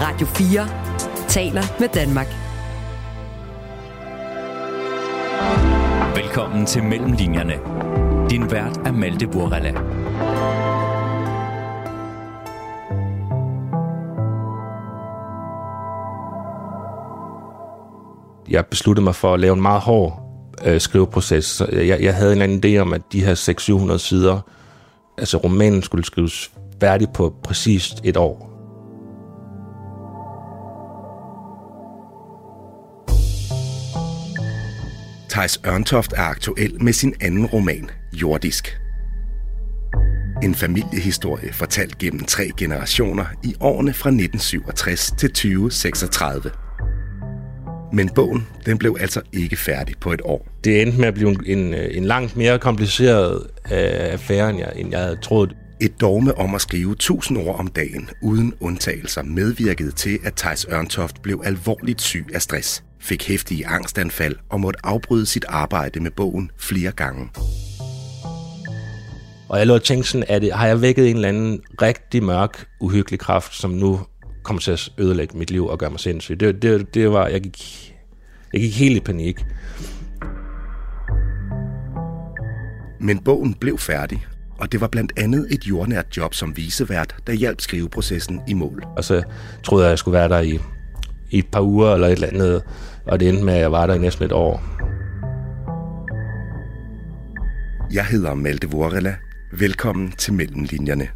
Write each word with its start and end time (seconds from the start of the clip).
Radio 0.00 0.26
4 0.26 0.68
taler 1.28 1.62
med 1.80 1.88
Danmark. 1.88 2.26
Velkommen 6.16 6.66
til 6.66 6.82
Mellemlinjerne. 6.82 7.54
Din 8.30 8.50
vært 8.50 8.76
er 8.76 8.92
Malte 8.92 9.26
Burrella. 9.26 9.72
Jeg 18.48 18.66
besluttede 18.66 19.04
mig 19.04 19.14
for 19.14 19.34
at 19.34 19.40
lave 19.40 19.54
en 19.54 19.62
meget 19.62 19.80
hård 19.80 20.22
øh, 20.64 20.80
skriveproces. 20.80 21.62
Jeg, 21.72 22.02
jeg 22.02 22.14
havde 22.14 22.32
en 22.32 22.42
eller 22.42 22.56
anden 22.56 22.76
idé 22.76 22.78
om, 22.78 22.92
at 22.92 23.02
de 23.12 23.24
her 23.24 23.34
600-700 23.94 23.98
sider, 23.98 24.40
altså 25.18 25.36
romanen 25.36 25.82
skulle 25.82 26.04
skrives 26.04 26.50
færdig 26.80 27.08
på 27.14 27.34
præcis 27.44 27.94
et 28.04 28.16
år. 28.16 28.47
Thijs 35.38 35.60
Ørntoft 35.66 36.12
er 36.12 36.22
aktuel 36.22 36.82
med 36.82 36.92
sin 36.92 37.14
anden 37.20 37.46
roman, 37.46 37.90
Jordisk. 38.12 38.78
En 40.42 40.54
familiehistorie 40.54 41.52
fortalt 41.52 41.98
gennem 41.98 42.24
tre 42.24 42.50
generationer 42.56 43.24
i 43.44 43.54
årene 43.60 43.92
fra 43.92 44.08
1967 44.08 45.12
til 45.18 45.28
2036. 45.30 46.50
Men 47.92 48.08
bogen 48.08 48.46
den 48.66 48.78
blev 48.78 48.96
altså 49.00 49.20
ikke 49.32 49.56
færdig 49.56 49.94
på 50.00 50.12
et 50.12 50.20
år. 50.24 50.46
Det 50.64 50.82
endte 50.82 51.00
med 51.00 51.08
at 51.08 51.14
blive 51.14 51.48
en, 51.48 51.74
en 51.74 52.04
langt 52.04 52.36
mere 52.36 52.58
kompliceret 52.58 53.46
øh, 53.72 54.12
affære, 54.12 54.50
end 54.50 54.58
jeg, 54.58 54.72
end 54.76 54.90
jeg 54.90 55.00
havde 55.00 55.18
troet. 55.22 55.56
Et 55.80 56.00
dogme 56.00 56.38
om 56.38 56.54
at 56.54 56.60
skrive 56.60 56.92
1000 56.92 57.38
ord 57.38 57.58
om 57.58 57.66
dagen 57.66 58.10
uden 58.22 58.54
undtagelser 58.60 59.22
medvirkede 59.22 59.90
til, 59.90 60.18
at 60.24 60.34
Thijs 60.34 60.66
Ørntoft 60.72 61.22
blev 61.22 61.42
alvorligt 61.44 62.00
syg 62.00 62.26
af 62.34 62.42
stress, 62.42 62.84
fik 63.00 63.28
hæftige 63.28 63.66
angstanfald 63.66 64.36
og 64.48 64.60
måtte 64.60 64.86
afbryde 64.86 65.26
sit 65.26 65.44
arbejde 65.48 66.00
med 66.00 66.10
bogen 66.10 66.50
flere 66.58 66.92
gange. 66.92 67.28
Og 69.48 69.58
jeg 69.58 69.66
lå 69.66 69.74
og 69.74 69.82
tænkte 69.82 70.10
sådan, 70.10 70.26
at 70.28 70.52
har 70.52 70.66
jeg 70.66 70.82
vækket 70.82 71.10
en 71.10 71.16
eller 71.16 71.28
anden 71.28 71.60
rigtig 71.82 72.22
mørk, 72.22 72.66
uhyggelig 72.80 73.20
kraft, 73.20 73.54
som 73.54 73.70
nu 73.70 74.00
kommer 74.42 74.60
til 74.60 74.70
at 74.70 74.88
ødelægge 74.98 75.38
mit 75.38 75.50
liv 75.50 75.66
og 75.66 75.78
gøre 75.78 75.90
mig 75.90 76.00
sindssyg. 76.00 76.40
Det, 76.40 76.62
det, 76.62 76.94
det 76.94 77.12
var, 77.12 77.26
jeg 77.26 77.40
gik, 77.40 77.94
jeg 78.52 78.60
gik 78.60 78.74
helt 78.74 78.96
i 78.96 79.00
panik. 79.00 79.44
Men 83.00 83.18
bogen 83.18 83.54
blev 83.54 83.78
færdig, 83.78 84.26
og 84.58 84.72
det 84.72 84.80
var 84.80 84.88
blandt 84.88 85.12
andet 85.16 85.46
et 85.50 85.64
jordnært 85.64 86.16
job 86.16 86.34
som 86.34 86.56
visevært, 86.56 87.16
der 87.26 87.32
hjalp 87.32 87.60
skriveprocessen 87.60 88.40
i 88.48 88.54
mål. 88.54 88.84
Og 88.96 89.04
så 89.04 89.22
troede 89.64 89.84
jeg, 89.84 89.88
at 89.88 89.90
jeg 89.90 89.98
skulle 89.98 90.18
være 90.18 90.28
der 90.28 90.40
i, 90.40 90.58
i 91.30 91.38
et 91.38 91.48
par 91.52 91.60
uger 91.60 91.94
eller 91.94 92.06
et 92.06 92.12
eller 92.12 92.28
andet, 92.28 92.62
og 93.06 93.20
det 93.20 93.28
endte 93.28 93.44
med, 93.44 93.54
at 93.54 93.60
jeg 93.60 93.72
var 93.72 93.86
der 93.86 93.94
i 93.94 93.98
næsten 93.98 94.24
et 94.24 94.32
år. 94.32 94.62
Jeg 97.92 98.04
hedder 98.04 98.34
Malte 98.34 98.70
Vorella. 98.70 99.16
Velkommen 99.52 100.12
til 100.12 100.32
Mellemlinjerne. 100.32 101.08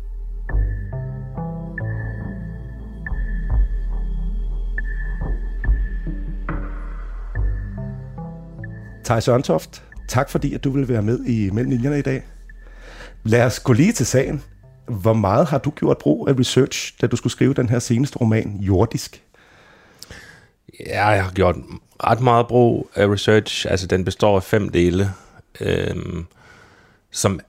Thijs 9.05 9.29
Ørntoft, 9.29 9.83
tak 10.09 10.31
fordi 10.31 10.55
at 10.55 10.65
du 10.65 10.71
vil 10.71 10.89
være 10.89 11.03
med 11.03 11.25
i 11.25 11.51
Mellemlinjerne 11.51 11.99
i 11.99 12.03
dag. 12.03 12.23
Lad 13.25 13.45
os 13.45 13.61
gå 13.61 13.73
lige 13.73 13.93
til 13.93 14.07
sagen. 14.07 14.43
Hvor 14.89 15.13
meget 15.13 15.47
har 15.47 15.59
du 15.59 15.71
gjort 15.71 15.99
brug 15.99 16.29
af 16.29 16.39
research, 16.39 16.95
da 17.01 17.07
du 17.07 17.17
skulle 17.17 17.33
skrive 17.33 17.55
den 17.55 17.69
her 17.69 17.79
seneste 17.79 18.19
roman, 18.19 18.57
Jordisk? 18.61 19.23
Ja, 20.87 21.07
jeg 21.07 21.25
har 21.25 21.33
gjort 21.33 21.57
ret 22.05 22.21
meget 22.21 22.47
brug 22.47 22.91
af 22.95 23.07
research. 23.07 23.67
Altså, 23.71 23.87
den 23.87 24.05
består 24.05 24.37
af 24.37 24.43
fem 24.43 24.69
dele, 24.69 25.13
øhm, 25.61 26.27
som 27.11 27.41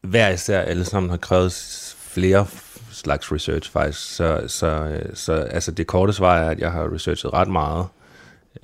hver 0.00 0.28
især 0.28 0.60
alle 0.60 0.84
sammen 0.84 1.10
har 1.10 1.16
krævet 1.16 1.52
flere 1.98 2.46
slags 2.90 3.32
research 3.32 3.70
faktisk. 3.70 4.14
Så, 4.16 4.44
så, 4.46 4.66
øh, 4.66 5.10
så 5.14 5.32
altså 5.32 5.70
det 5.70 5.86
korte 5.86 6.12
svar 6.12 6.38
er, 6.38 6.50
at 6.50 6.58
jeg 6.58 6.72
har 6.72 6.94
researchet 6.94 7.32
ret 7.32 7.48
meget. 7.48 7.86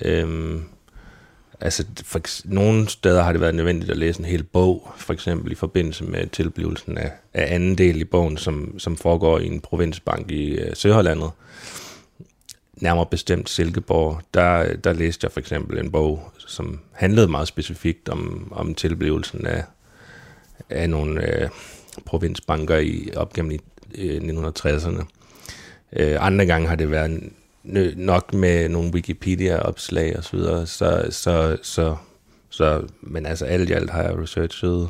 Øhm, 0.02 0.64
altså 1.60 1.84
for, 2.04 2.20
nogle 2.44 2.88
steder 2.88 3.22
har 3.22 3.32
det 3.32 3.40
været 3.40 3.54
nødvendigt 3.54 3.90
at 3.90 3.96
læse 3.96 4.20
en 4.20 4.24
hel 4.24 4.42
bog, 4.42 4.92
for 4.96 5.12
eksempel 5.12 5.52
i 5.52 5.54
forbindelse 5.54 6.04
med 6.04 6.26
tilblivelsen 6.26 6.98
af, 6.98 7.12
af 7.34 7.54
anden 7.54 7.78
del 7.78 8.00
i 8.00 8.04
bogen, 8.04 8.36
som, 8.36 8.78
som 8.78 8.96
foregår 8.96 9.38
i 9.38 9.46
en 9.46 9.60
provinsbank 9.60 10.30
i 10.30 10.50
øh, 10.50 10.76
Søhollandet. 10.76 11.30
Nærmere 12.80 13.06
bestemt 13.06 13.50
Silkeborg. 13.50 14.20
Der, 14.34 14.76
der 14.76 14.92
læste 14.92 15.24
jeg 15.24 15.32
for 15.32 15.40
eksempel 15.40 15.78
en 15.78 15.90
bog, 15.90 16.32
som 16.38 16.80
handlede 16.92 17.28
meget 17.28 17.48
specifikt 17.48 18.08
om, 18.08 18.52
om 18.56 18.74
tilblivelsen 18.74 19.46
af, 19.46 19.64
af 20.70 20.90
nogle 20.90 21.42
øh, 21.42 21.48
provinsbanker 22.04 22.76
i, 22.76 23.10
op 23.16 23.32
gennem 23.32 23.58
øh, 23.94 24.16
1960'erne. 24.16 25.04
Øh, 25.92 26.16
andre 26.26 26.46
gange 26.46 26.68
har 26.68 26.76
det 26.76 26.90
været 26.90 27.32
nok 27.96 28.34
med 28.34 28.68
nogle 28.68 28.90
Wikipedia-opslag 28.94 30.16
og 30.16 30.24
så 30.24 30.36
videre, 30.36 30.66
så, 30.66 31.06
så, 31.10 31.56
så, 31.62 31.96
så, 32.48 32.86
men 33.00 33.26
altså 33.26 33.44
alt 33.44 33.70
i 33.70 33.72
alt 33.72 33.90
har 33.90 34.02
jeg 34.02 34.18
researchet 34.18 34.88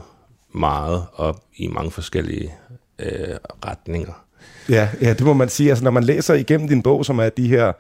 meget 0.55 1.07
op 1.15 1.45
i 1.57 1.67
mange 1.67 1.91
forskellige 1.91 2.55
øh, 2.99 3.37
retninger. 3.65 4.25
Ja, 4.69 4.89
ja, 5.03 5.13
det 5.13 5.21
må 5.21 5.33
man 5.33 5.49
sige. 5.49 5.69
Altså, 5.69 5.85
når 5.85 5.91
man 5.91 6.05
læser 6.05 6.35
igennem 6.35 6.69
din 6.69 6.83
bog, 6.83 7.05
som 7.05 7.19
er 7.19 7.29
de 7.29 7.49
her 7.49 7.73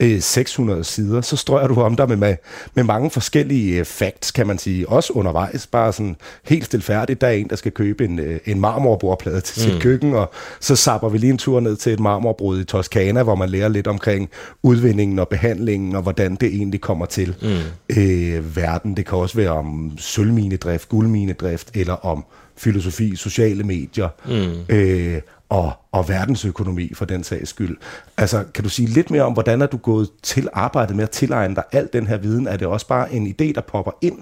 øh, 0.00 0.20
600 0.20 0.84
sider, 0.84 1.20
så 1.20 1.36
strøger 1.36 1.66
du 1.66 1.80
om 1.80 1.96
dig 1.96 2.08
med, 2.08 2.16
med, 2.16 2.36
med 2.74 2.84
mange 2.84 3.10
forskellige 3.10 3.78
øh, 3.78 3.84
facts, 3.84 4.30
kan 4.30 4.46
man 4.46 4.58
sige. 4.58 4.88
Også 4.88 5.12
undervejs, 5.12 5.66
bare 5.66 5.92
sådan 5.92 6.16
helt 6.44 6.64
stilfærdigt. 6.64 7.20
Der 7.20 7.26
er 7.26 7.32
en, 7.32 7.48
der 7.48 7.56
skal 7.56 7.72
købe 7.72 8.04
en, 8.04 8.18
øh, 8.18 8.40
en 8.44 8.60
marmorbordplade 8.60 9.40
til 9.40 9.66
mm. 9.66 9.72
sit 9.72 9.82
køkken, 9.82 10.14
og 10.14 10.30
så 10.60 10.76
sapper 10.76 11.08
vi 11.08 11.18
lige 11.18 11.30
en 11.30 11.38
tur 11.38 11.60
ned 11.60 11.76
til 11.76 11.92
et 11.92 12.00
marmorbrud 12.00 12.60
i 12.60 12.64
Toskana, 12.64 13.22
hvor 13.22 13.34
man 13.34 13.48
lærer 13.48 13.68
lidt 13.68 13.86
omkring 13.86 14.30
udvindingen 14.62 15.18
og 15.18 15.28
behandlingen, 15.28 15.96
og 15.96 16.02
hvordan 16.02 16.34
det 16.34 16.48
egentlig 16.48 16.80
kommer 16.80 17.06
til 17.06 17.34
mm. 17.42 17.96
øh, 17.96 18.56
verden. 18.56 18.96
Det 18.96 19.06
kan 19.06 19.18
også 19.18 19.36
være 19.36 19.50
om 19.50 19.92
sølvminedrift, 19.98 20.88
guldminedrift, 20.88 21.70
eller 21.74 22.06
om 22.06 22.24
filosofi, 22.56 23.16
sociale 23.16 23.64
medier. 23.64 24.08
Mm. 24.26 24.74
Øh, 24.74 25.20
og, 25.48 25.72
og 25.92 26.08
verdensøkonomi 26.08 26.94
for 26.94 27.04
den 27.04 27.24
sags 27.24 27.50
skyld. 27.50 27.76
Altså, 28.16 28.44
kan 28.54 28.64
du 28.64 28.70
sige 28.70 28.88
lidt 28.88 29.10
mere 29.10 29.22
om, 29.22 29.32
hvordan 29.32 29.62
er 29.62 29.66
du 29.66 29.76
gået 29.76 30.08
til 30.22 30.48
arbejdet 30.52 30.96
med 30.96 31.04
at 31.04 31.10
tilegne 31.10 31.54
dig 31.54 31.64
al 31.72 31.88
den 31.92 32.06
her 32.06 32.16
viden? 32.16 32.46
Er 32.46 32.56
det 32.56 32.66
også 32.66 32.86
bare 32.86 33.12
en 33.12 33.26
idé, 33.26 33.52
der 33.52 33.60
popper 33.60 33.92
ind, 34.02 34.18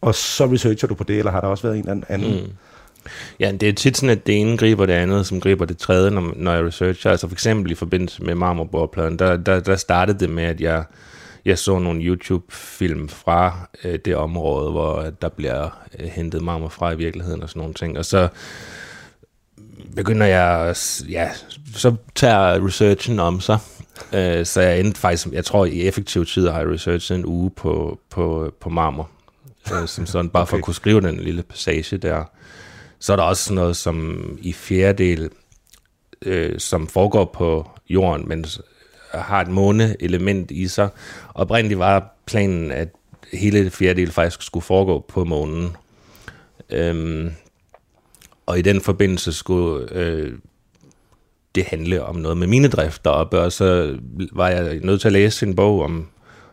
og 0.00 0.14
så 0.14 0.46
researcher 0.46 0.88
du 0.88 0.94
på 0.94 1.04
det, 1.04 1.18
eller 1.18 1.30
har 1.32 1.40
der 1.40 1.48
også 1.48 1.62
været 1.62 1.78
en 1.78 1.88
eller 1.88 2.04
anden? 2.08 2.44
Mm. 2.44 2.50
Ja, 3.40 3.52
det 3.52 3.68
er 3.68 3.72
tit 3.72 3.96
sådan, 3.96 4.10
at 4.10 4.26
det 4.26 4.40
ene 4.40 4.56
griber 4.56 4.86
det 4.86 4.92
andet, 4.92 5.26
som 5.26 5.40
griber 5.40 5.64
det 5.64 5.78
tredje, 5.78 6.10
når, 6.10 6.32
når 6.36 6.52
jeg 6.52 6.64
researcher. 6.64 7.10
Altså 7.10 7.28
for 7.28 7.34
eksempel 7.34 7.72
i 7.72 7.74
forbindelse 7.74 8.22
med 8.22 8.34
marmorbordpladen, 8.34 9.18
der, 9.18 9.36
der, 9.36 9.60
der 9.60 9.76
startede 9.76 10.18
det 10.18 10.30
med, 10.30 10.44
at 10.44 10.60
jeg, 10.60 10.84
jeg 11.44 11.58
så 11.58 11.78
nogle 11.78 12.02
YouTube-film 12.02 13.08
fra 13.08 13.68
øh, 13.84 13.98
det 14.04 14.16
område, 14.16 14.70
hvor 14.70 15.10
der 15.22 15.28
bliver 15.28 15.78
øh, 15.98 16.06
hentet 16.06 16.42
marmor 16.42 16.68
fra 16.68 16.92
i 16.92 16.96
virkeligheden 16.96 17.42
og 17.42 17.48
sådan 17.48 17.60
nogle 17.60 17.74
ting. 17.74 17.98
Og 17.98 18.04
så 18.04 18.28
begynder 19.96 20.26
jeg, 20.26 20.76
ja, 21.08 21.30
så 21.74 21.94
tager 22.14 22.66
researchen 22.66 23.20
om 23.20 23.40
sig. 23.40 23.58
Øh, 24.12 24.46
så 24.46 24.60
jeg 24.60 24.80
endte 24.80 25.00
faktisk, 25.00 25.28
jeg 25.32 25.44
tror 25.44 25.64
i 25.64 25.86
effektiv 25.86 26.26
tid 26.26 26.48
har 26.48 26.58
jeg 26.58 26.68
researchet 26.68 27.18
en 27.18 27.26
uge 27.26 27.50
på, 27.50 28.00
på, 28.10 28.54
på 28.60 28.68
marmor. 28.68 29.10
Øh, 29.72 29.88
som 29.88 30.06
sådan, 30.06 30.30
bare 30.30 30.42
okay. 30.42 30.50
for 30.50 30.56
at 30.56 30.62
kunne 30.62 30.74
skrive 30.74 31.00
den 31.00 31.20
lille 31.20 31.42
passage 31.42 31.96
der. 31.96 32.24
Så 32.98 33.12
er 33.12 33.16
der 33.16 33.22
også 33.22 33.54
noget 33.54 33.76
som 33.76 34.38
i 34.42 34.52
fjerde 34.52 35.04
del, 35.04 35.30
øh, 36.22 36.58
som 36.58 36.88
foregår 36.88 37.24
på 37.24 37.70
jorden, 37.88 38.28
men 38.28 38.44
har 39.14 39.40
et 39.40 39.48
måne-element 39.48 40.50
i 40.50 40.68
sig. 40.68 40.88
Oprindeligt 41.34 41.78
var 41.78 42.14
planen, 42.26 42.70
at 42.70 42.88
hele 43.32 43.70
fjerde 43.70 44.00
del 44.00 44.10
faktisk 44.10 44.42
skulle 44.42 44.64
foregå 44.64 45.04
på 45.08 45.24
månen. 45.24 45.76
Øhm, 46.70 47.32
og 48.50 48.58
i 48.58 48.62
den 48.62 48.80
forbindelse 48.80 49.32
skulle 49.32 49.88
øh, 49.92 50.32
det 51.54 51.64
handle 51.64 52.04
om 52.04 52.16
noget 52.16 52.36
med 52.36 52.46
minedrift 52.46 53.04
deroppe, 53.04 53.40
og 53.40 53.52
så 53.52 53.98
var 54.32 54.48
jeg 54.48 54.80
nødt 54.82 55.00
til 55.00 55.08
at 55.08 55.12
læse 55.12 55.46
en 55.46 55.56
bog 55.56 55.82
om, 55.82 56.06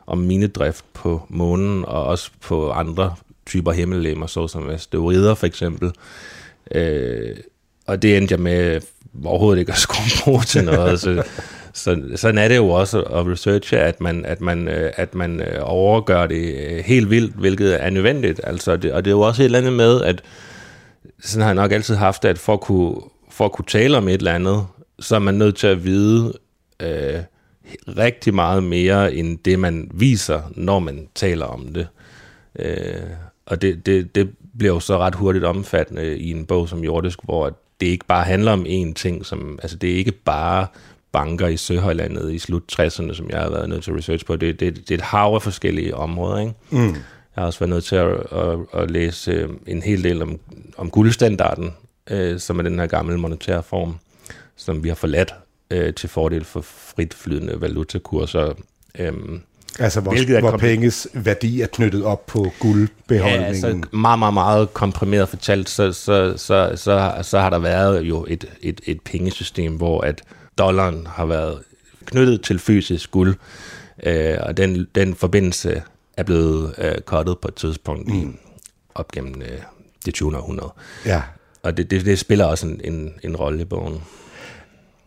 om 0.08 0.18
minedrift 0.18 0.86
på 0.94 1.22
månen, 1.30 1.86
og 1.86 2.06
også 2.06 2.32
på 2.42 2.72
andre 2.72 3.16
typer 3.46 3.72
himmellemmer, 3.72 4.28
såsom 4.28 4.70
asteroider 4.70 5.36
for 5.36 5.48
eksempel. 5.48 5.92
Øh, 6.72 7.36
og 7.88 8.02
det 8.02 8.18
endte 8.18 8.32
jeg 8.32 8.40
med 8.40 8.82
overhovedet 9.26 9.60
ikke 9.60 9.72
at 9.72 9.78
skulle 9.78 10.10
bruge 10.24 10.44
til 10.44 10.64
noget. 10.64 11.00
så, 11.00 11.24
så, 11.74 12.02
sådan 12.16 12.38
er 12.38 12.48
det 12.48 12.56
jo 12.56 12.70
også 12.70 13.02
at 13.02 13.28
researche, 13.28 13.78
at 13.78 14.02
man, 14.02 14.26
at 14.26 14.42
man, 14.42 14.68
øh, 14.68 14.92
at 14.96 15.16
man 15.16 15.42
øh, 15.42 15.60
overgør 15.62 16.28
det 16.28 16.56
øh, 16.56 16.78
helt 16.86 17.10
vildt, 17.10 17.36
hvilket 17.36 17.84
er 17.84 17.90
nødvendigt. 17.90 18.42
Altså, 18.44 18.76
det, 18.78 18.92
og 18.92 19.06
det 19.06 19.12
er 19.12 19.16
jo 19.16 19.22
også 19.22 19.42
et 19.42 19.46
eller 19.46 19.60
andet 19.60 19.74
med, 19.74 20.02
at 20.02 20.24
sådan 21.20 21.42
har 21.42 21.50
jeg 21.50 21.56
nok 21.56 21.72
altid 21.72 21.96
haft, 21.96 22.26
at 22.26 22.38
for 22.38 22.54
at 22.54 22.62
kunne, 22.62 22.96
for 23.30 23.46
at 23.46 23.52
kunne 23.52 23.66
tale 23.66 23.98
om 23.98 24.08
et 24.08 24.14
eller 24.14 24.34
andet, 24.34 24.68
så 25.00 25.16
er 25.16 25.20
man 25.20 25.36
nødt 25.36 25.56
til 25.56 25.68
at 25.68 25.84
vide 25.84 26.34
øh, 26.80 27.20
rigtig 27.88 28.34
meget 28.34 28.64
mere 28.64 29.14
end 29.14 29.38
det, 29.46 29.60
man 29.60 29.92
viser, 29.94 30.42
når 30.56 30.80
man 30.80 31.08
taler 31.16 31.46
om 31.46 31.74
det. 31.74 31.88
Øh, 32.60 33.02
og 33.46 33.62
det, 33.62 33.86
det, 33.86 34.16
det 34.16 34.30
bliver 34.58 34.74
jo 34.74 34.80
så 34.80 34.98
ret 34.98 35.16
hurtigt 35.16 35.46
omfattende 35.46 36.18
i 36.18 36.32
en 36.32 36.46
bog 36.46 36.70
som 36.70 36.84
Jordisk, 36.84 37.20
hvor 37.24 37.60
det 37.82 37.88
ikke 37.88 38.06
bare 38.06 38.24
handler 38.24 38.52
om 38.52 38.66
én 38.66 38.94
ting, 38.94 39.26
som, 39.26 39.60
altså 39.62 39.78
det 39.78 39.92
er 39.92 39.96
ikke 39.96 40.12
bare 40.12 40.68
banker 41.12 41.48
i 41.48 41.58
Søhøjlandet 41.58 42.34
i 42.34 42.40
slut 42.40 42.80
60'erne, 42.80 43.14
som 43.14 43.30
jeg 43.30 43.40
har 43.40 43.50
været 43.50 43.70
nødt 43.70 43.84
til 43.84 43.92
at 43.92 43.98
research 43.98 44.26
på. 44.26 44.36
Det, 44.36 44.60
det, 44.60 44.76
det 44.76 44.92
er 44.92 44.96
et 44.96 45.02
hav 45.02 45.34
af 45.34 45.42
forskellige 45.42 45.96
områder, 45.96 46.40
ikke? 46.40 46.54
Mm. 46.70 46.96
Jeg 47.38 47.42
har 47.42 47.48
også 47.48 47.60
været 47.60 47.70
nødt 47.70 47.84
til 47.84 47.96
at, 47.96 48.12
at, 48.32 48.60
at 48.74 48.92
læse 48.92 49.32
øh, 49.32 49.50
en 49.68 49.82
hel 49.82 50.04
del 50.04 50.22
om, 50.22 50.40
om 50.78 50.90
guldstandarden, 50.90 51.74
øh, 52.10 52.40
som 52.40 52.60
er 52.60 52.64
den 52.64 52.80
her 52.80 52.88
gamle 52.88 53.18
monetære 53.18 53.64
form, 53.64 53.96
som 54.56 54.84
vi 54.84 54.88
har 54.88 54.96
forladt 54.96 55.34
øh, 55.72 55.94
til 55.94 56.10
fordel 56.10 56.44
for 56.46 56.62
fritflydende 56.62 57.62
valutakurser. 57.62 58.54
Øh, 59.00 59.14
Altså 59.80 60.02
hvor, 60.02 60.40
hvor 60.40 60.58
penges 60.58 61.08
værdi 61.14 61.62
er 61.62 61.68
knyttet 61.68 62.04
op 62.04 62.26
på 62.26 62.52
guldbeholdningen. 62.60 63.42
Ja, 63.42 63.48
altså 63.48 63.82
meget, 63.92 64.20
meget, 64.20 64.34
meget 64.34 64.74
komprimeret 64.74 65.30
fortalt, 65.30 65.70
så, 65.70 65.92
så, 65.92 66.34
så, 66.38 66.72
så, 66.76 67.14
så 67.22 67.40
har 67.40 67.50
der 67.50 67.60
været 67.60 68.02
jo 68.02 68.26
et, 68.30 68.46
et, 68.62 68.82
et 68.86 69.02
pengesystem, 69.02 69.76
hvor 69.76 70.02
at 70.02 70.22
dollaren 70.58 71.08
har 71.10 71.26
været 71.26 71.60
knyttet 72.06 72.42
til 72.42 72.60
fysisk 72.60 73.12
guld, 73.12 73.36
øh, 74.04 74.38
og 74.40 74.58
den, 74.58 74.88
den 74.96 75.16
forbindelse 75.16 75.82
er 76.18 76.24
blevet 76.24 76.76
øh, 76.78 76.96
kottet 77.06 77.40
på 77.40 77.48
et 77.48 77.56
tidspunkt 77.56 78.08
mm. 78.08 78.14
i, 78.14 78.28
op 78.96 79.12
gennem 79.12 79.42
øh, 79.42 79.62
det 80.06 80.14
20. 80.14 80.38
århundrede. 80.38 80.74
Ja. 81.06 81.22
Og 81.64 81.78
det, 81.78 81.92
det, 81.92 82.06
det 82.06 82.20
spiller 82.20 82.46
også 82.46 82.68
en, 82.68 82.82
en, 82.84 83.14
en 83.24 83.36
rolle 83.36 83.62
i 83.62 83.66
bogen. 83.66 84.02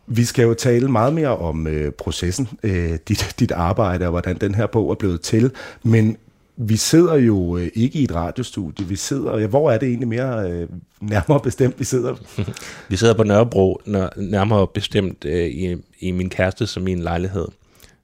Vi 0.07 0.25
skal 0.25 0.43
jo 0.43 0.55
tale 0.55 0.89
meget 0.89 1.13
mere 1.13 1.37
om 1.37 1.67
øh, 1.67 1.93
processen, 1.93 2.49
øh, 2.63 2.99
dit, 3.09 3.35
dit 3.39 3.53
arbejde 3.53 4.05
og 4.05 4.11
hvordan 4.11 4.37
den 4.37 4.55
her 4.55 4.67
bog 4.67 4.91
er 4.91 4.95
blevet 4.95 5.21
til, 5.21 5.51
men 5.83 6.17
vi 6.57 6.77
sidder 6.77 7.15
jo 7.15 7.57
øh, 7.57 7.69
ikke 7.75 7.99
i 7.99 8.05
et 8.05 8.15
radiostudie, 8.15 8.87
vi 8.87 8.97
sidder, 8.97 9.39
ja, 9.39 9.47
hvor 9.47 9.71
er 9.71 9.79
det 9.79 9.89
egentlig 9.89 10.09
mere 10.09 10.51
øh, 10.51 10.69
nærmere 11.01 11.41
bestemt, 11.41 11.79
vi 11.79 11.85
sidder? 11.85 12.15
vi 12.91 12.97
sidder 12.97 13.15
på 13.15 13.23
Nørrebro, 13.23 13.81
nærmere 14.17 14.67
bestemt 14.67 15.25
øh, 15.25 15.47
i, 15.47 15.77
i 16.01 16.11
min 16.11 16.31
kæreste 16.31 16.67
som 16.67 16.83
min 16.83 16.99
lejlighed. 16.99 17.47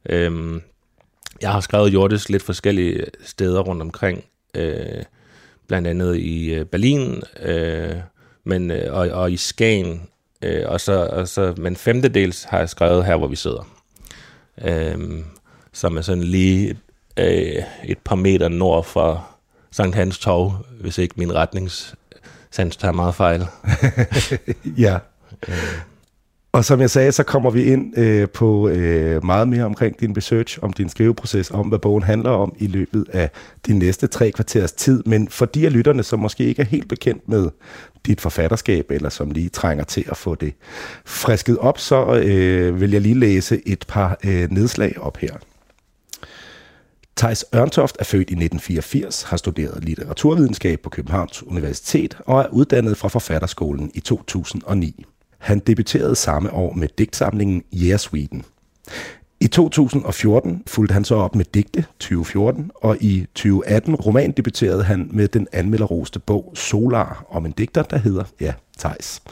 Øhm, 0.09 0.61
jeg 1.43 1.53
har 1.53 1.61
skrevet 1.61 1.93
jordisk 1.93 2.29
lidt 2.29 2.43
forskellige 2.43 3.05
steder 3.25 3.61
rundt 3.61 3.83
omkring, 3.83 4.25
øh, 4.55 5.03
blandt 5.67 5.89
andet 5.89 6.17
i 6.17 6.55
øh, 6.55 6.65
Berlin, 6.65 7.23
øh, 7.43 7.97
men, 8.45 8.71
øh, 8.71 8.95
og, 8.95 9.09
og 9.09 9.33
i 9.33 9.37
Skagen, 9.37 10.09
øh, 10.43 10.63
og 10.67 10.81
så, 10.81 11.07
og 11.07 11.29
så, 11.29 11.55
men 11.57 11.77
femtedels 11.77 12.45
har 12.45 12.59
jeg 12.59 12.69
skrevet 12.69 13.05
her, 13.05 13.17
hvor 13.17 13.29
vi 13.29 13.37
sidder. 13.37 13.69
Øh, 14.65 15.25
som 15.73 15.97
er 15.97 16.01
sådan 16.01 16.25
lige 16.25 16.77
øh, 17.17 17.63
et 17.85 17.99
par 18.05 18.17
meter 18.17 18.49
nord 18.49 18.85
fra 18.85 19.23
Sankt 19.71 19.97
Hans 19.97 20.19
Torv, 20.19 20.53
hvis 20.81 20.99
ikke 20.99 21.15
min 21.19 21.35
retningssans 21.35 22.77
tager 22.79 22.93
meget 22.93 23.15
fejl. 23.15 23.47
ja. 24.79 24.99
Øh. 25.49 25.55
Og 26.57 26.65
som 26.65 26.81
jeg 26.81 26.91
sagde, 26.91 27.13
så 27.13 27.23
kommer 27.23 27.51
vi 27.51 27.65
ind 27.65 27.99
øh, 27.99 28.29
på 28.29 28.69
øh, 28.69 29.25
meget 29.25 29.49
mere 29.49 29.65
omkring 29.65 30.01
din 30.01 30.17
research, 30.17 30.59
om 30.63 30.73
din 30.73 30.89
skriveproces, 30.89 31.51
om 31.51 31.69
hvad 31.69 31.79
bogen 31.79 32.03
handler 32.03 32.31
om 32.31 32.55
i 32.59 32.67
løbet 32.67 33.07
af 33.13 33.31
de 33.67 33.79
næste 33.79 34.07
tre 34.07 34.31
kvarters 34.31 34.73
tid. 34.73 35.03
Men 35.07 35.29
for 35.29 35.47
de 35.47 35.67
af 35.67 35.73
lytterne, 35.73 36.03
som 36.03 36.19
måske 36.19 36.45
ikke 36.45 36.63
er 36.63 36.67
helt 36.67 36.89
bekendt 36.89 37.29
med 37.29 37.49
dit 38.07 38.21
forfatterskab, 38.21 38.91
eller 38.91 39.09
som 39.09 39.31
lige 39.31 39.49
trænger 39.49 39.85
til 39.85 40.05
at 40.11 40.17
få 40.17 40.35
det 40.35 40.55
frisket 41.05 41.59
op, 41.59 41.79
så 41.79 42.15
øh, 42.15 42.81
vil 42.81 42.91
jeg 42.91 43.01
lige 43.01 43.19
læse 43.19 43.69
et 43.69 43.85
par 43.89 44.19
øh, 44.25 44.51
nedslag 44.51 44.99
op 45.01 45.17
her. 45.17 45.33
Thijs 47.17 47.45
Ørntoft 47.55 47.97
er 47.99 48.05
født 48.05 48.31
i 48.31 48.35
1984, 48.35 49.23
har 49.23 49.37
studeret 49.37 49.85
litteraturvidenskab 49.85 50.81
på 50.81 50.91
Københavns 50.91 51.43
Universitet 51.43 52.19
og 52.27 52.41
er 52.41 52.49
uddannet 52.49 52.97
fra 52.97 53.09
Forfatterskolen 53.09 53.91
i 53.95 54.01
2009. 54.01 55.07
Han 55.47 55.59
debuterede 55.59 56.17
samme 56.17 56.53
år 56.53 56.73
med 56.73 56.89
digtsamlingen 56.99 57.63
Yeah 57.75 57.99
Sweden. 57.99 58.45
I 59.41 59.47
2014 59.47 60.63
fulgte 60.67 60.93
han 60.93 61.05
så 61.05 61.15
op 61.15 61.35
med 61.35 61.45
Digte 61.55 61.85
2014, 61.99 62.71
og 62.75 62.97
i 63.01 63.27
2018 63.35 63.95
roman 63.95 64.33
debuterede 64.33 64.85
han 64.85 65.09
med 65.13 65.29
den 65.29 65.47
anmelderroste 65.53 66.19
bog 66.19 66.53
Solar 66.55 67.27
om 67.31 67.47
en 67.47 67.53
digter, 67.53 67.83
der 67.83 67.99
hedder, 67.99 68.25
ja, 68.41 68.53
Thijs. 68.79 69.23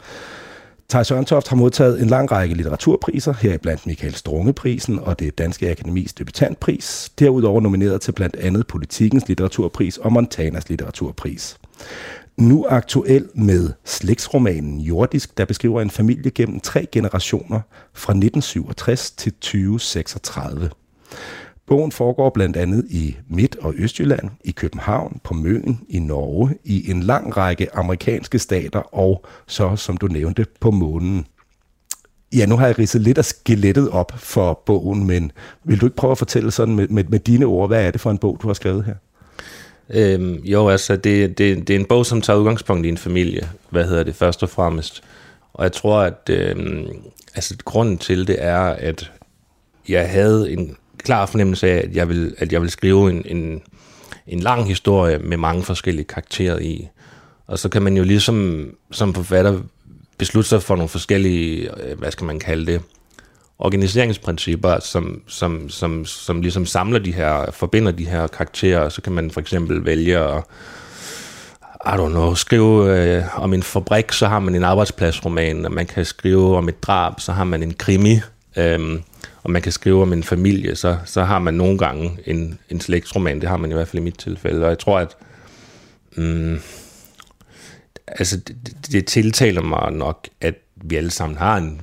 Thijs 0.89 1.11
Ørntoft 1.11 1.47
har 1.47 1.55
modtaget 1.55 2.01
en 2.01 2.07
lang 2.07 2.31
række 2.31 2.55
litteraturpriser, 2.55 3.33
heriblandt 3.33 3.87
Michael 3.87 4.15
Strunge-prisen 4.15 4.99
og 4.99 5.19
det 5.19 5.37
Danske 5.37 5.71
Akademis 5.71 6.13
debutantpris, 6.13 7.11
derudover 7.19 7.61
nomineret 7.61 8.01
til 8.01 8.11
blandt 8.11 8.35
andet 8.35 8.67
Politikens 8.67 9.27
litteraturpris 9.27 9.97
og 9.97 10.13
Montanas 10.13 10.69
litteraturpris 10.69 11.57
nu 12.37 12.65
aktuel 12.69 13.29
med 13.35 13.69
slægtsromanen 13.85 14.79
Jordisk, 14.79 15.37
der 15.37 15.45
beskriver 15.45 15.81
en 15.81 15.89
familie 15.89 16.31
gennem 16.31 16.59
tre 16.59 16.87
generationer 16.91 17.61
fra 17.93 18.11
1967 18.11 19.11
til 19.11 19.33
2036. 19.33 20.69
Bogen 21.67 21.91
foregår 21.91 22.29
blandt 22.29 22.57
andet 22.57 22.85
i 22.89 23.17
Midt- 23.29 23.55
og 23.61 23.73
Østjylland, 23.77 24.29
i 24.43 24.51
København, 24.51 25.19
på 25.23 25.33
Møn, 25.33 25.79
i 25.89 25.99
Norge, 25.99 26.55
i 26.63 26.91
en 26.91 27.03
lang 27.03 27.37
række 27.37 27.75
amerikanske 27.75 28.39
stater 28.39 28.95
og 28.95 29.25
så, 29.47 29.75
som 29.75 29.97
du 29.97 30.07
nævnte, 30.07 30.45
på 30.59 30.71
månen. 30.71 31.25
Ja, 32.35 32.45
nu 32.45 32.57
har 32.57 32.65
jeg 32.65 32.79
ridset 32.79 33.01
lidt 33.01 33.17
af 33.17 33.25
skelettet 33.25 33.89
op 33.89 34.11
for 34.17 34.61
bogen, 34.65 35.07
men 35.07 35.31
vil 35.63 35.81
du 35.81 35.85
ikke 35.85 35.95
prøve 35.95 36.11
at 36.11 36.17
fortælle 36.17 36.51
sådan 36.51 36.75
med, 36.75 36.87
med, 36.87 37.03
med 37.03 37.19
dine 37.19 37.45
ord, 37.45 37.69
hvad 37.69 37.85
er 37.85 37.91
det 37.91 38.01
for 38.01 38.11
en 38.11 38.17
bog, 38.17 38.39
du 38.41 38.47
har 38.47 38.53
skrevet 38.53 38.85
her? 38.85 38.95
Øhm, 39.89 40.33
jo, 40.43 40.69
altså, 40.69 40.95
det, 40.95 41.37
det, 41.37 41.67
det 41.67 41.75
er 41.75 41.79
en 41.79 41.85
bog, 41.85 42.05
som 42.05 42.21
tager 42.21 42.39
udgangspunkt 42.39 42.85
i 42.85 42.89
en 42.89 42.97
familie, 42.97 43.49
hvad 43.69 43.85
hedder 43.87 44.03
det, 44.03 44.15
først 44.15 44.43
og 44.43 44.49
fremmest. 44.49 45.03
Og 45.53 45.63
jeg 45.63 45.71
tror, 45.71 45.99
at 45.99 46.29
øhm, 46.29 46.87
altså, 47.35 47.55
grunden 47.65 47.97
til 47.97 48.27
det 48.27 48.35
er, 48.39 48.59
at 48.59 49.11
jeg 49.89 50.09
havde 50.09 50.51
en 50.51 50.77
klar 50.97 51.25
fornemmelse 51.25 51.67
af, 51.67 51.77
at 51.77 51.95
jeg 51.95 52.09
ville, 52.09 52.33
at 52.37 52.51
jeg 52.51 52.61
ville 52.61 52.71
skrive 52.71 53.09
en, 53.09 53.25
en, 53.25 53.61
en 54.27 54.39
lang 54.39 54.67
historie 54.67 55.19
med 55.19 55.37
mange 55.37 55.63
forskellige 55.63 56.05
karakterer 56.05 56.59
i. 56.59 56.87
Og 57.47 57.59
så 57.59 57.69
kan 57.69 57.81
man 57.81 57.97
jo 57.97 58.03
ligesom 58.03 58.69
som 58.91 59.13
forfatter 59.13 59.59
beslutte 60.17 60.49
sig 60.49 60.63
for 60.63 60.75
nogle 60.75 60.89
forskellige, 60.89 61.69
øh, 61.83 61.99
hvad 61.99 62.11
skal 62.11 62.25
man 62.25 62.39
kalde 62.39 62.65
det, 62.65 62.81
organiseringsprincipper, 63.59 64.79
som, 64.79 65.21
som, 65.27 65.69
som, 65.69 66.05
som 66.05 66.41
ligesom 66.41 66.65
samler 66.65 66.99
de 66.99 67.13
her, 67.13 67.51
forbinder 67.51 67.91
de 67.91 68.05
her 68.05 68.27
karakterer, 68.27 68.89
så 68.89 69.01
kan 69.01 69.13
man 69.13 69.31
for 69.31 69.39
eksempel 69.39 69.85
vælge 69.85 70.17
at 70.17 70.43
I 71.85 71.97
don't 71.97 72.09
know, 72.09 72.33
skrive 72.33 72.99
øh, 72.99 73.39
om 73.39 73.53
en 73.53 73.63
fabrik, 73.63 74.11
så 74.11 74.27
har 74.27 74.39
man 74.39 74.55
en 74.55 74.63
arbejdspladsroman, 74.63 75.65
og 75.65 75.71
man 75.71 75.85
kan 75.85 76.05
skrive 76.05 76.57
om 76.57 76.69
et 76.69 76.83
drab, 76.83 77.19
så 77.19 77.31
har 77.31 77.43
man 77.43 77.63
en 77.63 77.73
krimi, 77.73 78.19
øhm, 78.55 79.03
og 79.43 79.51
man 79.51 79.61
kan 79.61 79.71
skrive 79.71 80.01
om 80.01 80.13
en 80.13 80.23
familie, 80.23 80.75
så, 80.75 80.97
så 81.05 81.23
har 81.23 81.39
man 81.39 81.53
nogle 81.53 81.77
gange 81.77 82.19
en, 82.25 82.59
en 82.69 82.81
slægtsroman, 82.81 83.41
det 83.41 83.49
har 83.49 83.57
man 83.57 83.71
i 83.71 83.73
hvert 83.73 83.87
fald 83.87 84.01
i 84.01 84.03
mit 84.03 84.17
tilfælde, 84.17 84.63
og 84.63 84.69
jeg 84.69 84.79
tror, 84.79 84.99
at 84.99 85.17
mm, 86.15 86.59
altså, 88.07 88.37
det, 88.37 88.91
det 88.91 89.05
tiltaler 89.05 89.61
mig 89.61 89.91
nok, 89.91 90.27
at 90.41 90.55
vi 90.75 90.95
alle 90.95 91.11
sammen 91.11 91.37
har 91.37 91.57
en 91.57 91.81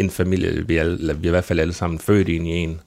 en 0.00 0.10
familie, 0.10 0.66
vi 0.66 0.76
er, 0.76 1.14
vi 1.14 1.26
er 1.26 1.30
i 1.30 1.30
hvert 1.30 1.44
fald 1.44 1.60
alle 1.60 1.72
sammen 1.72 1.98
født 1.98 2.28
ind 2.28 2.46
i 2.46 2.50
en. 2.50 2.80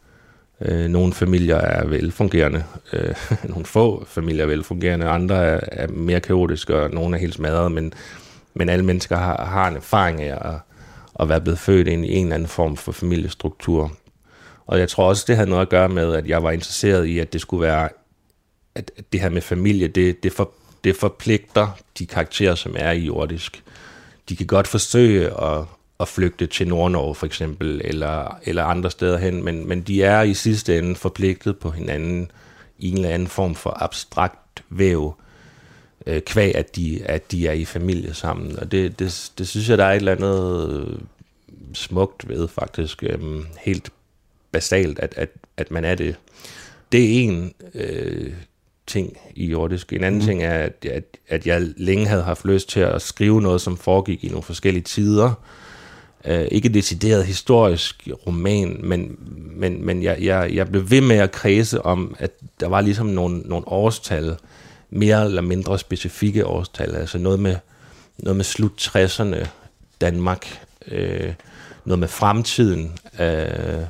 Øh, 0.62 0.88
nogle 0.90 1.14
familier 1.14 1.56
er 1.58 1.86
velfungerende, 1.86 2.64
øh, 2.94 3.16
nogle 3.50 3.66
få 3.66 4.06
familier 4.08 4.44
er 4.44 4.48
velfungerende, 4.48 5.06
andre 5.06 5.36
er, 5.36 5.60
er 5.72 5.88
mere 5.88 6.20
kaotiske, 6.20 6.76
og 6.76 6.92
nogle 6.92 7.16
er 7.16 7.20
helt 7.20 7.34
smadret, 7.34 7.72
men, 7.72 7.94
men 8.54 8.70
alle 8.70 8.86
mennesker 8.86 9.18
har, 9.18 9.46
har 9.46 9.68
en 9.68 9.76
erfaring 9.76 10.22
af 10.22 10.50
at, 10.50 10.56
at 11.20 11.30
være 11.30 11.42
blevet 11.42 11.60
født 11.60 11.88
ind 11.88 12.06
i 12.06 12.14
en 12.14 12.26
eller 12.26 12.36
anden 12.36 12.50
form 12.50 12.78
for 12.78 12.92
familiestruktur. 12.92 13.92
Og 14.68 14.80
jeg 14.80 14.90
tror 14.90 15.10
også, 15.10 15.26
det 15.28 15.36
havde 15.36 15.50
noget 15.50 15.62
at 15.62 15.70
gøre 15.70 15.90
med, 15.90 16.14
at 16.14 16.28
jeg 16.28 16.44
var 16.44 16.52
interesseret 16.52 17.06
i, 17.06 17.20
at 17.20 17.34
det 17.34 17.42
skulle 17.42 17.62
være, 17.62 17.90
at 18.76 18.92
det 19.14 19.22
her 19.22 19.30
med 19.30 19.42
familie, 19.42 19.88
det, 19.88 20.24
det, 20.24 20.32
for, 20.32 20.52
det 20.84 20.96
forpligter 20.96 21.68
de 22.00 22.06
karakterer, 22.06 22.56
som 22.56 22.76
er 22.78 22.92
i 22.92 23.00
jordisk. 23.00 23.64
De 24.30 24.36
kan 24.36 24.48
godt 24.48 24.68
forsøge 24.68 25.26
at, 25.26 25.66
at 26.04 26.08
flygte 26.08 26.46
til 26.48 26.68
Nordnorge 26.68 27.16
for 27.16 27.26
eksempel, 27.26 27.82
eller, 27.84 28.40
eller 28.44 28.64
andre 28.64 28.92
steder 28.92 29.18
hen, 29.18 29.44
men, 29.44 29.68
men 29.68 29.82
de 29.82 30.04
er 30.04 30.22
i 30.22 30.34
sidste 30.34 30.78
ende 30.78 30.96
forpligtet 30.96 31.58
på 31.58 31.70
hinanden 31.70 32.32
i 32.80 32.90
en 32.90 32.96
eller 32.96 33.10
anden 33.10 33.28
form 33.28 33.56
for 33.56 33.84
abstrakt 33.84 34.64
væv, 34.70 35.16
øh, 36.06 36.22
kvæg 36.22 36.56
at 36.56 36.76
de, 36.76 37.02
at 37.06 37.32
de 37.32 37.48
er 37.48 37.54
i 37.54 37.66
familie 37.66 38.14
sammen. 38.14 38.60
Og 38.60 38.72
det, 38.72 39.00
det, 39.00 39.32
det 39.38 39.48
synes 39.48 39.70
jeg, 39.70 39.78
der 39.78 39.86
er 39.86 39.92
et 39.92 39.96
eller 39.96 40.12
andet 40.12 41.00
smukt 41.74 42.30
ved 42.30 42.48
faktisk, 42.48 43.04
øh, 43.04 43.20
helt 43.60 43.90
basalt, 44.52 45.00
at, 45.00 45.14
at, 45.18 45.30
at 45.58 45.72
man 45.72 45.86
er 45.86 45.96
det. 45.96 46.16
Det 46.92 47.04
er 47.04 47.24
en 47.24 47.54
øh, 47.74 48.34
ting 48.88 49.18
i 49.36 49.46
jordisk. 49.46 49.94
En 49.94 50.04
anden 50.04 50.22
mm. 50.22 50.26
ting 50.26 50.44
er, 50.44 50.54
at, 50.54 50.86
at, 50.86 51.04
at 51.28 51.48
jeg 51.48 51.62
længe 51.78 52.08
havde 52.08 52.24
haft 52.24 52.46
lyst 52.46 52.70
til 52.70 52.80
at 52.80 53.02
skrive 53.02 53.42
noget, 53.42 53.62
som 53.62 53.78
foregik 53.78 54.24
i 54.24 54.28
nogle 54.28 54.44
forskellige 54.44 54.84
tider, 54.84 55.34
Øh, 56.26 56.48
ikke 56.52 56.70
decideret 56.70 57.26
historisk 57.26 58.10
roman, 58.28 58.80
men, 58.84 59.18
men, 59.56 59.86
men 59.86 60.04
jeg, 60.04 60.18
jeg, 60.22 60.52
jeg 60.54 60.68
blev 60.68 60.90
ved 60.90 61.02
med 61.02 61.16
at 61.16 61.32
kredse 61.32 61.86
om, 61.86 62.16
at 62.20 62.32
der 62.60 62.68
var 62.68 62.82
ligesom 62.82 63.06
nogle, 63.06 63.40
nogle 63.40 63.68
årstal, 63.68 64.36
mere 64.90 65.26
eller 65.26 65.42
mindre 65.42 65.80
specifikke 65.80 66.46
årstal, 66.46 66.96
altså 66.96 67.18
noget 67.18 67.40
med, 67.40 67.56
noget 68.18 68.36
med 68.36 68.46
slut 68.46 68.96
60'erne, 68.96 69.48
Danmark, 70.02 70.62
øh, 70.88 71.34
noget 71.86 72.00
med 72.00 72.08
fremtiden, 72.08 72.92
øh, 73.20 73.86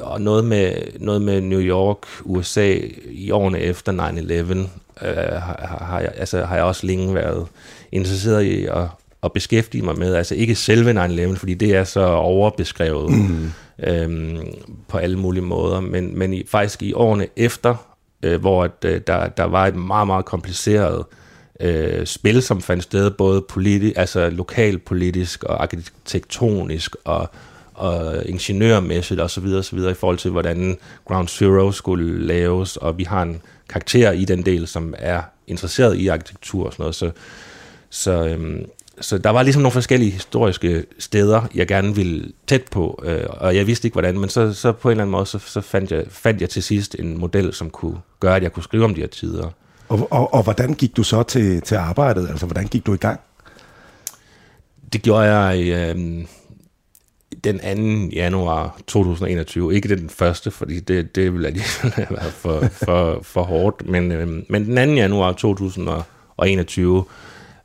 og 0.00 0.20
noget 0.20 0.44
med, 0.44 0.74
noget 1.00 1.22
med 1.22 1.40
New 1.40 1.60
York, 1.60 1.98
USA 2.24 2.78
i 3.10 3.30
årene 3.30 3.58
efter 3.58 3.92
9-11, 3.92 5.06
øh, 5.06 5.16
har, 5.16 5.78
har, 5.84 6.00
jeg, 6.00 6.12
altså, 6.16 6.44
har 6.44 6.56
jeg 6.56 6.64
også 6.64 6.86
længe 6.86 7.14
været 7.14 7.46
interesseret 7.92 8.42
i 8.42 8.66
at, 8.66 8.86
at 9.24 9.32
beskæftige 9.32 9.82
mig 9.82 9.98
med. 9.98 10.14
Altså 10.14 10.34
ikke 10.34 10.54
selve 10.54 11.04
9-11, 11.30 11.34
fordi 11.34 11.54
det 11.54 11.74
er 11.74 11.84
så 11.84 12.06
overbeskrevet 12.06 13.10
mm. 13.12 13.52
øhm, 13.86 14.38
på 14.88 14.98
alle 14.98 15.18
mulige 15.18 15.44
måder, 15.44 15.80
men, 15.80 16.18
men 16.18 16.34
i, 16.34 16.42
faktisk 16.48 16.82
i 16.82 16.92
årene 16.92 17.26
efter, 17.36 17.74
øh, 18.22 18.40
hvor 18.40 18.64
at, 18.64 18.70
øh, 18.84 19.00
der, 19.06 19.28
der 19.28 19.44
var 19.44 19.66
et 19.66 19.76
meget, 19.76 20.06
meget 20.06 20.24
kompliceret 20.24 21.04
øh, 21.60 22.06
spil, 22.06 22.42
som 22.42 22.62
fandt 22.62 22.82
sted 22.82 23.10
både 23.10 23.40
politi- 23.48 23.92
altså 23.96 24.30
lokalpolitisk 24.30 25.44
og 25.44 25.62
arkitektonisk 25.62 26.96
og 27.04 27.28
og 27.74 28.26
ingeniørmæssigt 28.26 29.20
og 29.20 29.30
så 29.30 29.40
videre, 29.40 29.58
og 29.58 29.64
så 29.64 29.76
videre 29.76 29.90
i 29.90 29.94
forhold 29.94 30.18
til, 30.18 30.30
hvordan 30.30 30.78
Ground 31.08 31.28
Zero 31.28 31.72
skulle 31.72 32.26
laves, 32.26 32.76
og 32.76 32.98
vi 32.98 33.04
har 33.04 33.22
en 33.22 33.42
karakter 33.68 34.10
i 34.10 34.24
den 34.24 34.46
del, 34.46 34.66
som 34.66 34.94
er 34.98 35.22
interesseret 35.46 35.96
i 35.96 36.08
arkitektur 36.08 36.66
og 36.66 36.72
sådan 36.72 36.82
noget, 36.82 36.94
så, 36.94 37.10
så, 37.90 38.26
øhm, 38.26 38.64
så 39.00 39.18
der 39.18 39.30
var 39.30 39.42
ligesom 39.42 39.62
nogle 39.62 39.72
forskellige 39.72 40.10
historiske 40.10 40.84
steder, 40.98 41.42
jeg 41.54 41.66
gerne 41.66 41.94
ville 41.94 42.32
tæt 42.46 42.62
på, 42.70 43.02
øh, 43.04 43.24
og 43.28 43.56
jeg 43.56 43.66
vidste 43.66 43.86
ikke 43.86 43.94
hvordan, 43.94 44.18
men 44.18 44.28
så, 44.28 44.52
så 44.52 44.72
på 44.72 44.88
en 44.88 44.90
eller 44.90 45.02
anden 45.02 45.12
måde, 45.12 45.26
så, 45.26 45.38
så 45.38 45.60
fandt, 45.60 45.92
jeg, 45.92 46.04
fandt 46.08 46.40
jeg 46.40 46.50
til 46.50 46.62
sidst 46.62 46.96
en 46.98 47.18
model, 47.18 47.54
som 47.54 47.70
kunne 47.70 47.98
gøre, 48.20 48.36
at 48.36 48.42
jeg 48.42 48.52
kunne 48.52 48.62
skrive 48.62 48.84
om 48.84 48.94
de 48.94 49.00
her 49.00 49.08
tider. 49.08 49.50
Og, 49.88 50.08
og, 50.10 50.34
og 50.34 50.42
hvordan 50.42 50.74
gik 50.74 50.96
du 50.96 51.02
så 51.02 51.22
til, 51.22 51.60
til 51.60 51.74
arbejdet? 51.74 52.28
Altså, 52.28 52.46
hvordan 52.46 52.66
gik 52.66 52.86
du 52.86 52.94
i 52.94 52.96
gang? 52.96 53.20
Det 54.92 55.02
gjorde 55.02 55.36
jeg 55.36 55.68
øh, 55.68 56.24
den 57.44 57.58
2. 58.10 58.16
januar 58.16 58.78
2021. 58.86 59.74
Ikke 59.74 59.96
den 59.96 60.10
første, 60.10 60.50
fordi 60.50 60.80
det, 60.80 61.16
det 61.16 61.32
ville 61.32 61.48
have 61.82 62.06
været 62.10 62.32
for, 62.32 62.64
for, 62.84 63.18
for 63.22 63.42
hårdt, 63.42 63.88
men, 63.88 64.12
øh, 64.12 64.28
men 64.48 64.76
den 64.76 64.88
2. 64.88 64.94
januar 64.94 65.32
2021 65.32 67.04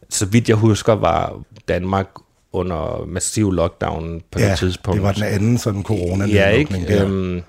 så 0.10 0.26
vidt 0.26 0.50
jeg 0.50 0.58
husker, 0.58 0.94
var 0.94 1.42
Danmark 1.68 2.08
under 2.54 3.06
massiv 3.08 3.52
lockdown 3.52 4.22
på 4.32 4.40
ja, 4.40 4.50
det 4.50 4.58
tidspunkt. 4.58 4.96
det 4.96 5.04
var 5.04 5.12
den 5.12 5.24
anden 5.24 5.58
sådan 5.58 5.84
corona 5.84 6.26
Ja, 6.26 6.50
ikke? 6.50 6.86
Der. 6.88 7.06
Øhm, 7.06 7.42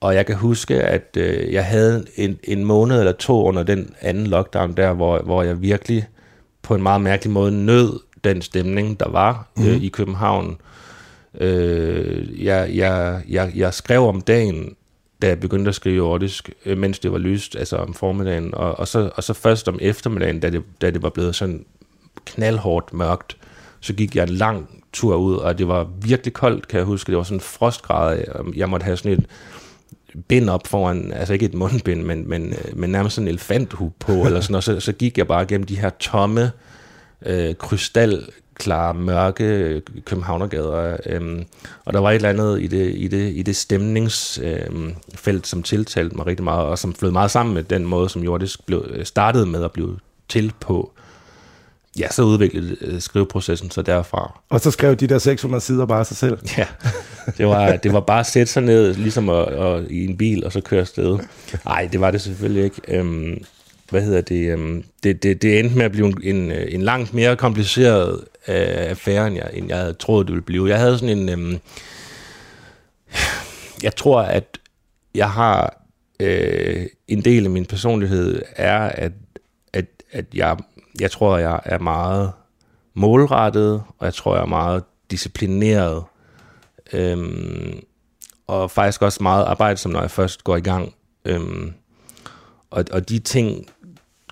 og 0.00 0.14
jeg 0.14 0.26
kan 0.26 0.36
huske, 0.36 0.82
at 0.82 1.16
øh, 1.16 1.52
jeg 1.52 1.64
havde 1.64 2.06
en, 2.16 2.38
en 2.44 2.64
måned 2.64 2.98
eller 2.98 3.12
to 3.12 3.44
under 3.44 3.62
den 3.62 3.94
anden 4.00 4.26
lockdown 4.26 4.72
der, 4.72 4.92
hvor, 4.92 5.18
hvor 5.18 5.42
jeg 5.42 5.62
virkelig 5.62 6.06
på 6.62 6.74
en 6.74 6.82
meget 6.82 7.00
mærkelig 7.00 7.32
måde 7.32 7.64
nød 7.64 8.00
den 8.24 8.42
stemning, 8.42 9.00
der 9.00 9.08
var 9.08 9.48
mm. 9.56 9.66
øh, 9.66 9.72
mhm. 9.72 9.82
i 9.82 9.88
København. 9.88 10.56
Øh, 11.40 12.44
jeg, 12.44 12.70
jeg, 12.74 13.22
jeg, 13.28 13.52
jeg 13.54 13.74
skrev 13.74 14.02
om 14.02 14.20
dagen, 14.20 14.76
da 15.22 15.28
jeg 15.28 15.40
begyndte 15.40 15.68
at 15.68 15.74
skrive 15.74 15.96
jordisk, 15.96 16.50
øh, 16.66 16.78
mens 16.78 16.98
det 16.98 17.12
var 17.12 17.18
lyst, 17.18 17.56
altså 17.56 17.76
om 17.76 17.94
formiddagen, 17.94 18.54
og, 18.54 18.78
og, 18.78 18.88
så, 18.88 19.10
og 19.14 19.24
så 19.24 19.34
først 19.34 19.68
om 19.68 19.78
eftermiddagen, 19.80 20.40
da 20.40 20.50
det, 20.50 20.62
da 20.80 20.90
det 20.90 21.02
var 21.02 21.10
blevet 21.10 21.34
sådan 21.34 21.64
knaldhårdt 22.24 22.92
mørkt. 22.92 23.36
Så 23.80 23.92
gik 23.92 24.16
jeg 24.16 24.22
en 24.22 24.34
lang 24.34 24.84
tur 24.92 25.16
ud, 25.16 25.34
og 25.34 25.58
det 25.58 25.68
var 25.68 25.88
virkelig 26.02 26.32
koldt, 26.32 26.68
kan 26.68 26.78
jeg 26.78 26.86
huske. 26.86 27.10
Det 27.10 27.16
var 27.16 27.22
sådan 27.22 27.36
en 27.36 27.40
frostgrad. 27.40 28.24
Jeg 28.56 28.68
måtte 28.68 28.84
have 28.84 28.96
sådan 28.96 29.12
et 29.12 29.26
bind 30.28 30.50
op 30.50 30.66
foran, 30.66 31.12
altså 31.12 31.32
ikke 31.32 31.46
et 31.46 31.54
mundbind, 31.54 32.02
men, 32.02 32.28
men, 32.28 32.54
men 32.72 32.90
nærmest 32.90 33.14
sådan 33.14 33.28
en 33.28 33.34
elefanthue 33.34 33.92
på, 33.98 34.12
eller 34.26 34.40
sådan, 34.40 34.56
og 34.56 34.62
så, 34.62 34.80
så 34.80 34.92
gik 34.92 35.18
jeg 35.18 35.26
bare 35.26 35.46
gennem 35.46 35.66
de 35.66 35.78
her 35.78 35.90
tomme, 35.90 36.52
øh, 37.26 37.54
krystalklare, 37.54 38.94
mørke 38.94 39.80
københavnergader, 40.04 40.96
øh, 41.06 41.42
og 41.84 41.92
der 41.92 42.00
var 42.00 42.10
et 42.10 42.14
eller 42.14 42.28
andet 42.28 42.62
i 42.62 42.66
det, 42.66 42.94
i 42.96 43.08
det, 43.08 43.32
i 43.36 43.42
det 43.42 43.56
stemningsfelt, 43.56 45.28
øh, 45.28 45.44
som 45.44 45.62
tiltalte 45.62 46.16
mig 46.16 46.26
rigtig 46.26 46.44
meget, 46.44 46.66
og 46.66 46.78
som 46.78 46.94
flød 46.94 47.10
meget 47.10 47.30
sammen 47.30 47.54
med 47.54 47.62
den 47.62 47.84
måde, 47.84 48.08
som 48.08 48.22
Jordisk 48.22 48.66
blev, 48.66 49.04
startede 49.04 49.46
med 49.46 49.64
at 49.64 49.72
blive 49.72 49.98
til 50.28 50.52
på 50.60 50.92
ja, 51.98 52.08
så 52.10 52.22
udviklede 52.22 52.76
øh, 52.80 53.00
skriveprocessen 53.00 53.70
så 53.70 53.82
derfra. 53.82 54.40
Og 54.48 54.60
så 54.60 54.70
skrev 54.70 54.96
de 54.96 55.06
der 55.06 55.18
600 55.18 55.64
sider 55.64 55.86
bare 55.86 56.04
sig 56.04 56.16
selv? 56.16 56.38
Ja, 56.58 56.66
det 57.38 57.46
var, 57.46 57.76
det 57.76 57.92
var 57.92 58.00
bare 58.00 58.20
at 58.20 58.26
sætte 58.26 58.52
sig 58.52 58.62
ned, 58.62 58.94
ligesom 58.94 59.28
at, 59.28 59.48
at, 59.48 59.90
i 59.90 60.04
en 60.04 60.16
bil, 60.16 60.44
og 60.44 60.52
så 60.52 60.60
køre 60.60 60.80
afsted. 60.80 61.18
Nej, 61.64 61.88
det 61.92 62.00
var 62.00 62.10
det 62.10 62.20
selvfølgelig 62.20 62.64
ikke. 62.64 62.80
Øhm, 62.88 63.44
hvad 63.90 64.02
hedder 64.02 64.20
det? 64.20 64.52
Øhm, 64.52 64.84
det, 65.02 65.22
det? 65.22 65.42
Det 65.42 65.58
endte 65.58 65.76
med 65.76 65.84
at 65.84 65.92
blive 65.92 66.06
en, 66.06 66.36
en, 66.36 66.52
en 66.52 66.82
langt 66.82 67.14
mere 67.14 67.36
kompliceret 67.36 68.20
øh, 68.48 68.56
affære, 68.66 69.26
end 69.26 69.36
jeg, 69.36 69.50
end 69.52 69.68
jeg 69.68 69.78
havde 69.78 69.92
troet, 69.92 70.26
det 70.26 70.32
ville 70.32 70.44
blive. 70.44 70.68
Jeg 70.68 70.78
havde 70.78 70.98
sådan 70.98 71.18
en... 71.18 71.28
Øhm, 71.28 71.58
jeg 73.82 73.96
tror, 73.96 74.20
at 74.20 74.58
jeg 75.14 75.30
har... 75.30 75.76
Øh, 76.20 76.86
en 77.08 77.20
del 77.20 77.44
af 77.44 77.50
min 77.50 77.66
personlighed 77.66 78.42
er, 78.56 78.78
at, 78.78 79.12
at, 79.72 79.86
at 80.12 80.24
jeg 80.34 80.56
jeg 81.00 81.10
tror, 81.10 81.38
jeg 81.38 81.60
er 81.64 81.78
meget 81.78 82.32
målrettet, 82.94 83.82
og 83.98 84.04
jeg 84.06 84.14
tror, 84.14 84.34
jeg 84.34 84.42
er 84.42 84.46
meget 84.46 84.84
disciplineret. 85.10 86.04
Øhm, 86.92 87.80
og 88.46 88.70
faktisk 88.70 89.02
også 89.02 89.22
meget 89.22 89.44
arbejdsom, 89.44 89.92
når 89.92 90.00
jeg 90.00 90.10
først 90.10 90.44
går 90.44 90.56
i 90.56 90.60
gang. 90.60 90.94
Øhm, 91.24 91.72
og, 92.70 92.84
og 92.92 93.08
de 93.08 93.18
ting 93.18 93.66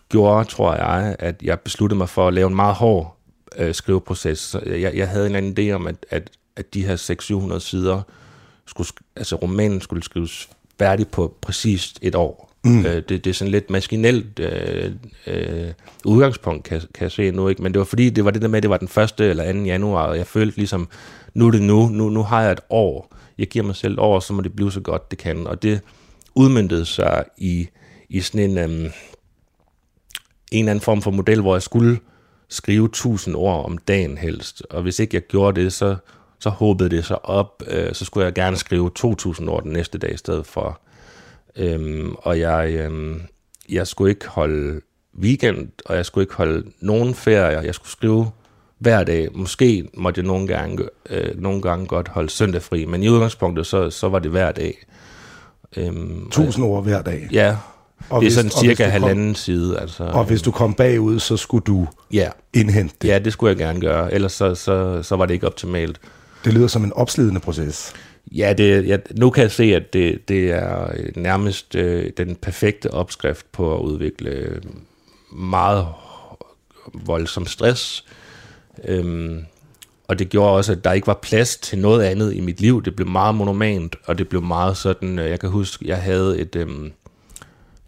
gjorde, 0.08 0.44
tror 0.44 0.74
jeg, 0.74 1.16
at 1.18 1.42
jeg 1.42 1.60
besluttede 1.60 1.98
mig 1.98 2.08
for 2.08 2.28
at 2.28 2.34
lave 2.34 2.48
en 2.48 2.56
meget 2.56 2.74
hård 2.74 3.16
øh, 3.56 3.74
skriveproces. 3.74 4.38
Så 4.38 4.60
jeg, 4.66 4.96
jeg 4.96 5.08
havde 5.08 5.26
en 5.26 5.36
anden 5.36 5.58
idé 5.58 5.72
om, 5.72 5.86
at, 5.86 6.06
at, 6.10 6.30
at 6.56 6.74
de 6.74 6.86
her 6.86 6.96
600-700 7.54 7.58
sider, 7.58 8.02
skulle, 8.66 8.88
altså 9.16 9.36
romanen 9.36 9.80
skulle 9.80 10.04
skrives 10.04 10.48
færdig 10.78 11.08
på 11.08 11.36
præcis 11.40 11.94
et 12.02 12.14
år. 12.14 12.47
Mm. 12.64 12.86
Øh, 12.86 12.94
det, 12.94 13.08
det 13.08 13.26
er 13.26 13.34
sådan 13.34 13.52
lidt 13.52 13.70
maskinelt 13.70 14.38
øh, 14.38 14.92
øh, 15.26 15.72
udgangspunkt, 16.04 16.64
kan, 16.64 16.80
kan 16.80 17.02
jeg 17.02 17.12
se 17.12 17.30
nu. 17.30 17.48
ikke. 17.48 17.62
Men 17.62 17.72
det 17.74 17.78
var 17.78 17.84
fordi, 17.84 18.10
det 18.10 18.24
var 18.24 18.30
det 18.30 18.42
der 18.42 18.48
med, 18.48 18.56
at 18.56 18.62
det 18.62 18.70
var 18.70 18.76
den 18.76 19.02
1. 19.02 19.20
eller 19.20 19.52
2. 19.52 19.58
januar, 19.58 20.06
og 20.06 20.16
jeg 20.16 20.26
følte 20.26 20.56
ligesom, 20.56 20.88
nu 21.34 21.46
er 21.46 21.50
det 21.50 21.62
nu, 21.62 21.88
nu, 21.88 22.08
nu 22.08 22.22
har 22.22 22.42
jeg 22.42 22.52
et 22.52 22.60
år. 22.70 23.14
Jeg 23.38 23.46
giver 23.46 23.64
mig 23.64 23.76
selv 23.76 23.92
et 23.92 23.98
år, 23.98 24.20
så 24.20 24.32
må 24.32 24.42
det 24.42 24.56
blive 24.56 24.72
så 24.72 24.80
godt, 24.80 25.10
det 25.10 25.18
kan. 25.18 25.46
Og 25.46 25.62
det 25.62 25.80
udmyndtede 26.34 26.84
sig 26.84 27.24
i, 27.38 27.68
i 28.08 28.20
sådan 28.20 28.50
en, 28.50 28.58
øh, 28.58 28.90
en 30.52 30.58
eller 30.58 30.70
anden 30.70 30.80
form 30.80 31.02
for 31.02 31.10
model, 31.10 31.40
hvor 31.40 31.54
jeg 31.54 31.62
skulle 31.62 31.98
skrive 32.48 32.86
1000 32.86 33.36
ord 33.36 33.64
om 33.64 33.78
dagen 33.78 34.18
helst. 34.18 34.62
Og 34.70 34.82
hvis 34.82 34.98
ikke 34.98 35.14
jeg 35.14 35.22
gjorde 35.22 35.60
det, 35.60 35.72
så, 35.72 35.96
så 36.38 36.50
håbede 36.50 36.90
det 36.90 37.04
sig 37.04 37.24
op. 37.24 37.62
Øh, 37.66 37.94
så 37.94 38.04
skulle 38.04 38.24
jeg 38.24 38.34
gerne 38.34 38.56
skrive 38.56 38.90
2000 38.96 39.48
ord 39.48 39.62
den 39.62 39.72
næste 39.72 39.98
dag 39.98 40.14
i 40.14 40.16
stedet 40.16 40.46
for 40.46 40.80
Øhm, 41.58 42.14
og 42.18 42.40
jeg, 42.40 42.70
øhm, 42.74 43.20
jeg 43.68 43.86
skulle 43.86 44.10
ikke 44.10 44.28
holde 44.28 44.80
weekend, 45.20 45.68
og 45.86 45.96
jeg 45.96 46.06
skulle 46.06 46.22
ikke 46.22 46.34
holde 46.34 46.64
nogen 46.80 47.14
ferie. 47.14 47.58
Jeg 47.58 47.74
skulle 47.74 47.90
skrive 47.90 48.30
hver 48.78 49.04
dag. 49.04 49.28
Måske 49.34 49.88
måtte 49.94 50.18
jeg 50.18 50.26
nogle 50.26 50.46
gange, 50.46 50.88
øh, 51.10 51.40
nogle 51.42 51.62
gange 51.62 51.86
godt 51.86 52.08
holde 52.08 52.30
søndag 52.30 52.62
fri, 52.62 52.84
men 52.84 53.02
i 53.02 53.08
udgangspunktet, 53.08 53.66
så, 53.66 53.90
så 53.90 54.08
var 54.08 54.18
det 54.18 54.30
hver 54.30 54.52
dag. 54.52 54.86
Øhm, 55.76 56.30
Tusind 56.30 56.64
ord 56.64 56.82
hver 56.82 57.02
dag? 57.02 57.28
Ja, 57.32 57.56
og 58.10 58.20
det 58.20 58.26
er 58.26 58.30
sådan 58.30 58.50
cirka 58.50 58.84
halvanden 58.84 59.34
side. 59.34 59.78
Altså, 59.80 60.04
og 60.04 60.24
hvis 60.24 60.42
du 60.42 60.50
kom 60.50 60.74
bagud, 60.74 61.18
så 61.18 61.36
skulle 61.36 61.64
du 61.64 61.86
ja, 62.12 62.28
indhente 62.54 62.94
det? 63.02 63.08
Ja, 63.08 63.18
det 63.18 63.32
skulle 63.32 63.50
jeg 63.50 63.56
gerne 63.56 63.80
gøre, 63.80 64.14
ellers 64.14 64.32
så, 64.32 64.54
så, 64.54 65.02
så 65.02 65.16
var 65.16 65.26
det 65.26 65.34
ikke 65.34 65.46
optimalt. 65.46 66.00
Det 66.44 66.54
lyder 66.54 66.66
som 66.66 66.84
en 66.84 66.92
opslidende 66.92 67.40
proces. 67.40 67.94
Ja, 68.32 68.52
det, 68.52 68.88
ja, 68.88 68.96
nu 69.16 69.30
kan 69.30 69.42
jeg 69.42 69.50
se, 69.50 69.64
at 69.64 69.92
det, 69.92 70.28
det 70.28 70.50
er 70.50 70.90
øh, 70.96 71.16
nærmest 71.16 71.74
øh, 71.74 72.10
den 72.16 72.36
perfekte 72.36 72.90
opskrift 72.90 73.52
på 73.52 73.74
at 73.74 73.80
udvikle 73.80 74.30
øh, 74.30 74.62
meget 75.32 75.86
voldsom 76.94 77.46
stress. 77.46 78.04
Øhm, 78.84 79.44
og 80.08 80.18
det 80.18 80.28
gjorde 80.28 80.50
også, 80.50 80.72
at 80.72 80.84
der 80.84 80.92
ikke 80.92 81.06
var 81.06 81.18
plads 81.22 81.56
til 81.56 81.78
noget 81.78 82.04
andet 82.04 82.34
i 82.34 82.40
mit 82.40 82.60
liv. 82.60 82.82
Det 82.82 82.96
blev 82.96 83.08
meget 83.08 83.34
monomant, 83.34 83.96
og 84.04 84.18
det 84.18 84.28
blev 84.28 84.42
meget 84.42 84.76
sådan, 84.76 85.18
øh, 85.18 85.30
jeg 85.30 85.40
kan 85.40 85.50
huske, 85.50 85.88
jeg 85.88 86.02
havde 86.02 86.38
et, 86.38 86.56
øhm, 86.56 86.92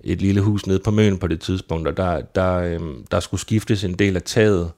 et 0.05 0.23
lille 0.23 0.41
hus 0.41 0.67
nede 0.67 0.79
på 0.79 0.91
Møn 0.91 1.19
på 1.19 1.27
det 1.27 1.41
tidspunkt, 1.41 1.89
og 1.89 1.97
der, 1.97 2.21
der, 2.21 2.55
øhm, 2.57 3.07
der 3.11 3.21
skulle 3.21 3.41
skiftes 3.41 3.85
en 3.85 3.95
del 3.95 4.17
af 4.17 4.23
taget, 4.23 4.71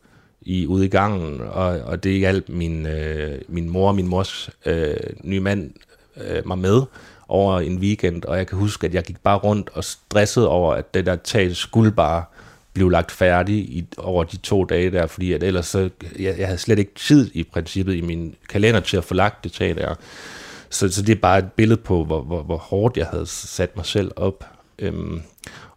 i, 0.45 0.67
ude 0.67 0.85
i 0.85 0.89
gangen, 0.89 1.41
og, 1.41 1.81
og 1.81 2.05
det 2.05 2.19
hjalp 2.19 2.49
min, 2.49 2.87
øh, 2.87 3.39
min 3.49 3.71
mor 3.71 3.89
og 3.89 3.95
min 3.95 4.07
mors 4.07 4.51
øh, 4.67 4.97
nye 5.23 5.41
mand 5.41 5.71
øh, 6.17 6.47
mig 6.47 6.59
med 6.59 6.83
over 7.29 7.61
en 7.61 7.79
weekend, 7.79 8.25
og 8.25 8.37
jeg 8.37 8.47
kan 8.47 8.59
huske, 8.59 8.87
at 8.87 8.95
jeg 8.95 9.03
gik 9.03 9.19
bare 9.23 9.39
rundt 9.39 9.71
og 9.75 9.85
stressede 9.85 10.49
over, 10.49 10.75
at 10.75 10.95
det 10.95 11.07
der 11.07 11.17
tag 11.17 11.57
skulle 11.57 11.93
bare 11.93 12.25
blive 12.73 12.93
lagt 12.93 13.13
færdig 13.13 13.55
i, 13.55 13.87
over 13.97 14.25
de 14.25 14.37
to 14.37 14.65
dage 14.65 14.91
der, 14.91 15.07
fordi 15.07 15.33
at 15.33 15.43
ellers 15.43 15.67
så, 15.67 15.91
jeg, 16.19 16.39
jeg 16.39 16.47
havde 16.47 16.59
slet 16.59 16.79
ikke 16.79 16.95
tid 16.95 17.31
i 17.35 17.43
princippet 17.43 17.95
i 17.95 18.01
min 18.01 18.35
kalender 18.49 18.81
til 18.81 18.97
at 18.97 19.05
få 19.05 19.15
lagt 19.15 19.45
det 19.45 19.53
tag 19.53 19.77
der. 19.77 19.95
Så, 20.71 20.89
så 20.89 21.03
det 21.03 21.13
er 21.13 21.21
bare 21.21 21.39
et 21.39 21.53
billede 21.53 21.81
på, 21.81 22.05
hvor, 22.05 22.23
hvor, 22.23 22.43
hvor 22.43 22.57
hårdt 22.57 22.97
jeg 22.97 23.07
havde 23.07 23.27
sat 23.27 23.77
mig 23.77 23.87
selv 23.87 24.11
op. 24.17 24.45
Øhm, 24.79 25.23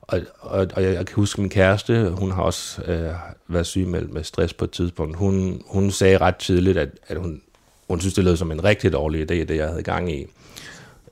og, 0.08 0.22
og, 0.40 0.68
og 0.76 0.84
jeg, 0.84 0.94
jeg 0.94 1.06
kan 1.06 1.16
huske 1.16 1.42
min 1.42 1.50
kæreste, 1.50 2.10
hun 2.10 2.32
har 2.32 2.42
også 2.42 2.82
øh, 2.82 3.14
været 3.48 3.66
syg 3.66 3.88
med, 3.88 4.02
med 4.02 4.24
stress 4.24 4.54
på 4.54 4.66
et 4.66 4.72
tidspunkt. 4.72 5.18
Hun, 5.18 5.62
hun 5.68 5.92
sagde 5.92 6.18
ret 6.18 6.36
tidligt, 6.36 6.78
at, 6.78 6.90
at 7.08 7.18
hun, 7.18 7.42
hun 7.88 8.00
synes, 8.00 8.14
det 8.14 8.24
lød 8.24 8.38
som 8.38 8.52
en 8.52 8.64
rigtig 8.64 8.94
dårlig 8.94 9.22
idé, 9.22 9.44
det 9.44 9.58
jeg 9.58 9.68
havde 9.68 9.84
gang 9.84 10.12
i. 10.12 10.26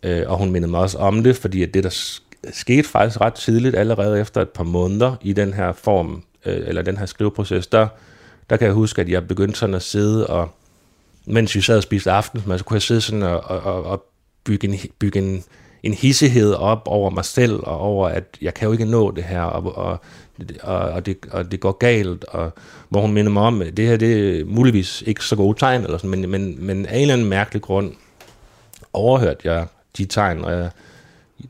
Øh, 0.04 0.24
og 0.28 0.38
hun 0.38 0.52
mindede 0.52 0.72
mig 0.72 0.80
også 0.80 0.98
om 0.98 1.24
det, 1.24 1.36
fordi 1.36 1.64
at 1.64 1.74
det, 1.74 1.84
der 1.84 2.20
skete 2.52 2.88
faktisk 2.88 3.22
ret 3.22 3.34
tidligt, 3.34 3.76
allerede 3.76 4.20
efter 4.20 4.42
et 4.42 4.50
par 4.50 4.64
måneder 4.64 5.16
i 5.22 5.34
den 5.34 5.54
her 5.54 5.72
form, 5.72 6.24
øh, 6.46 6.68
eller 6.68 6.82
den 6.82 6.98
her 6.98 7.06
skriveproces, 7.06 7.68
der, 7.68 7.88
der 8.50 8.58
kan 8.58 8.66
jeg 8.66 8.74
huske, 8.74 9.02
at 9.02 9.10
jeg 9.10 9.28
begyndte 9.28 9.60
sådan 9.60 9.76
at 9.76 9.84
sidde 9.84 10.28
og, 10.28 10.50
mens 11.26 11.56
vi 11.56 11.62
sad 11.62 11.78
og 11.78 11.84
spiste 11.84 12.12
aftensmad, 12.12 12.58
så 12.58 12.64
kunne 12.64 12.76
jeg 12.76 12.82
sidde 12.82 13.02
sådan 13.02 13.24
og, 13.24 13.44
og, 13.44 13.84
og 13.84 14.06
bygge, 14.44 14.68
en, 14.68 14.80
bygge 15.00 15.20
en, 15.20 15.44
en 15.84 15.94
hissighed 15.94 16.54
op 16.54 16.82
over 16.86 17.10
mig 17.10 17.26
selv, 17.26 17.60
og 17.64 17.80
over, 17.80 18.10
at 18.10 18.38
jeg 18.42 18.54
kan 18.54 18.66
jo 18.66 18.72
ikke 18.72 18.86
nå 18.86 19.12
det 19.12 19.24
her, 19.24 19.42
og, 19.42 19.78
og, 19.78 20.00
og, 20.62 20.80
og, 20.80 21.06
det, 21.06 21.18
og 21.32 21.52
det 21.52 21.60
går 21.60 21.72
galt, 21.72 22.24
og 22.24 22.52
hvor 22.90 23.02
hun 23.02 23.14
minder 23.14 23.32
mig 23.32 23.44
om, 23.44 23.62
at 23.62 23.78
det 23.78 23.88
her 23.88 23.98
det 23.98 24.40
er 24.40 24.46
muligvis 24.46 25.04
ikke 25.06 25.26
så 25.26 25.36
gode 25.36 25.60
tegn, 25.60 25.84
eller 25.84 25.98
sådan, 25.98 26.10
men, 26.10 26.30
men, 26.30 26.66
men 26.66 26.86
af 26.86 26.96
en 26.96 27.02
eller 27.02 27.14
anden 27.14 27.30
mærkelig 27.30 27.62
grund 27.62 27.94
overhørte 28.94 29.52
jeg 29.52 29.68
de 29.98 30.06
tegn, 30.06 30.46
og 30.46 30.52
jeg, 30.52 30.70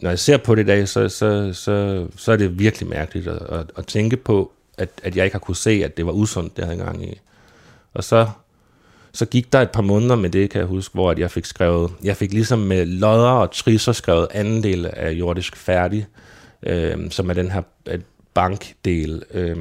når 0.02 0.10
jeg 0.10 0.20
ser 0.20 0.38
på 0.38 0.56
det 0.56 0.64
i 0.64 0.66
dag, 0.66 0.88
så, 0.88 1.10
så, 1.10 1.54
så, 1.54 2.08
så 2.18 2.32
er 2.32 2.36
det 2.36 2.60
virkelig 2.60 2.90
mærkeligt 2.90 3.28
at, 3.28 3.42
at, 3.60 3.72
at 3.78 3.88
tænke 3.88 4.18
på, 4.18 4.52
at, 4.78 4.90
at 5.04 5.16
jeg 5.16 5.26
ikke 5.26 5.36
har 5.36 5.40
kunne 5.40 5.56
se, 5.56 5.82
at 5.86 5.98
det 5.98 6.06
var 6.06 6.12
usundt, 6.12 6.56
det 6.56 6.62
jeg 6.62 6.68
havde 6.68 6.84
gang 6.84 7.04
i. 7.04 7.20
Og 7.94 8.04
så, 8.04 8.28
så 9.14 9.26
gik 9.26 9.54
der 9.54 9.62
et 9.62 9.72
par 9.72 9.82
måneder 9.82 10.16
med 10.16 10.30
det, 10.30 10.50
kan 10.50 10.60
jeg 10.60 10.68
huske, 10.68 10.94
hvor 10.94 11.12
at 11.12 11.20
jeg 11.20 11.32
fik 11.32 11.46
skrevet, 11.46 11.92
jeg 12.04 12.18
fik 12.18 12.34
ligesom 12.34 12.60
med 12.60 12.86
lodder 12.86 13.30
og 13.30 13.52
trisser 13.52 13.92
skrevet 13.92 14.28
anden 14.32 14.64
del 14.64 14.86
af 14.94 15.12
jordisk 15.12 15.56
færdig, 15.56 16.08
øh, 16.64 17.12
som 17.12 17.30
er 17.30 17.34
den 17.34 17.52
her 17.52 17.62
øh, 17.88 18.00
bankdel. 18.34 19.24
Øh, 19.34 19.58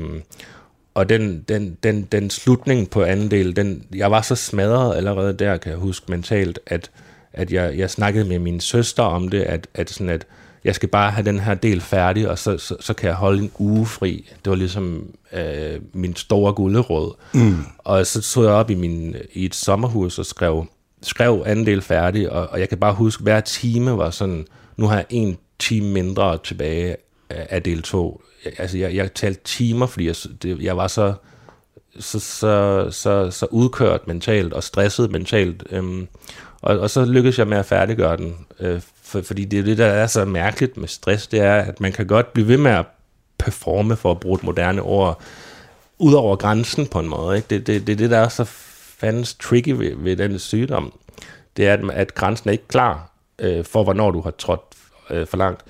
og 0.95 1.09
den, 1.09 1.45
den, 1.49 1.77
den, 1.83 2.03
den 2.03 2.31
slutning 2.31 2.91
på 2.91 3.03
anden 3.03 3.31
del, 3.31 3.57
den, 3.57 3.85
jeg 3.95 4.11
var 4.11 4.23
så 4.23 4.35
smadret 4.35 4.97
allerede 4.97 5.33
der, 5.33 5.57
kan 5.57 5.71
jeg 5.71 5.79
huske 5.79 6.07
mentalt, 6.09 6.59
at 6.67 6.91
at 7.33 7.53
jeg, 7.53 7.79
jeg 7.79 7.91
snakkede 7.91 8.25
med 8.25 8.39
min 8.39 8.61
søster 8.61 9.03
om 9.03 9.29
det, 9.29 9.43
at, 9.43 9.67
at, 9.75 9.91
sådan 9.91 10.09
at 10.09 10.27
jeg 10.65 10.75
skal 10.75 10.89
bare 10.89 11.11
have 11.11 11.25
den 11.25 11.41
her 11.41 11.55
del 11.55 11.81
færdig, 11.81 12.29
og 12.29 12.39
så, 12.39 12.59
så, 12.59 12.77
så 12.81 12.95
kan 12.95 13.09
jeg 13.09 13.17
holde 13.17 13.43
en 13.43 13.51
uge 13.59 13.87
fri. 13.87 14.31
Det 14.45 14.51
var 14.51 14.57
ligesom 14.57 15.07
øh, 15.33 15.81
min 15.93 16.17
store 16.17 16.53
gulderåd. 16.53 17.15
Mm. 17.35 17.57
Og 17.79 18.07
så 18.07 18.23
tog 18.23 18.45
jeg 18.45 18.53
op 18.53 18.71
i, 18.71 18.75
min, 18.75 19.17
i 19.33 19.45
et 19.45 19.55
sommerhus 19.55 20.19
og 20.19 20.27
skrev, 20.27 20.67
skrev 21.03 21.43
anden 21.47 21.67
del 21.67 21.83
færdig, 21.83 22.31
og, 22.31 22.49
og 22.49 22.61
jeg 22.61 22.69
kan 22.69 22.79
bare 22.79 22.95
huske, 22.95 23.23
hver 23.23 23.41
time 23.41 23.99
var 23.99 24.11
sådan, 24.11 24.47
nu 24.77 24.87
har 24.87 24.97
jeg 24.97 25.07
en 25.11 25.39
time 25.59 25.89
mindre 25.89 26.39
tilbage 26.45 26.97
af 27.31 27.63
del 27.63 27.83
2. 27.83 28.23
Altså, 28.59 28.79
jeg, 28.79 28.95
jeg 28.95 29.15
talte 29.15 29.41
timer, 29.45 29.87
fordi 29.87 30.07
jeg, 30.07 30.17
det, 30.43 30.63
jeg 30.63 30.77
var 30.77 30.89
så, 30.89 31.15
så, 31.99 32.21
så, 32.21 32.87
så, 32.91 33.31
så 33.31 33.47
udkørt 33.51 34.07
mentalt 34.07 34.53
og 34.53 34.63
stresset 34.63 35.11
mentalt. 35.11 35.63
Øhm, 35.71 36.09
og, 36.63 36.79
og 36.79 36.91
så 36.91 37.05
lykkedes 37.05 37.39
jeg 37.39 37.49
med 37.49 37.59
at 37.59 37.67
færdiggøre 37.67 38.17
den. 38.17 38.37
Øh, 38.61 38.81
for, 39.13 39.23
fordi 39.23 39.45
det 39.45 39.59
er 39.59 39.63
det, 39.63 39.79
der 39.79 39.87
er 39.87 40.07
så 40.07 40.25
mærkeligt 40.25 40.77
med 40.77 40.89
stress, 40.89 41.27
det 41.27 41.41
er, 41.41 41.55
at 41.55 41.81
man 41.81 41.93
kan 41.93 42.07
godt 42.07 42.33
blive 42.33 42.49
ved 42.49 42.57
med 42.57 42.71
at 42.71 42.87
performe, 43.39 43.97
for 43.97 44.11
at 44.11 44.21
bruge 44.21 44.37
et 44.37 44.43
moderne 44.43 44.83
ord, 44.83 45.23
ud 45.99 46.15
over 46.15 46.37
grænsen 46.37 46.87
på 46.87 46.99
en 46.99 47.09
måde. 47.09 47.37
Ikke? 47.37 47.47
Det, 47.51 47.67
det, 47.67 47.87
det 47.87 47.93
er 47.93 47.97
det, 47.97 48.11
der 48.11 48.19
er 48.19 48.29
så 48.29 48.45
fandens 48.99 49.35
tricky 49.35 49.69
ved, 49.69 49.93
ved 49.97 50.17
den 50.17 50.39
sygdom. 50.39 50.93
Det 51.57 51.67
er, 51.67 51.73
at, 51.73 51.81
at 51.93 52.15
grænsen 52.15 52.49
er 52.49 52.53
ikke 52.53 52.69
klar 52.69 53.11
øh, 53.39 53.65
for, 53.65 53.85
hvornår 53.85 54.11
du 54.11 54.21
har 54.21 54.31
trådt 54.31 54.61
øh, 55.11 55.27
for 55.27 55.37
langt. 55.37 55.63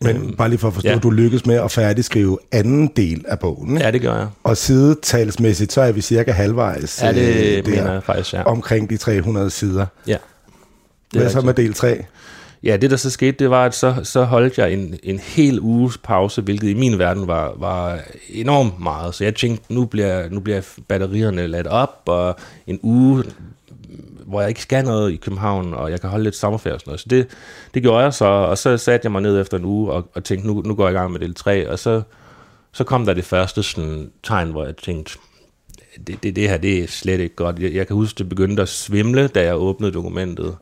Men 0.00 0.16
øhm, 0.16 0.36
bare 0.36 0.48
lige 0.48 0.58
for 0.58 0.68
at 0.68 0.74
forstå, 0.74 0.88
ja. 0.88 0.98
du 0.98 1.10
lykkes 1.10 1.46
med 1.46 1.54
at 1.54 1.70
færdigskrive 1.70 2.38
anden 2.52 2.86
del 2.96 3.24
af 3.28 3.38
bogen. 3.38 3.78
Ja, 3.78 3.90
det 3.90 4.02
gør 4.02 4.16
jeg. 4.16 4.28
Og 4.44 4.56
sidetalsmæssigt, 4.56 5.72
så 5.72 5.80
er 5.80 5.92
vi 5.92 6.00
cirka 6.00 6.32
halvvejs. 6.32 7.02
Ja, 7.02 7.12
det 7.12 7.58
øh, 7.58 7.64
der, 7.64 7.70
mener 7.70 7.92
jeg 7.92 8.02
faktisk, 8.02 8.32
ja. 8.32 8.42
Omkring 8.42 8.90
de 8.90 8.96
300 8.96 9.50
sider. 9.50 9.86
Ja. 10.06 10.16
Det 11.12 11.20
Hvad 11.20 11.30
så 11.30 11.40
med 11.40 11.54
del 11.54 11.74
3? 11.74 12.04
Ja, 12.66 12.76
det 12.76 12.90
der 12.90 12.96
så 12.96 13.10
skete, 13.10 13.32
det 13.32 13.50
var, 13.50 13.64
at 13.64 13.74
så, 13.74 13.94
så 14.02 14.24
holdt 14.24 14.58
jeg 14.58 14.72
en, 14.72 14.98
en 15.02 15.18
hel 15.18 15.60
uges 15.60 15.98
pause, 15.98 16.42
hvilket 16.42 16.68
i 16.68 16.74
min 16.74 16.98
verden 16.98 17.26
var, 17.26 17.54
var 17.56 17.98
enormt 18.28 18.80
meget. 18.80 19.14
Så 19.14 19.24
jeg 19.24 19.34
tænkte, 19.34 19.74
nu 19.74 19.84
bliver, 19.84 20.28
nu 20.28 20.40
bliver 20.40 20.62
batterierne 20.88 21.46
ladt 21.46 21.66
op, 21.66 22.02
og 22.06 22.36
en 22.66 22.78
uge 22.82 23.24
hvor 24.26 24.40
jeg 24.40 24.48
ikke 24.48 24.62
skal 24.62 24.84
noget 24.84 25.12
i 25.12 25.16
København, 25.16 25.74
og 25.74 25.90
jeg 25.90 26.00
kan 26.00 26.10
holde 26.10 26.24
lidt 26.24 26.36
sommerferie 26.36 26.74
og 26.74 26.80
sådan 26.80 26.90
noget. 26.90 27.00
Så 27.00 27.06
det, 27.10 27.26
det 27.74 27.82
gjorde 27.82 28.04
jeg 28.04 28.14
så, 28.14 28.24
og 28.24 28.58
så 28.58 28.76
satte 28.76 29.06
jeg 29.06 29.12
mig 29.12 29.22
ned 29.22 29.40
efter 29.40 29.58
en 29.58 29.64
uge 29.64 29.92
og, 29.92 30.08
og 30.14 30.24
tænkte, 30.24 30.48
nu, 30.48 30.62
nu 30.62 30.74
går 30.74 30.84
jeg 30.84 30.94
i 30.94 30.98
gang 30.98 31.12
med 31.12 31.20
del 31.20 31.34
3, 31.34 31.70
og 31.70 31.78
så, 31.78 32.02
så 32.72 32.84
kom 32.84 33.06
der 33.06 33.14
det 33.14 33.24
første 33.24 33.62
sådan, 33.62 34.10
tegn, 34.22 34.50
hvor 34.50 34.64
jeg 34.64 34.76
tænkte, 34.76 35.18
det, 36.06 36.22
det, 36.22 36.36
det 36.36 36.48
her, 36.48 36.56
det 36.56 36.82
er 36.82 36.86
slet 36.86 37.20
ikke 37.20 37.36
godt. 37.36 37.58
Jeg, 37.58 37.74
jeg 37.74 37.86
kan 37.86 37.96
huske, 37.96 38.18
det 38.18 38.28
begyndte 38.28 38.62
at 38.62 38.68
svimle, 38.68 39.28
da 39.28 39.42
jeg 39.42 39.56
åbnede 39.56 39.92
dokumentet, 39.92 40.56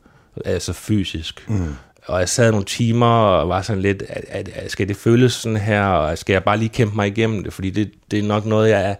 altså 0.45 0.73
fysisk. 0.73 1.49
Mm. 1.49 1.75
Og 2.07 2.21
jeg 2.21 2.29
sad 2.29 2.51
nogle 2.51 2.67
timer 2.67 3.07
og 3.07 3.49
var 3.49 3.62
sådan 3.62 3.83
lidt, 3.83 4.03
at, 4.09 4.25
at, 4.29 4.49
at 4.55 4.71
skal 4.71 4.88
det 4.88 4.97
føles 4.97 5.33
sådan 5.33 5.57
her, 5.57 5.85
og 5.87 6.19
skal 6.19 6.33
jeg 6.33 6.45
bare 6.45 6.59
lige 6.59 6.69
kæmpe 6.69 6.97
mig 6.97 7.07
igennem 7.07 7.45
det, 7.45 7.53
fordi 7.53 7.71
det, 7.71 7.90
det 8.11 8.19
er 8.19 8.23
nok 8.23 8.45
noget, 8.45 8.71
jeg 8.71 8.90
er, 8.90 8.95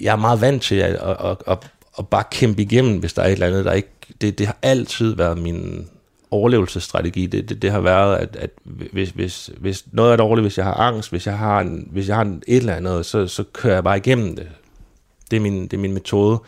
jeg 0.00 0.12
er 0.12 0.16
meget 0.16 0.40
vant 0.40 0.62
til 0.62 0.74
at, 0.74 0.94
at, 0.94 1.16
at, 1.24 1.36
at 1.46 1.58
at 1.98 2.08
bare 2.08 2.24
kæmpe 2.30 2.62
igennem, 2.62 2.98
hvis 2.98 3.12
der 3.12 3.22
er 3.22 3.26
et 3.26 3.32
eller 3.32 3.46
andet, 3.46 3.64
der 3.64 3.72
ikke... 3.72 3.88
Det, 4.20 4.38
det 4.38 4.46
har 4.46 4.56
altid 4.62 5.16
været 5.16 5.38
min 5.38 5.88
overlevelsesstrategi. 6.30 7.26
Det, 7.26 7.48
det, 7.48 7.62
det 7.62 7.70
har 7.70 7.80
været, 7.80 8.16
at, 8.16 8.36
at 8.36 8.50
hvis, 8.64 9.10
hvis, 9.10 9.50
hvis 9.60 9.84
noget 9.92 10.12
er 10.12 10.16
dårligt, 10.16 10.44
hvis 10.44 10.58
jeg 10.58 10.66
har 10.66 10.74
angst, 10.74 11.10
hvis 11.10 11.26
jeg 11.26 11.38
har, 11.38 11.60
en, 11.60 11.88
hvis 11.92 12.08
jeg 12.08 12.16
har 12.16 12.22
en, 12.22 12.42
et 12.46 12.56
eller 12.56 12.74
andet, 12.74 13.06
så, 13.06 13.26
så 13.26 13.44
kører 13.52 13.74
jeg 13.74 13.84
bare 13.84 13.96
igennem 13.96 14.36
det. 14.36 14.48
Det 15.30 15.36
er, 15.36 15.40
min, 15.40 15.62
det 15.62 15.72
er 15.72 15.78
min 15.78 15.92
metode. 15.92 16.38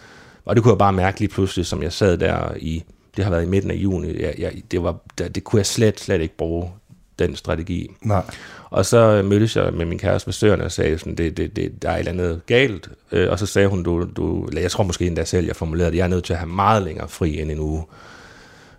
Og 0.45 0.57
det 0.57 0.63
kunne 0.63 0.73
jeg 0.73 0.79
bare 0.79 0.93
mærke 0.93 1.21
lige 1.21 1.29
pludselig, 1.29 1.67
som 1.67 1.83
jeg 1.83 1.93
sad 1.93 2.19
der 2.19 2.55
i, 2.57 2.85
det 3.17 3.25
har 3.25 3.31
været 3.31 3.43
i 3.43 3.49
midten 3.49 3.71
af 3.71 3.75
juni, 3.75 4.23
jeg, 4.23 4.35
jeg, 4.39 4.53
det, 4.71 4.83
var, 4.83 4.97
det, 5.19 5.35
det 5.35 5.45
kunne 5.45 5.59
jeg 5.59 5.67
slet, 5.67 6.01
slet 6.01 6.21
ikke 6.21 6.37
bruge, 6.37 6.71
den 7.19 7.37
strategi. 7.37 7.91
Nej. 8.03 8.23
Og 8.71 8.87
så 8.87 9.23
mødtes 9.23 9.57
jeg 9.57 9.73
med 9.73 9.87
min 9.87 9.99
kæreste 9.99 10.49
med 10.49 10.61
og 10.61 10.73
sagde, 10.73 10.99
sådan, 10.99 11.15
det, 11.15 11.37
det, 11.37 11.57
det, 11.57 11.83
der 11.83 11.91
er 11.91 11.95
et 11.95 11.99
eller 11.99 12.13
andet 12.13 12.47
galt. 12.47 12.89
Øh, 13.13 13.31
og 13.31 13.39
så 13.39 13.47
sagde 13.47 13.69
hun, 13.69 13.83
du, 13.83 14.09
du, 14.17 14.45
eller 14.45 14.61
jeg 14.61 14.71
tror 14.71 14.85
måske 14.85 15.07
endda 15.07 15.25
selv, 15.25 15.47
jeg 15.47 15.57
formulerede 15.57 15.91
det, 15.91 15.99
jeg 15.99 16.05
er 16.05 16.09
nødt 16.09 16.25
til 16.25 16.33
at 16.33 16.39
have 16.39 16.49
meget 16.49 16.83
længere 16.83 17.09
fri 17.09 17.41
end 17.41 17.51
en 17.51 17.59
uge. 17.59 17.85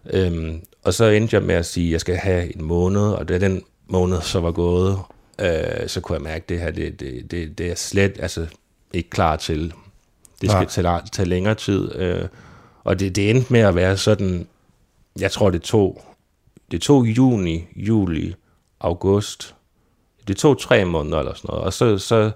Øhm, 0.09 0.61
og 0.83 0.93
så 0.93 1.05
endte 1.05 1.35
jeg 1.35 1.43
med 1.43 1.55
at 1.55 1.65
sige, 1.65 1.87
at 1.87 1.91
jeg 1.91 2.01
skal 2.01 2.15
have 2.15 2.55
en 2.55 2.63
måned, 2.63 3.01
og 3.01 3.29
da 3.29 3.37
den 3.37 3.63
måned 3.87 4.21
så 4.21 4.39
var 4.39 4.51
gået, 4.51 4.99
øh, 5.41 5.87
så 5.87 6.01
kunne 6.01 6.15
jeg 6.15 6.23
mærke, 6.23 6.43
at 6.43 6.49
det 6.49 6.59
her, 6.59 6.71
det, 6.71 6.99
det, 6.99 7.31
det, 7.31 7.57
det 7.57 7.71
er 7.71 7.75
slet 7.75 8.17
altså, 8.19 8.45
ikke 8.93 9.09
klar 9.09 9.35
til. 9.35 9.73
Det 10.41 10.51
skal 10.51 10.67
tage, 10.67 11.01
tage 11.11 11.29
længere 11.29 11.55
tid. 11.55 11.95
Øh, 11.95 12.25
og 12.87 12.99
det, 12.99 13.15
det 13.15 13.29
endte 13.29 13.53
med 13.53 13.59
at 13.59 13.75
være 13.75 13.97
sådan, 13.97 14.47
jeg 15.19 15.31
tror 15.31 15.49
det 15.49 15.61
tog, 15.61 16.01
det 16.71 16.81
tog 16.81 17.05
juni, 17.05 17.65
juli, 17.75 18.33
august, 18.79 19.55
det 20.27 20.37
tog 20.37 20.59
tre 20.59 20.85
måneder 20.85 21.19
eller 21.19 21.33
sådan 21.33 21.47
noget, 21.47 21.63
og 21.63 21.73
så, 21.73 21.97
så 21.97 22.31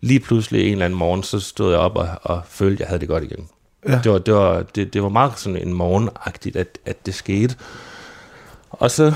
lige 0.00 0.20
pludselig 0.20 0.66
en 0.66 0.72
eller 0.72 0.84
anden 0.84 0.98
morgen, 0.98 1.22
så 1.22 1.40
stod 1.40 1.70
jeg 1.70 1.80
op 1.80 1.96
og, 1.96 2.08
og 2.22 2.42
følte, 2.46 2.74
at 2.74 2.80
jeg 2.80 2.88
havde 2.88 3.00
det 3.00 3.08
godt 3.08 3.24
igen. 3.24 3.48
Ja. 3.88 4.00
Det, 4.04 4.12
var, 4.12 4.18
det, 4.18 4.34
var, 4.34 4.62
det, 4.62 4.94
det 4.94 5.02
var 5.02 5.08
meget 5.08 5.38
sådan 5.38 5.68
en 5.68 5.72
morgenagtigt, 5.72 6.56
at, 6.56 6.78
at 6.86 7.06
det 7.06 7.14
skete. 7.14 7.56
Og 8.70 8.90
så, 8.90 9.14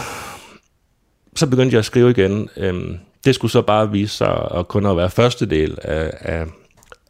så 1.36 1.46
begyndte 1.46 1.74
jeg 1.74 1.78
at 1.78 1.84
skrive 1.84 2.10
igen. 2.10 2.48
Øhm, 2.56 2.98
det 3.24 3.34
skulle 3.34 3.50
så 3.50 3.62
bare 3.62 3.90
vise 3.90 4.16
sig 4.16 4.48
at 4.54 4.68
kun 4.68 4.86
at 4.86 4.96
være 4.96 5.10
første 5.10 5.46
del 5.46 5.78
af, 5.82 6.10
af, 6.20 6.46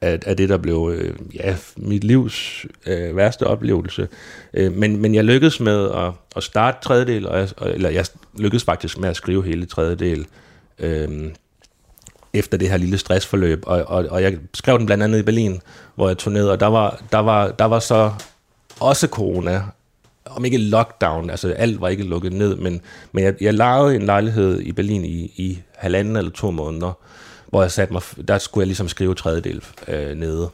af, 0.01 0.19
af 0.27 0.37
det, 0.37 0.49
der 0.49 0.57
blev 0.57 0.93
øh, 0.95 1.15
ja, 1.35 1.57
mit 1.77 2.05
livs 2.05 2.67
øh, 2.87 3.17
værste 3.17 3.47
oplevelse. 3.47 4.09
Øh, 4.55 4.73
men, 4.73 5.03
men 5.03 5.15
jeg 5.15 5.25
lykkedes 5.25 5.61
med 5.61 5.91
at, 5.91 6.13
at 6.37 6.43
starte 6.43 6.79
tredje 6.83 7.05
del, 7.07 7.29
og 7.29 7.39
jeg, 7.39 7.49
eller 7.61 7.91
jeg 7.91 8.07
lykkedes 8.39 8.65
faktisk 8.65 8.99
med 8.99 9.09
at 9.09 9.17
skrive 9.17 9.45
hele 9.45 9.67
tredje 9.67 9.95
del 9.95 10.27
øh, 10.79 11.31
efter 12.33 12.59
det 12.59 12.71
her 12.71 12.77
lille 12.77 12.99
stressforløb. 12.99 13.63
Og, 13.67 13.85
og, 13.87 14.07
og 14.11 14.23
jeg 14.23 14.39
skrev 14.55 14.79
den 14.79 14.87
blandt 14.87 15.05
andet 15.05 15.19
i 15.19 15.23
Berlin, 15.23 15.61
hvor 15.95 16.09
jeg 16.09 16.19
tog 16.19 16.33
ned, 16.33 16.49
og 16.49 16.61
der 16.61 16.67
var, 16.67 17.03
der 17.13 17.19
var, 17.19 17.51
der 17.51 17.65
var 17.65 17.79
så 17.79 18.13
også 18.81 19.07
corona, 19.07 19.63
om 20.27 20.45
ikke 20.45 20.59
lockdown, 20.59 21.31
altså 21.31 21.49
alt 21.49 21.81
var 21.81 21.89
ikke 21.89 22.05
lukket 22.05 22.33
ned, 22.33 22.57
men, 22.57 22.81
men 23.13 23.25
jeg, 23.25 23.35
jeg 23.41 23.55
lejede 23.55 23.97
en 23.97 24.03
lejlighed 24.03 24.61
i 24.61 24.73
Berlin 24.73 25.05
i, 25.05 25.33
i 25.37 25.59
halvanden 25.75 26.17
eller 26.17 26.31
to 26.31 26.51
måneder, 26.51 26.99
hvor 27.55 27.63
jeg 27.63 27.71
satte 27.71 27.93
mig, 27.93 28.03
der 28.29 28.39
skulle 28.39 28.63
jeg 28.63 28.67
ligesom 28.67 28.89
skrive 28.89 29.15
tredjedel 29.15 29.65
øh, 29.89 30.17
nede. 30.17 30.51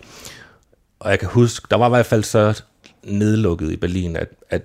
Og 1.00 1.10
jeg 1.10 1.18
kan 1.18 1.28
huske, 1.28 1.66
der 1.70 1.76
var 1.76 1.86
i 1.86 1.90
hvert 1.90 2.06
fald 2.06 2.24
så 2.24 2.62
nedlukket 3.02 3.72
i 3.72 3.76
Berlin, 3.76 4.16
at, 4.16 4.28
at, 4.50 4.62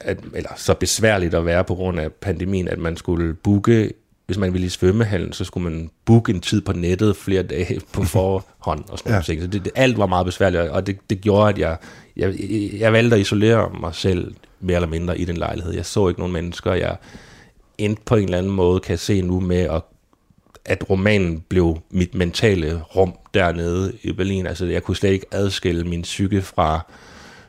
at, 0.00 0.18
eller 0.34 0.50
så 0.56 0.74
besværligt 0.74 1.34
at 1.34 1.46
være 1.46 1.64
på 1.64 1.74
grund 1.74 2.00
af 2.00 2.12
pandemien, 2.12 2.68
at 2.68 2.78
man 2.78 2.96
skulle 2.96 3.34
booke 3.34 3.92
hvis 4.26 4.38
man 4.38 4.52
ville 4.52 4.66
i 4.66 4.68
svømmehallen, 4.68 5.32
så 5.32 5.44
skulle 5.44 5.70
man 5.70 5.90
booke 6.04 6.32
en 6.32 6.40
tid 6.40 6.60
på 6.60 6.72
nettet 6.72 7.16
flere 7.16 7.42
dage 7.42 7.80
på 7.92 8.02
forhånd 8.02 8.84
og 8.88 8.98
sådan 8.98 9.12
ja. 9.12 9.22
noget. 9.28 9.42
Så 9.42 9.46
det, 9.46 9.64
det, 9.64 9.72
alt 9.74 9.98
var 9.98 10.06
meget 10.06 10.26
besværligt, 10.26 10.62
og 10.62 10.86
det, 10.86 10.98
det 11.10 11.20
gjorde, 11.20 11.48
at 11.48 11.58
jeg, 11.58 11.76
jeg, 12.16 12.34
jeg 12.78 12.92
valgte 12.92 13.16
at 13.16 13.20
isolere 13.20 13.70
mig 13.80 13.94
selv 13.94 14.34
mere 14.60 14.76
eller 14.76 14.88
mindre 14.88 15.18
i 15.18 15.24
den 15.24 15.36
lejlighed. 15.36 15.74
Jeg 15.74 15.86
så 15.86 16.08
ikke 16.08 16.20
nogen 16.20 16.32
mennesker. 16.32 16.72
Jeg 16.72 16.96
endte 17.78 18.02
på 18.04 18.16
en 18.16 18.24
eller 18.24 18.38
anden 18.38 18.52
måde, 18.52 18.80
kan 18.80 18.90
jeg 18.90 18.98
se 18.98 19.22
nu 19.22 19.40
med, 19.40 19.60
at, 19.60 19.82
at 20.68 20.90
romanen 20.90 21.44
blev 21.48 21.78
mit 21.90 22.14
mentale 22.14 22.82
rum 22.96 23.14
dernede 23.34 23.92
i 24.02 24.12
Berlin. 24.12 24.46
Altså, 24.46 24.66
jeg 24.66 24.82
kunne 24.82 24.96
slet 24.96 25.10
ikke 25.10 25.26
adskille 25.30 25.84
min 25.84 26.02
psyke 26.02 26.42
fra, 26.42 26.80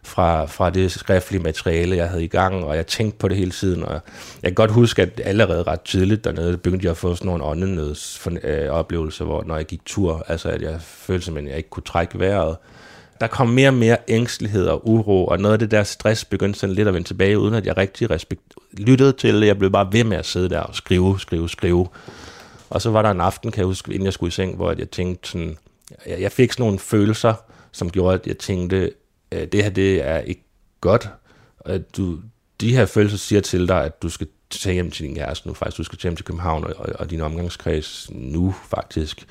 fra, 0.04 0.46
fra 0.46 0.70
det 0.70 0.92
skriftlige 0.92 1.44
materiale, 1.44 1.96
jeg 1.96 2.10
havde 2.10 2.24
i 2.24 2.28
gang, 2.28 2.64
og 2.64 2.76
jeg 2.76 2.88
tænkte 2.88 3.18
på 3.18 3.28
det 3.28 3.38
hele 3.38 3.52
tiden, 3.52 3.84
og 3.84 3.94
jeg 3.94 4.02
kan 4.44 4.54
godt 4.54 4.72
huske, 4.72 5.02
at 5.02 5.22
allerede 5.24 5.64
ret 5.64 5.82
tidligt 5.82 6.24
dernede, 6.24 6.58
begyndte 6.58 6.86
jeg 6.86 6.92
at 6.92 6.98
få 6.98 7.16
sådan 7.16 7.28
nogle 7.28 7.44
åndenøds 7.44 8.28
øh, 8.44 8.70
oplevelser, 8.70 9.26
hvor 9.26 9.44
når 9.44 9.56
jeg 9.56 9.66
gik 9.66 9.86
tur, 9.86 10.24
altså 10.28 10.50
at 10.50 10.62
jeg 10.62 10.82
følte 10.82 11.26
simpelthen, 11.26 11.48
at 11.48 11.52
jeg 11.52 11.58
ikke 11.58 11.70
kunne 11.70 11.84
trække 11.84 12.20
vejret. 12.20 12.58
Der 13.22 13.28
kom 13.28 13.50
mere 13.50 13.70
og 13.70 13.74
mere 13.74 13.98
ængstelighed 14.08 14.66
og 14.66 14.90
uro, 14.90 15.26
og 15.26 15.40
noget 15.40 15.54
af 15.54 15.60
det 15.60 15.72
der 15.72 15.84
stress 15.84 16.26
begyndte 16.26 16.60
sådan 16.60 16.76
lidt 16.76 16.88
at 16.88 16.94
vende 16.94 17.08
tilbage, 17.08 17.40
uden 17.40 17.54
at 17.54 17.66
jeg 17.66 17.78
rigtig 17.78 18.10
respekt, 18.10 18.42
lyttede 18.74 19.12
til 19.12 19.42
det. 19.42 19.48
Jeg 19.48 19.58
blev 19.58 19.72
bare 19.72 19.88
ved 19.92 20.04
med 20.04 20.18
at 20.18 20.26
sidde 20.26 20.50
der 20.50 20.60
og 20.60 20.76
skrive, 20.76 21.20
skrive, 21.20 21.50
skrive. 21.50 21.88
Og 22.70 22.82
så 22.82 22.90
var 22.90 23.02
der 23.02 23.12
en 23.12 23.22
aften, 23.22 23.52
kan 23.52 23.60
jeg 23.60 23.66
huske, 23.66 23.94
inden 23.94 24.06
jeg 24.06 24.14
skulle 24.14 24.28
i 24.28 24.32
seng, 24.32 24.56
hvor 24.56 24.74
jeg 24.78 24.92
tænkte 24.92 25.30
sådan, 25.30 25.58
jeg, 26.06 26.22
jeg 26.22 26.32
fik 26.32 26.52
sådan 26.52 26.64
nogle 26.64 26.80
følelser, 26.80 27.34
som 27.72 27.90
gjorde, 27.90 28.14
at 28.14 28.28
jeg 28.28 28.38
tænkte, 28.38 28.94
øh, 29.32 29.48
det 29.48 29.64
her 29.64 29.70
det 29.70 30.08
er 30.08 30.18
ikke 30.18 30.44
godt. 30.82 31.10
At 31.66 31.98
du, 31.98 32.20
de 32.62 32.76
her 32.76 32.86
følelser 32.86 33.18
siger 33.18 33.42
til 33.42 33.68
dig, 33.68 33.84
at 33.86 34.02
du 34.02 34.10
skal 34.10 34.28
tage 34.50 34.74
hjem 34.74 34.92
til 34.92 35.06
din 35.06 35.16
kæreste 35.16 35.48
nu, 35.48 35.54
faktisk. 35.54 35.78
Du 35.78 35.84
skal 35.84 35.98
tage 35.98 36.10
hjem 36.10 36.16
til 36.16 36.26
København 36.26 36.64
og, 36.64 36.74
og, 36.78 36.90
og 37.00 37.10
din 37.10 37.22
omgangskreds 37.22 38.10
nu, 38.12 38.56
faktisk. 38.70 39.28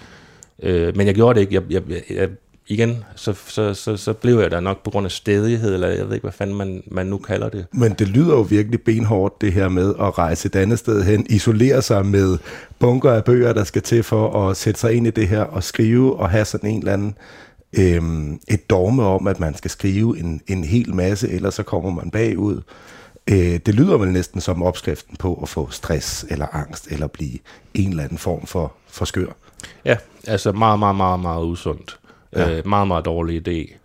Øh, 0.62 0.96
men 0.96 1.07
jeg 1.07 1.14
gjorde 1.14 1.35
det 1.35 1.40
ikke. 1.40 1.55
Jeg, 1.55 1.62
jeg, 1.70 2.03
jeg, 2.11 2.29
igen, 2.68 3.04
så, 3.16 3.33
så, 3.46 3.74
så, 3.74 3.96
så 3.96 4.12
blev 4.12 4.38
jeg 4.38 4.50
der 4.50 4.61
nok 4.61 4.85
på 4.85 4.90
grund 4.90 5.07
af 5.07 5.11
stedighed, 5.11 5.74
eller 5.74 5.88
jeg 5.88 6.07
ved 6.07 6.14
ikke, 6.14 6.24
hvad 6.24 6.33
fanden 6.33 6.57
man, 6.57 6.83
man 6.87 7.07
nu 7.07 7.18
kalder 7.18 7.48
det. 7.48 7.66
Men 7.72 7.92
det 7.92 8.09
lyder 8.09 8.35
jo 8.35 8.40
virkelig 8.40 8.83
benhårdt, 8.83 9.40
det 9.40 9.52
her 9.52 9.68
med 9.68 9.94
at 10.00 10.18
rejse 10.18 10.46
et 10.46 10.57
andet 10.57 10.78
sted 10.78 11.02
hen, 11.02 11.26
isolere 11.31 11.83
sig 11.83 12.07
med 12.07 12.38
bunker 12.78 13.12
af 13.12 13.24
bøger, 13.24 13.52
der 13.52 13.64
skal 13.64 13.83
til 13.83 14.02
for 14.02 14.48
at 14.48 14.57
sætte 14.57 14.81
sig 14.81 14.92
ind 14.92 15.07
i 15.07 15.11
det 15.11 15.28
her, 15.28 15.40
og 15.40 15.62
skrive 15.62 16.16
og 16.16 16.31
have 16.31 16.44
sådan 16.44 16.70
en 16.70 16.78
eller 16.78 16.92
anden 16.92 17.14
øhm, 17.72 18.40
et 18.48 18.70
dogme 18.70 19.02
om, 19.02 19.26
at 19.26 19.40
man 19.40 19.54
skal 19.54 19.70
skrive 19.70 20.18
en, 20.18 20.40
en 20.46 20.64
hel 20.64 20.94
masse, 20.94 21.28
ellers 21.28 21.54
så 21.54 21.62
kommer 21.62 21.90
man 21.90 22.11
bagud. 22.11 22.62
Øh, 23.31 23.61
det 23.66 23.74
lyder 23.74 23.96
vel 23.96 24.09
næsten 24.12 24.40
som 24.40 24.62
opskriften 24.62 25.16
på 25.16 25.38
at 25.42 25.48
få 25.48 25.70
stress 25.70 26.26
eller 26.31 26.46
angst, 26.52 26.87
eller 26.90 27.07
blive 27.07 27.38
en 27.74 27.90
eller 27.90 28.04
anden 28.04 28.18
form 28.18 28.46
for, 28.46 28.72
for 28.88 29.04
skør. 29.04 29.33
Ja, 29.85 29.96
altså 30.26 30.52
meget, 30.52 30.78
meget, 30.78 30.96
meget, 30.96 31.20
meget 31.20 31.44
usundt. 31.44 31.98
Ja. 32.37 32.57
Øh, 32.57 32.67
meget, 32.67 32.88
meget 32.88 33.05
dårlig 33.05 33.49
idé. 33.49 33.77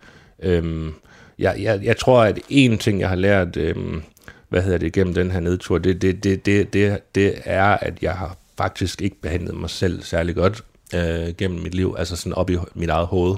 Øhm, 0.42 0.94
jeg, 1.38 1.56
jeg, 1.60 1.80
jeg 1.82 1.96
tror, 1.96 2.22
at 2.22 2.38
en 2.48 2.78
ting, 2.78 3.00
jeg 3.00 3.08
har 3.08 3.16
lært, 3.16 3.56
øhm, 3.56 4.02
hvad 4.48 4.62
hedder 4.62 4.78
det, 4.78 4.92
gennem 4.92 5.14
den 5.14 5.30
her 5.30 5.40
nedtur, 5.40 5.78
det, 5.78 6.02
det, 6.02 6.24
det, 6.24 6.46
det, 6.46 6.72
det, 6.72 6.98
det 7.14 7.34
er, 7.44 7.64
at 7.64 8.02
jeg 8.02 8.12
har 8.12 8.36
faktisk 8.58 9.02
ikke 9.02 9.20
behandlet 9.20 9.54
mig 9.54 9.70
selv 9.70 10.02
særlig 10.02 10.34
godt 10.34 10.64
øh, 10.94 11.34
gennem 11.38 11.60
mit 11.60 11.74
liv, 11.74 11.94
altså 11.98 12.16
sådan 12.16 12.32
op 12.32 12.50
i 12.50 12.56
mit 12.74 12.88
eget 12.88 13.06
hoved 13.06 13.36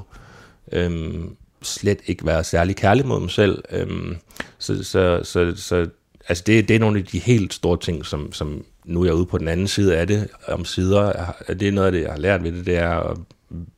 øhm, 0.72 1.36
slet 1.62 1.98
ikke 2.06 2.26
være 2.26 2.44
særlig 2.44 2.76
kærlig 2.76 3.06
mod 3.06 3.20
mig 3.20 3.30
selv. 3.30 3.64
Øhm, 3.70 4.16
så, 4.58 4.84
så, 4.84 5.20
så, 5.22 5.52
så 5.56 5.88
altså 6.28 6.44
det, 6.46 6.68
det 6.68 6.76
er 6.76 6.80
nogle 6.80 6.98
af 6.98 7.04
de 7.04 7.18
helt 7.18 7.54
store 7.54 7.78
ting, 7.78 8.06
som, 8.06 8.32
som 8.32 8.64
nu 8.84 9.00
er 9.00 9.04
jeg 9.04 9.14
ude 9.14 9.26
på 9.26 9.38
den 9.38 9.48
anden 9.48 9.68
side 9.68 9.96
af 9.96 10.06
det, 10.06 10.28
om 10.48 10.64
sider. 10.64 11.32
Det 11.48 11.68
er 11.68 11.72
noget 11.72 11.86
af 11.86 11.92
det, 11.92 12.02
jeg 12.02 12.10
har 12.10 12.18
lært 12.18 12.42
ved 12.42 12.52
det, 12.52 12.66
det 12.66 12.76
er 12.76 12.88
at 12.88 13.16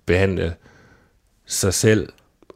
behandle 0.06 0.54
sig 1.48 1.74
selv 1.74 2.08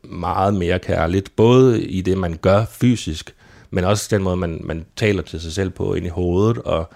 meget 0.03 0.55
mere 0.55 0.79
kærligt, 0.79 1.37
både 1.37 1.83
i 1.83 2.01
det, 2.01 2.19
man 2.19 2.39
gør 2.43 2.65
fysisk, 2.65 3.35
men 3.71 3.85
også 3.85 4.09
den 4.11 4.23
måde, 4.23 4.37
man, 4.37 4.61
man 4.65 4.85
taler 4.97 5.23
til 5.23 5.41
sig 5.41 5.53
selv 5.53 5.71
på 5.71 5.95
ind 5.95 6.07
i 6.07 6.09
hovedet, 6.09 6.59
og 6.59 6.91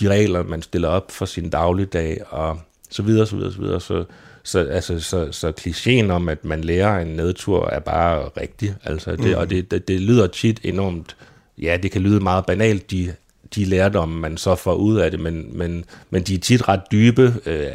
de 0.00 0.08
regler, 0.08 0.42
man 0.42 0.62
stiller 0.62 0.88
op 0.88 1.10
for 1.10 1.24
sin 1.24 1.50
dagligdag, 1.50 2.20
og 2.30 2.60
så 2.90 3.02
videre, 3.02 3.26
så 3.26 3.36
videre, 3.36 3.52
så 3.52 3.60
videre. 3.60 3.80
Så, 3.80 4.04
så, 4.42 4.58
altså, 4.58 5.00
så, 5.00 5.32
så 5.32 5.52
klichéen 5.60 6.10
om, 6.10 6.28
at 6.28 6.44
man 6.44 6.60
lærer 6.60 6.98
en 6.98 7.06
nedtur, 7.06 7.68
er 7.68 7.80
bare 7.80 8.30
rigtig. 8.36 8.74
Altså, 8.84 9.10
det, 9.10 9.20
mm. 9.20 9.34
Og 9.36 9.50
det, 9.50 9.70
det, 9.70 9.88
det 9.88 10.00
lyder 10.00 10.26
tit 10.26 10.60
enormt, 10.64 11.16
ja, 11.58 11.78
det 11.82 11.90
kan 11.90 12.02
lyde 12.02 12.20
meget 12.20 12.46
banalt, 12.46 12.90
de, 12.90 13.14
de 13.54 13.64
lærdomme, 13.64 14.20
man 14.20 14.36
så 14.36 14.54
får 14.54 14.74
ud 14.74 14.96
af 14.96 15.10
det, 15.10 15.20
men, 15.20 15.46
men, 15.52 15.84
men 16.10 16.22
de 16.22 16.34
er 16.34 16.38
tit 16.38 16.68
ret 16.68 16.80
dybe 16.92 17.34
øh, 17.46 17.66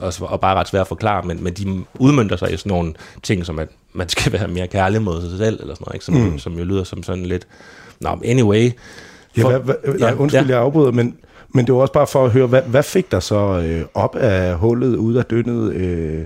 og, 0.00 0.12
og 0.20 0.40
bare 0.40 0.54
ret 0.54 0.68
svære 0.68 0.80
at 0.80 0.88
forklare, 0.88 1.22
men, 1.22 1.44
men 1.44 1.52
de 1.52 1.84
udmyndter 1.94 2.36
sig 2.36 2.52
i 2.52 2.56
sådan 2.56 2.70
nogle 2.70 2.94
ting, 3.22 3.46
som 3.46 3.58
at 3.58 3.68
man 3.92 4.08
skal 4.08 4.32
være 4.32 4.48
mere 4.48 4.66
kærlig 4.66 5.02
mod 5.02 5.20
sig 5.20 5.38
selv, 5.38 5.60
eller 5.60 5.74
sådan 5.74 5.84
noget, 5.86 5.94
ikke? 5.94 6.04
Som, 6.04 6.14
mm. 6.14 6.38
som 6.38 6.58
jo 6.58 6.64
lyder 6.64 6.84
som 6.84 7.02
sådan 7.02 7.26
lidt... 7.26 7.46
Nå, 8.00 8.18
anyway... 8.24 8.70
For, 9.38 9.50
ja, 9.50 9.58
hvad, 9.58 9.74
hvad, 9.84 9.94
ja, 9.98 10.14
undskyld, 10.14 10.40
ja. 10.40 10.48
jeg 10.48 10.58
afbryder, 10.58 10.92
men 10.92 11.16
men 11.54 11.66
det 11.66 11.74
var 11.74 11.80
også 11.80 11.92
bare 11.92 12.06
for 12.06 12.24
at 12.24 12.30
høre, 12.30 12.46
hvad, 12.46 12.62
hvad 12.62 12.82
fik 12.82 13.10
der 13.10 13.20
så 13.20 13.62
øh, 13.66 13.84
op 13.94 14.16
af 14.16 14.54
hullet, 14.56 14.96
ud 14.96 15.14
af 15.14 15.24
dønnet? 15.24 15.72
Øh? 15.72 16.24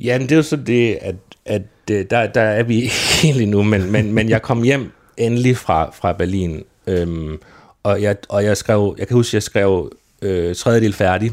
Ja, 0.00 0.18
det 0.18 0.32
er 0.32 0.36
jo 0.36 0.42
så 0.42 0.56
det, 0.56 0.98
at, 1.00 1.14
at 1.44 1.62
øh, 1.90 2.04
der, 2.10 2.26
der 2.26 2.40
er 2.40 2.62
vi 2.62 2.90
egentlig 3.24 3.48
nu, 3.48 3.62
men, 3.62 3.92
men, 3.92 4.12
men 4.12 4.28
jeg 4.28 4.42
kom 4.42 4.62
hjem 4.62 4.92
endelig 5.16 5.56
fra, 5.56 5.90
fra 5.94 6.12
Berlin, 6.12 6.62
øhm, 6.86 7.38
og, 7.82 8.02
jeg, 8.02 8.16
og 8.28 8.44
jeg 8.44 8.56
skrev, 8.56 8.94
jeg 8.98 9.08
kan 9.08 9.16
huske, 9.16 9.34
jeg 9.34 9.42
skrev 9.42 9.92
øh, 10.22 10.54
tredjedel 10.54 10.92
færdig 10.92 11.32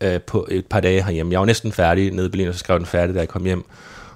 øh, 0.00 0.20
på 0.20 0.46
et 0.50 0.66
par 0.66 0.80
dage 0.80 1.02
herhjemme. 1.02 1.32
Jeg 1.32 1.40
var 1.40 1.46
næsten 1.46 1.72
færdig 1.72 2.10
nede 2.10 2.26
i 2.26 2.30
Berlin, 2.30 2.48
og 2.48 2.54
så 2.54 2.58
skrev 2.58 2.78
den 2.78 2.86
færdig, 2.86 3.14
da 3.14 3.20
jeg 3.20 3.28
kom 3.28 3.44
hjem. 3.44 3.64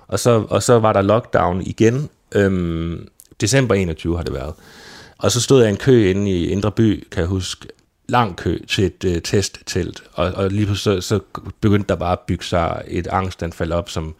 Og 0.08 0.18
så, 0.18 0.44
og 0.50 0.62
så 0.62 0.78
var 0.78 0.92
der 0.92 1.02
lockdown 1.02 1.62
igen. 1.62 2.08
Øhm, 2.34 3.08
december 3.40 3.74
21 3.74 4.16
har 4.16 4.24
det 4.24 4.34
været. 4.34 4.54
Og 5.18 5.32
så 5.32 5.40
stod 5.40 5.60
jeg 5.60 5.68
i 5.68 5.70
en 5.70 5.76
kø 5.76 6.10
inde 6.10 6.30
i 6.30 6.48
Indre 6.48 6.72
By, 6.72 7.08
kan 7.10 7.20
jeg 7.20 7.28
huske, 7.28 7.66
lang 8.08 8.36
kø 8.36 8.58
til 8.68 8.84
et 8.84 9.04
øh, 9.04 9.22
testtelt, 9.22 10.02
og, 10.12 10.32
og 10.32 10.50
lige 10.50 10.66
pludselig 10.66 11.02
så, 11.02 11.08
så 11.08 11.40
begyndte 11.60 11.88
der 11.88 11.94
bare 11.94 12.12
at 12.12 12.20
bygge 12.20 12.44
sig 12.44 12.82
et 12.88 13.06
angstanfald 13.06 13.72
op, 13.72 13.90
som 13.90 14.14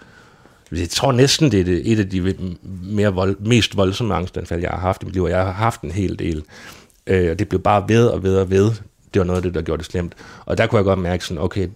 jeg 0.73 0.91
tror 0.91 1.13
næsten, 1.13 1.53
det 1.53 1.69
er 1.69 1.81
et 1.85 1.99
af 1.99 2.11
de 2.11 2.35
mere 2.83 3.15
vold, 3.15 3.37
mest 3.39 3.77
voldsomme 3.77 4.15
angstanfald, 4.15 4.61
jeg 4.61 4.71
har 4.71 4.79
haft 4.79 5.03
i 5.03 5.05
mit 5.05 5.15
liv, 5.15 5.23
og 5.23 5.31
jeg 5.31 5.45
har 5.45 5.53
haft 5.53 5.81
en 5.81 5.91
hel 5.91 6.19
del. 6.19 6.37
Øh, 6.37 6.80
og 7.07 7.39
det 7.39 7.49
blev 7.49 7.63
bare 7.63 7.89
ved 7.89 8.07
og 8.07 8.23
ved 8.23 8.37
og 8.37 8.51
ved. 8.51 8.71
Det 9.15 9.21
var 9.21 9.25
noget 9.25 9.37
af 9.37 9.43
det, 9.43 9.55
der 9.55 9.63
gjorde 9.63 9.79
det 9.79 9.91
slemt. 9.91 10.15
Og 10.45 10.59
der 10.59 10.67
kunne 10.67 10.77
jeg 10.77 10.85
godt 10.85 10.99
mærke 10.99 11.25
sådan, 11.25 11.43
okay, 11.43 11.69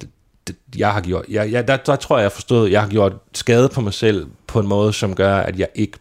det, 0.46 0.56
jeg 0.76 0.92
har 0.92 1.00
gjort, 1.00 1.24
jeg, 1.28 1.52
jeg, 1.52 1.68
der, 1.68 1.76
der 1.76 1.96
tror 1.96 2.16
jeg, 2.16 2.22
jeg 2.22 2.32
forstod, 2.32 2.68
jeg 2.68 2.82
har 2.82 2.88
gjort 2.88 3.12
skade 3.34 3.68
på 3.68 3.80
mig 3.80 3.92
selv 3.92 4.26
på 4.46 4.60
en 4.60 4.66
måde, 4.66 4.92
som 4.92 5.14
gør, 5.14 5.36
at 5.36 5.58
jeg 5.58 5.68
ikke, 5.74 5.98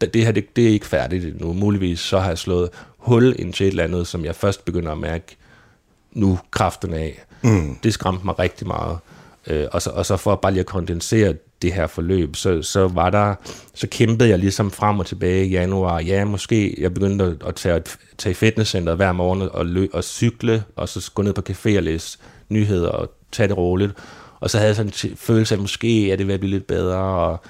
det 0.00 0.24
her, 0.24 0.32
det, 0.32 0.56
det 0.56 0.64
er 0.64 0.68
ikke 0.68 0.86
færdigt 0.86 1.40
nu. 1.40 1.52
Muligvis 1.52 2.00
så 2.00 2.18
har 2.18 2.28
jeg 2.28 2.38
slået 2.38 2.70
hul 2.98 3.34
ind 3.38 3.52
til 3.52 3.66
et 3.66 3.70
eller 3.70 3.84
andet, 3.84 4.06
som 4.06 4.24
jeg 4.24 4.34
først 4.34 4.64
begynder 4.64 4.92
at 4.92 4.98
mærke, 4.98 5.36
nu 6.12 6.38
kraften 6.50 6.94
af. 6.94 7.24
Mm. 7.42 7.76
Det 7.82 7.94
skræmte 7.94 8.24
mig 8.24 8.38
rigtig 8.38 8.66
meget. 8.66 8.98
Øh, 9.46 9.66
og, 9.72 9.82
så, 9.82 9.90
og 9.90 10.06
så 10.06 10.16
for 10.16 10.36
bare 10.36 10.52
lige 10.52 10.60
at 10.60 10.66
kondensere 10.66 11.34
det 11.62 11.72
her 11.72 11.86
forløb, 11.86 12.36
så, 12.36 12.62
så 12.62 12.88
var 12.88 13.10
der, 13.10 13.34
så 13.74 13.86
kæmpede 13.90 14.28
jeg 14.28 14.38
ligesom 14.38 14.70
frem 14.70 14.98
og 14.98 15.06
tilbage 15.06 15.46
i 15.46 15.50
januar. 15.50 16.00
Ja, 16.00 16.24
måske 16.24 16.74
jeg 16.78 16.94
begyndte 16.94 17.36
at 17.46 17.54
tage, 17.54 17.82
tage 18.18 18.34
fitnesscenteret 18.34 18.96
hver 18.96 19.12
morgen 19.12 19.48
og, 19.52 19.66
lø, 19.66 19.86
og 19.92 20.04
cykle, 20.04 20.64
og 20.76 20.88
så 20.88 21.10
gå 21.14 21.22
ned 21.22 21.32
på 21.32 21.42
café 21.50 21.76
og 21.76 21.82
læse 21.82 22.18
nyheder 22.48 22.88
og 22.88 23.12
tage 23.32 23.48
det 23.48 23.56
roligt. 23.56 23.92
Og 24.40 24.50
så 24.50 24.58
havde 24.58 24.68
jeg 24.68 24.76
sådan 24.76 24.92
en 25.04 25.16
følelse 25.16 25.54
af, 25.54 25.56
at 25.56 25.62
måske 25.62 26.12
er 26.12 26.16
det 26.16 26.26
ved 26.26 26.34
at 26.34 26.40
blive 26.40 26.50
lidt 26.50 26.66
bedre. 26.66 26.98
Og, 26.98 27.40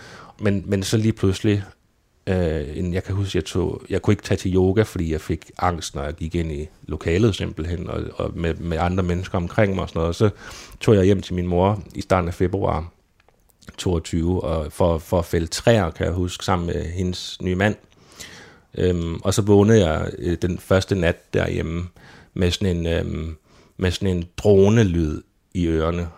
men, 0.40 0.64
men 0.66 0.82
så 0.82 0.96
lige 0.96 1.12
pludselig, 1.12 1.64
Øh, 2.26 2.94
jeg 2.94 3.04
kan 3.04 3.14
huske, 3.14 3.36
jeg, 3.36 3.44
tog, 3.44 3.82
jeg 3.90 4.02
kunne 4.02 4.12
ikke 4.12 4.22
tage 4.22 4.38
til 4.38 4.54
yoga, 4.54 4.82
fordi 4.82 5.12
jeg 5.12 5.20
fik 5.20 5.50
angst, 5.58 5.94
når 5.94 6.02
jeg 6.02 6.14
gik 6.14 6.34
ind 6.34 6.52
i 6.52 6.68
lokalet 6.88 7.34
simpelthen, 7.34 7.90
og, 7.90 8.02
og 8.14 8.30
med, 8.34 8.54
med 8.54 8.78
andre 8.78 9.02
mennesker 9.02 9.38
omkring 9.38 9.74
mig 9.74 9.82
og 9.82 9.88
sådan 9.88 9.98
noget. 9.98 10.08
Og 10.08 10.14
så 10.14 10.30
tog 10.80 10.94
jeg 10.94 11.04
hjem 11.04 11.22
til 11.22 11.34
min 11.34 11.46
mor 11.46 11.82
i 11.94 12.00
starten 12.00 12.28
af 12.28 12.34
februar 12.34 12.91
22, 13.78 14.42
og 14.44 14.72
for, 14.72 14.98
for 14.98 15.18
at 15.18 15.24
fælde 15.24 15.46
træer, 15.46 15.90
kan 15.90 16.06
jeg 16.06 16.14
huske, 16.14 16.44
sammen 16.44 16.66
med 16.66 16.84
hendes 16.84 17.42
nye 17.42 17.54
mand. 17.54 17.76
Øhm, 18.78 19.20
og 19.24 19.34
så 19.34 19.42
vågnede 19.42 19.88
jeg 19.88 20.10
øh, 20.18 20.36
den 20.42 20.58
første 20.58 20.94
nat 20.94 21.34
derhjemme 21.34 21.88
med 22.34 22.50
sådan 22.50 22.76
en, 22.76 22.86
øhm, 22.86 23.36
med 23.76 23.90
sådan 23.90 24.16
en 24.16 24.24
dronelyd 24.36 25.22
i 25.54 25.66
ørerne. 25.66 26.08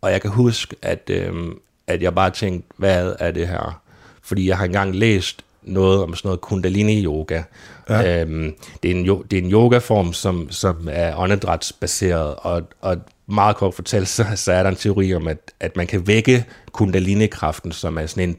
Og 0.00 0.12
jeg 0.12 0.20
kan 0.20 0.30
huske, 0.30 0.76
at, 0.82 1.10
øhm, 1.10 1.58
at 1.86 2.02
jeg 2.02 2.14
bare 2.14 2.30
tænkte, 2.30 2.68
hvad 2.76 3.16
er 3.18 3.30
det 3.30 3.48
her? 3.48 3.82
fordi 4.22 4.48
jeg 4.48 4.58
har 4.58 4.64
engang 4.64 4.96
læst 4.96 5.44
noget 5.62 6.02
om 6.02 6.14
sådan 6.14 6.28
noget 6.28 6.40
kundalini-yoga. 6.40 7.42
Ja. 7.88 8.20
Øhm, 8.20 8.54
det, 8.82 8.90
er 8.90 8.94
en, 8.94 9.06
det 9.30 9.38
er 9.38 9.42
en 9.42 9.52
yogaform, 9.52 10.12
som, 10.12 10.50
som 10.50 10.88
er 10.90 11.16
åndedrætsbaseret, 11.16 12.34
og, 12.38 12.62
og 12.80 12.96
meget 13.26 13.56
kort 13.56 13.74
fortalt, 13.74 14.08
så, 14.08 14.24
så 14.36 14.52
er 14.52 14.62
der 14.62 14.70
en 14.70 14.76
teori 14.76 15.14
om, 15.14 15.28
at, 15.28 15.38
at 15.60 15.76
man 15.76 15.86
kan 15.86 16.06
vække 16.06 16.44
kundalini-kraften, 16.72 17.72
som 17.72 17.98
er 17.98 18.06
sådan 18.06 18.28
en, 18.28 18.36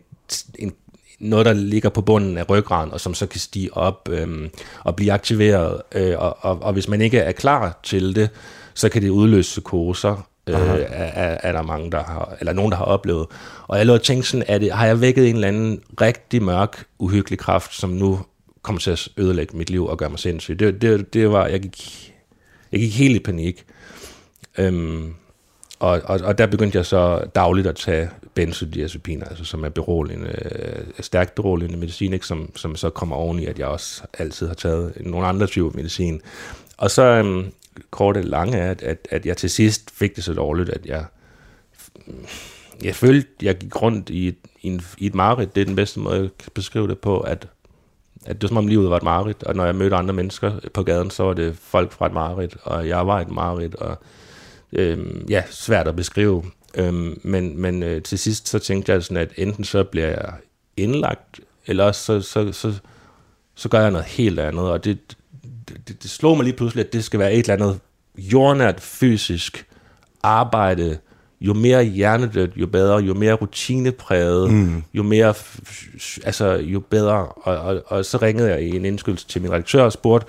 en 0.60 0.74
noget, 1.20 1.46
der 1.46 1.54
ligger 1.54 1.90
på 1.90 2.02
bunden 2.02 2.38
af 2.38 2.50
ryggraden, 2.50 2.92
og 2.92 3.02
som 3.02 3.14
så 3.14 3.26
kan 3.26 3.40
stige 3.40 3.78
op 3.78 4.10
øhm, 4.12 4.50
og 4.84 4.96
blive 4.96 5.12
aktiveret. 5.12 5.82
Øh, 5.96 6.16
og, 6.18 6.38
og, 6.42 6.62
og 6.62 6.74
hvis 6.74 6.88
man 6.88 7.02
ikke 7.02 7.20
er 7.20 7.32
klar 7.32 7.80
til 7.84 8.16
det, 8.16 8.30
så 8.74 8.90
kan 8.90 9.02
det 9.02 9.10
udløse 9.10 9.50
psykoser, 9.50 10.28
øh, 10.48 10.56
er, 10.56 10.86
er, 10.96 11.38
er 11.44 11.52
der 11.52 11.62
mange, 11.62 11.92
der 11.92 12.04
har, 12.04 12.36
eller 12.40 12.54
nogen, 12.54 12.72
der 12.72 12.78
har 12.78 12.86
oplevet. 12.86 13.28
Og 13.68 13.78
jeg 13.78 13.86
lå 13.86 13.94
og 13.94 14.02
tænkte 14.02 14.30
sådan, 14.30 14.46
er 14.48 14.58
det, 14.58 14.72
har 14.72 14.86
jeg 14.86 15.02
vækket 15.02 15.30
en 15.30 15.36
eller 15.36 15.48
anden 15.48 15.82
rigtig 16.02 16.44
mørk, 16.44 16.86
uhyggelig 17.00 17.40
kraft, 17.40 17.74
som 17.74 17.90
nu 17.90 18.20
kommer 18.62 18.80
til 18.80 18.92
at 18.92 19.08
ødelægge 19.18 19.58
mit 19.58 19.70
liv 19.70 19.86
og 19.86 19.98
gøre 19.98 20.10
mig 20.10 20.20
sindssyg. 20.20 20.60
Det, 20.60 20.82
det, 20.82 21.14
det 21.14 21.32
var, 21.32 21.48
jeg 21.48 21.60
gik, 21.60 22.14
jeg 22.72 22.80
gik 22.80 22.98
helt 22.98 23.16
i 23.16 23.20
panik. 23.20 23.66
Øhm, 24.58 25.14
og, 25.80 26.02
og, 26.06 26.20
og 26.24 26.38
der 26.38 26.48
begyndte 26.48 26.78
jeg 26.78 26.86
så 26.86 27.26
dagligt 27.36 27.68
at 27.68 27.76
tage 27.76 28.10
benzodiazepiner, 28.34 29.26
altså 29.26 29.46
som 29.46 29.64
er 29.64 29.70
beroligende, 29.70 30.30
øh, 30.30 30.86
stærkt 31.00 31.36
beroligende 31.36 31.78
medicin, 31.78 32.14
ikke? 32.14 32.26
Som, 32.26 32.56
som 32.56 32.76
så 32.76 32.90
kommer 32.90 33.16
oven 33.16 33.40
i, 33.40 33.46
at 33.46 33.60
jeg 33.60 33.68
også 33.68 34.04
altid 34.20 34.48
har 34.48 34.54
taget 34.54 34.94
nogle 35.00 35.28
andre 35.28 35.48
typer 35.48 35.72
medicin. 35.74 36.22
Og 36.78 36.92
så 36.92 37.04
øhm, 37.04 37.52
kort 37.92 38.18
og 38.18 38.24
lange 38.24 38.58
er, 38.58 38.72
at, 38.72 38.82
at, 38.82 39.08
at 39.12 39.26
jeg 39.26 39.38
til 39.38 39.50
sidst 39.50 39.92
fik 39.92 40.16
det 40.16 40.24
så 40.24 40.34
dårligt, 40.34 40.70
at 40.70 40.86
jeg, 40.86 41.06
jeg 42.84 42.96
følte, 42.96 43.30
jeg 43.42 43.58
gik 43.58 43.82
rundt 43.82 44.10
i 44.10 44.28
et, 44.28 44.38
i, 44.62 44.68
en, 44.68 44.82
i 44.98 45.06
et 45.06 45.16
mareridt. 45.16 45.56
Det 45.56 45.62
er 45.62 45.66
den 45.66 45.76
bedste 45.76 46.00
måde, 46.00 46.16
jeg 46.16 46.30
kan 46.40 46.52
beskrive 46.54 46.88
det 46.88 47.00
på, 47.00 47.20
at, 47.20 47.48
at 48.26 48.36
det 48.36 48.44
var 48.44 48.48
som 48.48 48.58
om 48.58 48.68
livet 48.68 48.90
var 48.90 48.98
et 48.98 49.04
mareridt, 49.04 49.44
og 49.44 49.56
når 49.56 49.66
jeg 49.66 49.76
mødte 49.76 49.96
andre 49.96 50.14
mennesker 50.14 50.60
på 50.74 50.84
gaden, 50.84 51.10
så 51.10 51.24
var 51.24 51.34
det 51.34 51.58
folk 51.58 51.92
fra 51.92 52.06
et 52.06 52.14
mareridt, 52.14 52.58
og 52.64 52.88
jeg 52.88 53.08
var 53.08 53.20
et 53.20 53.32
mareridt, 53.32 53.76
og 53.76 53.98
øhm, 54.76 55.26
ja, 55.30 55.44
svært 55.50 55.88
at 55.88 55.96
beskrive. 55.96 56.44
Øhm, 56.76 57.20
men 57.24 57.62
men 57.62 57.84
øh, 57.84 58.02
til 58.02 58.20
sidst 58.20 58.50
så 58.50 58.60
tænkte 58.60 58.92
jeg 58.92 59.04
sådan, 59.04 59.18
at 59.18 59.32
enten 59.38 59.64
så 59.64 59.84
bliver 59.84 60.08
jeg 60.08 60.34
indlagt, 60.78 61.40
eller 61.68 61.84
også 61.84 62.02
så, 62.02 62.22
så, 62.22 62.52
så, 62.52 62.74
så 63.56 63.70
gør 63.70 63.82
jeg 63.82 63.92
noget 63.92 64.06
helt 64.06 64.40
andet, 64.40 64.66
og 64.66 64.84
det, 64.84 64.98
det, 65.88 66.04
det 66.04 66.10
slog 66.10 66.38
mig 66.38 66.44
lige 66.44 66.56
pludselig, 66.56 66.86
at 66.86 66.94
det 66.94 67.04
skal 67.04 67.20
være 67.20 67.34
et 67.34 67.50
eller 67.50 67.66
andet 67.66 67.80
jordnært 68.18 68.82
fysisk 68.82 69.66
arbejde, 70.24 70.98
jo 71.42 71.54
mere 71.54 71.84
hjernedødt, 71.84 72.52
jo 72.56 72.68
bedre, 72.68 72.98
jo 72.98 73.14
mere 73.14 73.34
rutinepræget, 73.34 74.52
mm. 74.52 74.84
jo 74.94 75.04
mere, 75.04 75.34
altså 76.24 76.54
jo 76.54 76.80
bedre. 76.80 77.26
Og, 77.26 77.58
og, 77.58 77.84
og 77.88 78.06
så 78.06 78.18
ringede 78.18 78.50
jeg 78.50 78.62
i 78.62 78.76
en 78.76 78.86
indskydelse 78.86 79.28
til 79.28 79.42
min 79.42 79.52
redaktør 79.52 79.84
og 79.84 79.92
spurgte, 79.92 80.28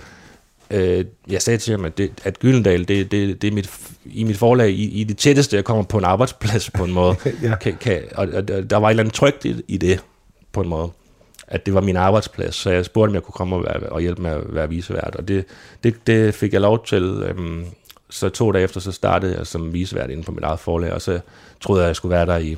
øh, 0.75 1.05
jeg 1.31 1.43
sagde 1.43 1.59
til 1.59 1.71
ham, 1.71 1.85
at, 1.85 1.99
det, 1.99 2.11
at 2.25 2.39
Gyldendal, 2.39 2.89
det, 2.89 3.11
det, 3.11 3.43
det 3.43 3.49
er 3.49 3.53
mit, 3.53 3.71
i 4.05 4.25
mit 4.25 4.37
forlag, 4.37 4.71
i, 4.71 5.01
i 5.01 5.05
det 5.05 5.19
tætteste, 5.19 5.57
jeg 5.57 5.65
kommer 5.65 5.83
på 5.85 5.99
en 5.99 6.05
arbejdsplads 6.05 6.71
på 6.71 6.85
en 6.85 6.93
måde. 7.01 7.17
ja. 7.43 7.57
kan, 7.57 7.77
kan, 7.81 8.03
og, 8.15 8.29
og, 8.35 8.71
der 8.71 8.77
var 8.77 8.89
et 8.89 8.93
eller 8.93 9.03
andet 9.03 9.15
trygt 9.15 9.45
i, 9.45 9.55
i 9.69 9.77
det, 9.77 10.01
på 10.53 10.61
en 10.61 10.69
måde 10.69 10.91
at 11.49 11.67
det 11.67 11.75
var 11.75 11.81
min 11.81 11.97
arbejdsplads, 11.97 12.55
så 12.55 12.71
jeg 12.71 12.85
spurgte, 12.85 13.11
om 13.11 13.15
jeg 13.15 13.23
kunne 13.23 13.33
komme 13.33 13.57
og, 13.57 13.63
være, 13.63 13.89
og 13.89 14.01
hjælpe 14.01 14.23
med 14.23 14.31
at 14.31 14.55
være 14.55 14.69
visevært, 14.69 15.17
og 15.17 15.29
det, 15.29 15.45
det, 15.85 16.07
det 16.07 16.35
fik 16.35 16.53
jeg 16.53 16.61
lov 16.61 16.85
til. 16.85 17.03
Øhm, 17.03 17.65
så 18.11 18.29
to 18.29 18.53
dage 18.53 18.65
efter, 18.65 18.81
så 18.81 18.93
startede 18.93 19.37
jeg 19.37 19.47
som 19.47 19.73
visevært 19.73 20.11
inde 20.11 20.23
på 20.23 20.33
mit 20.33 20.45
eget 20.45 20.61
forlag, 20.61 20.93
og 20.93 21.03
så 21.03 21.21
troede 21.61 21.81
jeg, 21.81 21.87
at 21.87 21.89
jeg 21.89 21.97
skulle 21.97 22.15
være 22.15 22.27
der 22.27 22.37
i, 22.37 22.57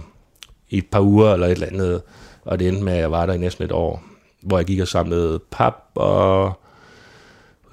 i 0.70 0.78
et 0.78 0.86
par 0.86 1.00
uger 1.00 1.32
eller 1.32 1.46
et 1.46 1.52
eller 1.52 1.66
andet, 1.66 2.02
og 2.44 2.58
det 2.58 2.68
endte 2.68 2.84
med, 2.84 2.92
at 2.92 2.98
jeg 2.98 3.10
var 3.10 3.26
der 3.26 3.32
i 3.32 3.38
næsten 3.38 3.64
et 3.64 3.72
år, 3.72 4.02
hvor 4.42 4.58
jeg 4.58 4.66
gik 4.66 4.80
og 4.80 4.88
samlede 4.88 5.40
pap 5.50 5.74
og 5.94 6.60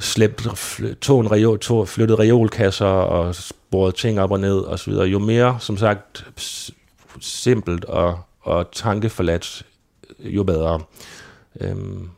slæbte, 0.04 0.50
tog 1.02 1.22
en 1.22 1.32
reol, 1.32 1.60
tog, 1.60 1.88
flyttede 1.88 2.20
reolkasser 2.20 2.86
og 2.86 3.36
sporede 3.36 3.96
ting 3.96 4.20
op 4.20 4.32
og 4.32 4.40
ned 4.40 4.58
og 4.58 4.80
så 4.80 4.92
videre. 4.92 5.06
Jo 5.06 5.20
mere, 5.20 5.58
som 5.60 5.78
sagt, 5.78 6.26
simpelt 7.22 7.86
og, 7.86 8.20
og 8.42 8.72
tankeforladt 8.72 9.66
jo 10.20 10.44
bedre. 10.44 10.82
Øhm, 11.62 12.10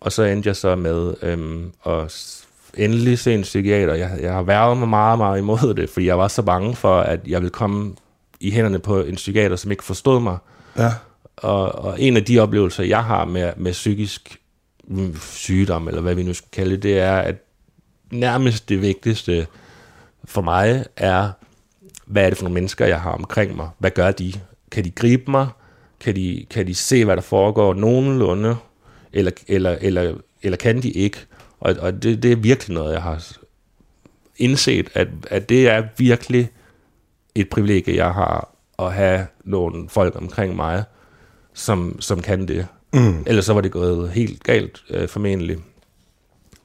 og 0.00 0.12
så 0.12 0.22
endte 0.22 0.46
jeg 0.46 0.56
så 0.56 0.76
med 0.76 1.14
øhm, 1.22 1.72
at 1.86 2.44
endelig 2.76 3.18
se 3.18 3.34
en 3.34 3.42
psykiater. 3.42 3.94
Jeg, 3.94 4.18
jeg 4.20 4.32
har 4.32 4.42
været 4.42 4.76
mig 4.76 4.88
meget, 4.88 5.18
meget 5.18 5.38
imod 5.38 5.74
det, 5.74 5.90
fordi 5.90 6.06
jeg 6.06 6.18
var 6.18 6.28
så 6.28 6.42
bange 6.42 6.76
for, 6.76 7.00
at 7.00 7.20
jeg 7.26 7.40
ville 7.40 7.50
komme 7.50 7.94
i 8.40 8.50
hænderne 8.50 8.78
på 8.78 9.00
en 9.00 9.14
psykiater, 9.14 9.56
som 9.56 9.70
ikke 9.70 9.84
forstod 9.84 10.20
mig. 10.20 10.38
Ja. 10.78 10.92
Og, 11.36 11.74
og 11.74 12.00
en 12.00 12.16
af 12.16 12.24
de 12.24 12.38
oplevelser, 12.38 12.84
jeg 12.84 13.04
har 13.04 13.24
med, 13.24 13.52
med 13.56 13.72
psykisk 13.72 14.38
sygdom, 15.20 15.88
eller 15.88 16.00
hvad 16.00 16.14
vi 16.14 16.22
nu 16.22 16.34
skal 16.34 16.48
kalde 16.52 16.70
det, 16.70 16.82
det 16.82 16.98
er, 16.98 17.16
at 17.16 17.36
nærmest 18.10 18.68
det 18.68 18.82
vigtigste 18.82 19.46
for 20.24 20.42
mig 20.42 20.84
er, 20.96 21.30
hvad 22.06 22.24
er 22.24 22.28
det 22.28 22.38
for 22.38 22.44
nogle 22.44 22.54
mennesker, 22.54 22.86
jeg 22.86 23.00
har 23.00 23.10
omkring 23.10 23.56
mig? 23.56 23.68
Hvad 23.78 23.90
gør 23.90 24.10
de? 24.10 24.32
Kan 24.70 24.84
de 24.84 24.90
gribe 24.90 25.30
mig? 25.30 25.48
Kan 26.00 26.16
de, 26.16 26.46
kan 26.50 26.66
de 26.66 26.74
se, 26.74 27.04
hvad 27.04 27.16
der 27.16 27.22
foregår 27.22 27.74
nogenlunde, 27.74 28.56
eller, 29.12 29.30
eller, 29.48 29.76
eller, 29.80 30.14
eller 30.42 30.56
kan 30.56 30.82
de 30.82 30.90
ikke? 30.90 31.18
Og, 31.60 31.76
og 31.80 32.02
det, 32.02 32.22
det 32.22 32.32
er 32.32 32.36
virkelig 32.36 32.74
noget, 32.74 32.92
jeg 32.92 33.02
har 33.02 33.26
indset, 34.36 34.90
at, 34.94 35.08
at 35.30 35.48
det 35.48 35.68
er 35.68 35.82
virkelig 35.96 36.50
et 37.34 37.48
privilegie, 37.48 37.96
jeg 37.96 38.12
har 38.14 38.54
at 38.78 38.92
have 38.92 39.26
nogle 39.44 39.88
folk 39.88 40.16
omkring 40.16 40.56
mig, 40.56 40.84
som, 41.54 42.00
som 42.00 42.22
kan 42.22 42.48
det. 42.48 42.66
Mm. 42.94 43.24
Ellers 43.26 43.44
så 43.44 43.52
var 43.52 43.60
det 43.60 43.72
gået 43.72 44.10
helt 44.10 44.42
galt, 44.42 44.82
øh, 44.90 45.08
formentlig. 45.08 45.56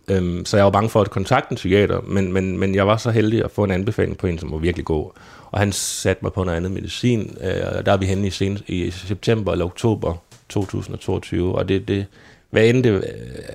Øhm, 0.07 0.45
så 0.45 0.57
jeg 0.57 0.63
var 0.63 0.71
bange 0.71 0.89
for 0.89 1.01
at 1.01 1.09
kontakte 1.09 1.51
en 1.51 1.55
psykiater, 1.55 2.01
men, 2.01 2.33
men, 2.33 2.57
men 2.57 2.75
jeg 2.75 2.87
var 2.87 2.97
så 2.97 3.11
heldig 3.11 3.43
at 3.43 3.51
få 3.51 3.63
en 3.63 3.71
anbefaling 3.71 4.17
på 4.17 4.27
en, 4.27 4.39
som 4.39 4.51
var 4.51 4.57
virkelig 4.57 4.85
god. 4.85 5.11
Og 5.51 5.59
han 5.59 5.71
satte 5.71 6.25
mig 6.25 6.33
på 6.33 6.43
noget 6.43 6.57
andet 6.57 6.71
medicin. 6.71 7.37
Øh, 7.41 7.85
der 7.85 7.91
er 7.91 7.97
vi 7.97 8.05
henne 8.05 8.27
i, 8.27 8.29
sen, 8.29 8.59
i 8.67 8.91
september 8.91 9.51
eller 9.51 9.65
oktober 9.65 10.15
2022, 10.49 11.55
og 11.55 11.69
det, 11.69 11.87
det 11.87 12.05
hvad 12.49 12.67
end 12.67 12.83
det, 12.83 13.03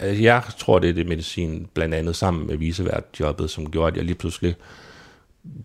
øh, 0.02 0.22
jeg 0.22 0.42
tror, 0.58 0.78
det 0.78 0.90
er 0.90 0.94
det 0.94 1.06
medicin, 1.06 1.66
blandt 1.74 1.94
andet 1.94 2.16
sammen 2.16 2.46
med 2.46 2.56
visevært-jobbet, 2.56 3.50
som 3.50 3.70
gjorde, 3.70 3.88
at 3.88 3.96
jeg 3.96 4.04
lige 4.04 4.14
pludselig 4.14 4.54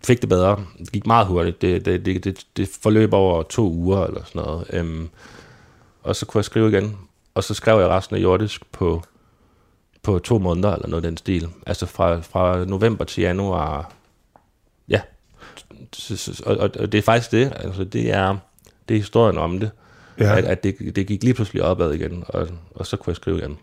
fik 0.04 0.20
det 0.20 0.28
bedre. 0.28 0.64
Det 0.78 0.92
gik 0.92 1.06
meget 1.06 1.26
hurtigt. 1.26 1.62
Det, 1.62 1.84
det, 1.84 2.06
det, 2.06 2.24
det, 2.24 2.46
det 2.56 2.68
forløb 2.82 3.12
over 3.12 3.42
to 3.42 3.70
uger 3.70 4.06
eller 4.06 4.20
sådan 4.24 4.42
noget. 4.42 4.66
Øhm, 4.72 5.08
og 6.02 6.16
så 6.16 6.26
kunne 6.26 6.38
jeg 6.38 6.44
skrive 6.44 6.68
igen. 6.68 6.96
Og 7.34 7.44
så 7.44 7.54
skrev 7.54 7.80
jeg 7.80 7.88
resten 7.88 8.16
af 8.16 8.20
jordisk 8.20 8.72
på, 8.72 9.02
på 10.02 10.18
to 10.18 10.38
måneder, 10.38 10.74
eller 10.74 10.88
noget 10.88 11.04
af 11.04 11.10
den 11.10 11.16
stil. 11.16 11.48
Altså 11.66 11.86
fra, 11.86 12.20
fra 12.20 12.64
november 12.64 13.04
til 13.04 13.20
januar. 13.20 13.92
Ja. 14.88 15.00
Og, 16.46 16.56
og, 16.56 16.70
og 16.78 16.92
det 16.92 16.98
er 16.98 17.02
faktisk 17.02 17.30
det. 17.30 17.52
Altså 17.56 17.84
det 17.84 18.12
er, 18.12 18.36
det 18.88 18.94
er 18.94 18.98
historien 18.98 19.38
om 19.38 19.60
det. 19.60 19.70
Ja. 20.20 20.36
At, 20.36 20.44
at 20.44 20.64
det, 20.64 20.96
det 20.96 21.06
gik 21.06 21.24
lige 21.24 21.34
pludselig 21.34 21.62
opad 21.62 21.92
igen, 21.92 22.24
og, 22.28 22.48
og 22.74 22.86
så 22.86 22.96
kunne 22.96 23.10
jeg 23.10 23.16
skrive 23.16 23.38
igen. 23.38 23.58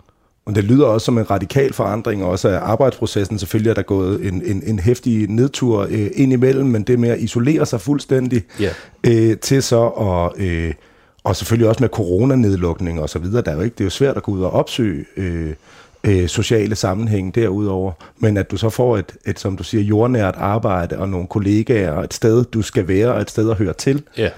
Og 0.46 0.56
det 0.56 0.64
lyder 0.64 0.86
også 0.86 1.06
som 1.06 1.18
en 1.18 1.30
radikal 1.32 1.74
forandring 1.74 2.24
også 2.24 2.50
af 2.50 2.60
arbejdsprocessen. 2.60 3.40
Selvfølgelig 3.40 3.70
er 3.70 3.74
der 3.74 3.82
gået 3.82 4.28
en, 4.28 4.42
en, 4.46 4.64
en 4.66 4.80
hæftig 4.80 5.28
nedtur 5.28 5.82
øh, 5.90 6.10
ind 6.14 6.34
imellem, 6.34 6.66
men 6.66 6.84
det 6.84 7.00
med 7.00 7.10
at 7.10 7.20
isolere 7.20 7.66
sig 7.66 7.82
fuldstændig 7.82 8.44
yeah. 8.62 8.74
øh, 9.04 9.38
til 9.38 9.64
så 9.64 9.88
at... 9.88 10.42
Øh, 10.44 10.74
og 11.28 11.36
selvfølgelig 11.36 11.70
også 11.70 11.84
med 11.84 11.90
coronanedlukning 11.90 13.02
og 13.02 13.10
så 13.10 13.20
videre. 13.20 13.42
Der 13.42 13.52
er 13.52 13.56
jo 13.56 13.62
ikke, 13.62 13.74
det 13.74 13.82
er 13.82 13.86
jo 13.86 13.90
svært 13.90 14.18
at 14.18 14.24
gå 14.24 14.32
ud 14.32 14.42
og 14.42 14.52
opsøge 14.52 15.06
øh, 15.18 15.54
øh, 16.04 16.28
sociale 16.28 16.76
sammenhæng 16.76 17.36
derudover. 17.36 17.92
Men 18.18 18.38
at 18.38 18.52
du 18.52 18.58
så 18.58 18.70
får 18.70 18.98
et, 18.98 19.14
et, 19.26 19.40
som 19.40 19.58
du 19.58 19.64
siger, 19.64 19.84
jordnært 19.84 20.36
arbejde 20.38 20.98
og 20.98 21.10
nogle 21.10 21.28
kollegaer 21.28 21.92
og 21.92 22.04
et 22.04 22.14
sted, 22.14 22.46
du 22.46 22.62
skal 22.62 22.88
være 22.88 23.14
og 23.14 23.22
et 23.22 23.30
sted 23.30 23.50
at 23.50 23.58
høre 23.58 23.74
til. 23.74 24.04
Ja. 24.18 24.30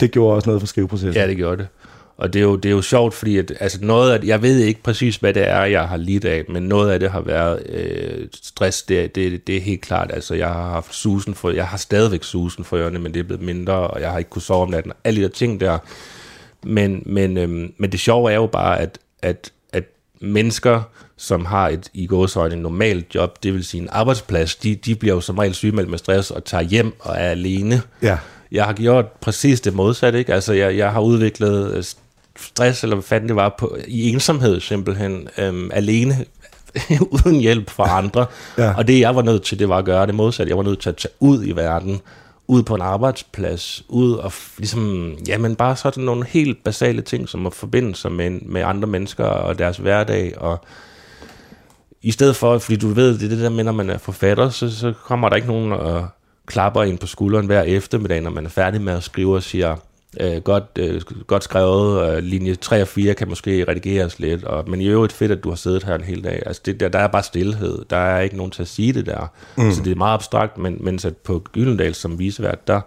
Det 0.00 0.10
gjorde 0.10 0.34
også 0.34 0.48
noget 0.48 0.62
for 0.62 0.66
skriveprocessen. 0.66 1.22
Ja, 1.22 1.26
det 1.26 1.36
gjorde 1.36 1.56
det. 1.56 1.68
Og 2.16 2.32
det 2.32 2.38
er 2.38 2.44
jo, 2.44 2.56
det 2.56 2.68
er 2.68 2.72
jo 2.72 2.82
sjovt, 2.82 3.14
fordi 3.14 3.38
at, 3.38 3.52
altså 3.60 3.78
noget 3.82 4.12
af, 4.12 4.24
jeg 4.24 4.42
ved 4.42 4.58
ikke 4.58 4.82
præcis, 4.82 5.16
hvad 5.16 5.34
det 5.34 5.48
er, 5.48 5.64
jeg 5.64 5.88
har 5.88 5.96
lidt 5.96 6.24
af, 6.24 6.44
men 6.48 6.62
noget 6.62 6.90
af 6.90 7.00
det 7.00 7.10
har 7.10 7.20
været 7.20 7.62
øh, 7.68 8.26
stress, 8.42 8.82
det, 8.82 9.14
det, 9.14 9.46
det 9.46 9.56
er 9.56 9.60
helt 9.60 9.80
klart. 9.80 10.10
Altså 10.14 10.34
jeg 10.34 10.48
har 10.48 10.70
haft 10.70 10.94
susen 10.94 11.34
for, 11.34 11.50
jeg 11.50 11.66
har 11.66 11.76
stadigvæk 11.76 12.24
susen 12.24 12.64
for 12.64 12.76
ørerne, 12.76 12.98
men 12.98 13.14
det 13.14 13.20
er 13.20 13.24
blevet 13.24 13.42
mindre, 13.42 13.74
og 13.74 14.00
jeg 14.00 14.10
har 14.10 14.18
ikke 14.18 14.30
kunnet 14.30 14.44
sove 14.44 14.62
om 14.62 14.70
natten. 14.70 14.92
Alle 15.04 15.20
de 15.20 15.22
der 15.22 15.32
ting 15.32 15.60
der, 15.60 15.78
men, 16.66 17.02
men, 17.06 17.38
øhm, 17.38 17.72
men 17.78 17.92
det 17.92 18.00
sjove 18.00 18.30
er 18.30 18.36
jo 18.36 18.46
bare, 18.46 18.80
at, 18.80 18.98
at, 19.22 19.52
at 19.72 19.84
mennesker, 20.20 20.82
som 21.16 21.44
har 21.44 21.68
et 21.68 21.88
i 21.94 22.06
gåsøjne 22.06 22.56
normalt 22.56 23.14
job, 23.14 23.42
det 23.42 23.54
vil 23.54 23.64
sige 23.64 23.82
en 23.82 23.88
arbejdsplads, 23.92 24.56
de, 24.56 24.74
de 24.74 24.94
bliver 24.94 25.14
jo 25.14 25.20
som 25.20 25.38
regel 25.38 25.54
sygemeldt 25.54 25.90
med 25.90 25.98
stress 25.98 26.30
og 26.30 26.44
tager 26.44 26.62
hjem 26.62 26.94
og 27.00 27.14
er 27.14 27.28
alene. 27.30 27.82
Ja. 28.02 28.18
Jeg 28.52 28.64
har 28.64 28.72
gjort 28.72 29.06
præcis 29.06 29.60
det 29.60 29.74
modsatte, 29.74 30.18
ikke? 30.18 30.34
Altså, 30.34 30.52
jeg, 30.52 30.76
jeg 30.76 30.92
har 30.92 31.00
udviklet 31.00 31.74
øh, 31.74 31.84
stress, 32.38 32.82
eller 32.82 32.96
hvad 32.96 33.04
fanden 33.04 33.28
det 33.28 33.36
var, 33.36 33.54
på, 33.58 33.78
i 33.86 34.10
ensomhed 34.12 34.60
simpelthen, 34.60 35.28
øhm, 35.38 35.70
alene, 35.72 36.24
uden 37.24 37.40
hjælp 37.40 37.70
fra 37.70 37.98
andre. 37.98 38.26
ja. 38.58 38.74
Og 38.76 38.88
det, 38.88 39.00
jeg 39.00 39.16
var 39.16 39.22
nødt 39.22 39.42
til, 39.42 39.58
det 39.58 39.68
var 39.68 39.78
at 39.78 39.84
gøre 39.84 40.06
det 40.06 40.14
modsatte. 40.14 40.50
Jeg 40.50 40.56
var 40.56 40.62
nødt 40.64 40.80
til 40.80 40.88
at 40.88 40.96
tage 40.96 41.12
ud 41.20 41.44
i 41.46 41.52
verden, 41.52 42.00
ud 42.48 42.62
på 42.62 42.74
en 42.74 42.80
arbejdsplads, 42.80 43.84
ud 43.88 44.12
og 44.12 44.32
ligesom, 44.58 45.12
jamen 45.28 45.56
bare 45.56 45.76
sådan 45.76 46.04
nogle 46.04 46.26
helt 46.26 46.64
basale 46.64 47.02
ting, 47.02 47.28
som 47.28 47.46
at 47.46 47.54
forbinde 47.54 47.94
sig 47.94 48.12
med, 48.12 48.30
med 48.30 48.62
andre 48.62 48.88
mennesker 48.88 49.24
og 49.24 49.58
deres 49.58 49.76
hverdag, 49.76 50.38
og 50.38 50.64
i 52.02 52.10
stedet 52.10 52.36
for, 52.36 52.58
fordi 52.58 52.76
du 52.76 52.88
ved, 52.88 53.18
det 53.18 53.24
er 53.24 53.28
det 53.28 53.38
der 53.38 53.48
med, 53.48 53.64
når 53.64 53.72
man 53.72 53.90
er 53.90 53.98
forfatter, 53.98 54.48
så, 54.48 54.76
så 54.76 54.92
kommer 55.04 55.28
der 55.28 55.36
ikke 55.36 55.48
nogen 55.48 55.72
og 55.72 56.08
klapper 56.46 56.82
ind 56.82 56.98
på 56.98 57.06
skulderen 57.06 57.46
hver 57.46 57.62
eftermiddag, 57.62 58.20
når 58.20 58.30
man 58.30 58.46
er 58.46 58.50
færdig 58.50 58.80
med 58.80 58.92
at 58.92 59.02
skrive 59.02 59.34
og 59.34 59.42
siger, 59.42 59.76
øh, 60.20 60.42
godt, 60.42 60.64
øh, 60.78 61.00
godt 61.26 61.44
skrevet. 61.44 62.16
Øh, 62.16 62.22
linje 62.22 62.54
3 62.54 62.82
og 62.82 62.88
4 62.88 63.14
kan 63.14 63.28
måske 63.28 63.64
redigeres 63.68 64.18
lidt, 64.18 64.44
og, 64.44 64.70
men 64.70 64.80
i 64.80 64.86
øvrigt 64.86 65.12
fedt, 65.12 65.32
at 65.32 65.44
du 65.44 65.48
har 65.48 65.56
siddet 65.56 65.84
her 65.84 65.94
en 65.94 66.04
hel 66.04 66.24
dag. 66.24 66.42
Altså 66.46 66.62
det, 66.66 66.80
der, 66.80 66.88
der 66.88 66.98
er 66.98 67.06
bare 67.06 67.22
stillhed. 67.22 67.84
Der 67.90 67.96
er 67.96 68.20
ikke 68.20 68.36
nogen 68.36 68.52
til 68.52 68.62
at 68.62 68.68
sige 68.68 68.92
det 68.92 69.06
der. 69.06 69.32
Mm. 69.56 69.72
Så 69.72 69.82
det 69.82 69.92
er 69.92 69.96
meget 69.96 70.14
abstrakt, 70.14 70.58
men, 70.58 70.78
men 70.80 70.98
så 70.98 71.12
på 71.24 71.42
Gyldendal 71.52 71.94
som 71.94 72.18
visevært, 72.18 72.68
der, 72.68 72.80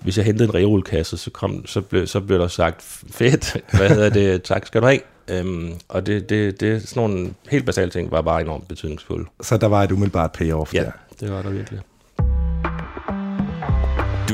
hvis 0.00 0.16
jeg 0.16 0.24
hentede 0.24 0.48
en 0.48 0.54
reolkasse, 0.54 1.16
så, 1.16 1.30
kom, 1.30 1.66
så, 1.66 1.80
blev, 1.80 2.06
så 2.06 2.20
blev 2.20 2.38
der 2.38 2.48
sagt, 2.48 2.82
fedt, 3.10 3.56
hvad 3.72 3.88
hedder 3.88 4.10
det, 4.10 4.42
tak 4.52 4.66
skal 4.66 4.80
du 4.80 4.86
have. 4.86 5.00
Øhm, 5.30 5.72
og 5.88 6.06
det, 6.06 6.28
det, 6.28 6.60
det, 6.60 6.88
sådan 6.88 7.10
nogle 7.10 7.34
helt 7.48 7.66
basale 7.66 7.90
ting 7.90 8.10
var 8.10 8.22
bare 8.22 8.40
enormt 8.40 8.68
betydningsfulde. 8.68 9.26
Så 9.40 9.56
der 9.56 9.66
var 9.66 9.82
et 9.82 9.92
umiddelbart 9.92 10.32
payoff 10.32 10.74
ja, 10.74 10.82
der? 10.82 10.90
det 11.20 11.32
var 11.32 11.42
der 11.42 11.50
virkelig. 11.50 11.80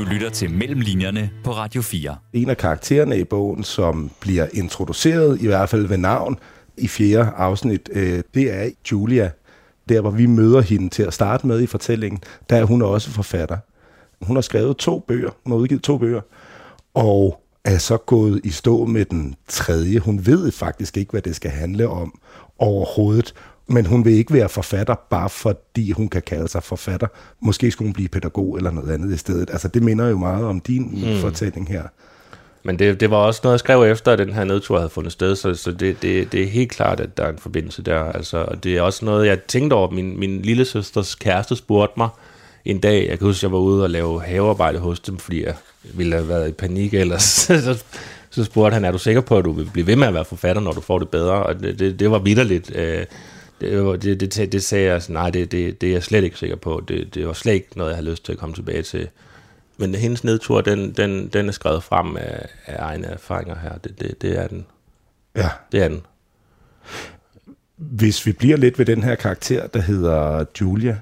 Du 0.05 0.09
lytter 0.09 0.29
til 0.29 0.51
Mellemlinjerne 0.51 1.29
på 1.43 1.51
Radio 1.51 1.81
4. 1.81 2.15
En 2.33 2.49
af 2.49 2.57
karaktererne 2.57 3.19
i 3.19 3.23
bogen, 3.23 3.63
som 3.63 4.11
bliver 4.19 4.47
introduceret, 4.53 5.41
i 5.41 5.47
hvert 5.47 5.69
fald 5.69 5.87
ved 5.87 5.97
navn, 5.97 6.39
i 6.77 6.87
fjerde 6.87 7.31
afsnit, 7.37 7.89
øh, 7.93 8.23
det 8.33 8.53
er 8.53 8.69
Julia. 8.91 9.31
Der, 9.89 10.01
hvor 10.01 10.09
vi 10.09 10.25
møder 10.25 10.61
hende 10.61 10.89
til 10.89 11.03
at 11.03 11.13
starte 11.13 11.47
med 11.47 11.61
i 11.61 11.67
fortællingen, 11.67 12.21
der 12.49 12.57
er 12.57 12.63
hun 12.63 12.81
også 12.81 13.09
forfatter. 13.09 13.57
Hun 14.21 14.35
har 14.37 14.41
skrevet 14.41 14.77
to 14.77 14.99
bøger, 14.99 15.29
hun 15.43 15.51
har 15.51 15.57
udgivet 15.57 15.83
to 15.83 15.97
bøger, 15.97 16.21
og 16.93 17.41
er 17.63 17.77
så 17.77 17.97
gået 17.97 18.41
i 18.43 18.49
stå 18.49 18.85
med 18.85 19.05
den 19.05 19.35
tredje. 19.47 19.99
Hun 19.99 20.25
ved 20.25 20.51
faktisk 20.51 20.97
ikke, 20.97 21.11
hvad 21.11 21.21
det 21.21 21.35
skal 21.35 21.51
handle 21.51 21.87
om 21.89 22.19
overhovedet, 22.59 23.33
men 23.67 23.85
hun 23.85 24.05
vil 24.05 24.13
ikke 24.13 24.33
være 24.33 24.49
forfatter, 24.49 24.95
bare 25.09 25.29
fordi 25.29 25.91
hun 25.91 26.07
kan 26.07 26.21
kalde 26.21 26.47
sig 26.47 26.63
forfatter. 26.63 27.07
Måske 27.39 27.71
skulle 27.71 27.87
hun 27.87 27.93
blive 27.93 28.09
pædagog 28.09 28.57
eller 28.57 28.71
noget 28.71 28.91
andet 28.91 29.13
i 29.13 29.17
stedet. 29.17 29.49
Altså, 29.49 29.67
det 29.67 29.83
minder 29.83 30.07
jo 30.09 30.17
meget 30.17 30.45
om 30.45 30.59
din 30.59 31.13
mm. 31.13 31.21
fortælling 31.21 31.67
her. 31.67 31.83
Men 32.63 32.79
det, 32.79 32.99
det 32.99 33.11
var 33.11 33.17
også 33.17 33.41
noget, 33.43 33.53
jeg 33.53 33.59
skrev 33.59 33.83
efter, 33.83 34.11
at 34.11 34.19
den 34.19 34.33
her 34.33 34.43
nedtur 34.43 34.77
havde 34.77 34.89
fundet 34.89 35.11
sted, 35.11 35.35
så, 35.35 35.53
så 35.53 35.71
det, 35.71 36.01
det, 36.01 36.31
det 36.31 36.43
er 36.43 36.47
helt 36.47 36.71
klart, 36.71 36.99
at 36.99 37.17
der 37.17 37.23
er 37.23 37.29
en 37.29 37.37
forbindelse 37.37 37.81
der. 37.81 38.03
Altså, 38.03 38.37
og 38.37 38.63
det 38.63 38.77
er 38.77 38.81
også 38.81 39.05
noget, 39.05 39.27
jeg 39.27 39.41
tænkte 39.41 39.73
over. 39.73 39.89
Min, 39.89 40.19
min 40.19 40.41
lille 40.41 40.65
søsters 40.65 41.15
kæreste 41.15 41.55
spurgte 41.55 41.93
mig 41.97 42.09
en 42.65 42.79
dag, 42.79 43.07
jeg 43.09 43.17
kan 43.17 43.27
huske, 43.27 43.39
at 43.39 43.43
jeg 43.43 43.51
var 43.51 43.57
ude 43.57 43.83
og 43.83 43.89
lave 43.89 44.21
havearbejde 44.21 44.79
hos 44.79 44.99
dem, 44.99 45.17
fordi 45.17 45.45
jeg 45.45 45.55
ville 45.93 46.15
have 46.15 46.27
været 46.27 46.49
i 46.49 46.51
panik 46.51 46.93
ellers. 46.93 47.23
så, 47.65 47.83
så 48.29 48.43
spurgte 48.43 48.73
han, 48.73 48.85
er 48.85 48.91
du 48.91 48.97
sikker 48.97 49.21
på, 49.21 49.37
at 49.37 49.45
du 49.45 49.51
vil 49.51 49.69
blive 49.73 49.87
ved 49.87 49.95
med 49.95 50.07
at 50.07 50.13
være 50.13 50.25
forfatter, 50.25 50.61
når 50.61 50.71
du 50.71 50.81
får 50.81 50.99
det 50.99 51.09
bedre? 51.09 51.43
Og 51.43 51.59
det, 51.59 51.79
det, 51.79 51.99
det 51.99 52.11
var 52.11 52.19
vidderligt. 52.19 52.75
Øh, 52.75 53.05
det, 53.61 54.03
det, 54.03 54.35
det, 54.35 54.51
det 54.51 54.63
sagde 54.63 54.91
jeg, 54.91 55.01
nej, 55.09 55.29
det, 55.29 55.51
det, 55.51 55.81
det 55.81 55.89
er 55.89 55.93
jeg 55.93 56.03
slet 56.03 56.23
ikke 56.23 56.37
sikker 56.37 56.55
på. 56.55 56.83
Det, 56.87 57.15
det 57.15 57.27
var 57.27 57.33
slet 57.33 57.53
ikke 57.53 57.67
noget, 57.75 57.89
jeg 57.89 57.97
havde 57.97 58.09
lyst 58.09 58.25
til 58.25 58.31
at 58.31 58.37
komme 58.37 58.55
tilbage 58.55 58.83
til. 58.83 59.09
Men 59.77 59.95
hendes 59.95 60.23
nedtur, 60.23 60.61
den, 60.61 60.91
den, 60.91 61.27
den 61.27 61.47
er 61.47 61.51
skrevet 61.51 61.83
frem 61.83 62.17
af, 62.17 62.47
af 62.65 62.75
egne 62.79 63.07
erfaringer 63.07 63.55
her. 63.59 63.77
Det, 63.77 63.99
det, 63.99 64.21
det 64.21 64.39
er 64.39 64.47
den. 64.47 64.65
Ja. 65.35 65.49
Det 65.71 65.83
er 65.83 65.87
den. 65.87 66.01
Hvis 67.77 68.25
vi 68.25 68.31
bliver 68.31 68.57
lidt 68.57 68.79
ved 68.79 68.85
den 68.85 69.03
her 69.03 69.15
karakter, 69.15 69.67
der 69.67 69.81
hedder 69.81 70.45
Julia, 70.61 70.99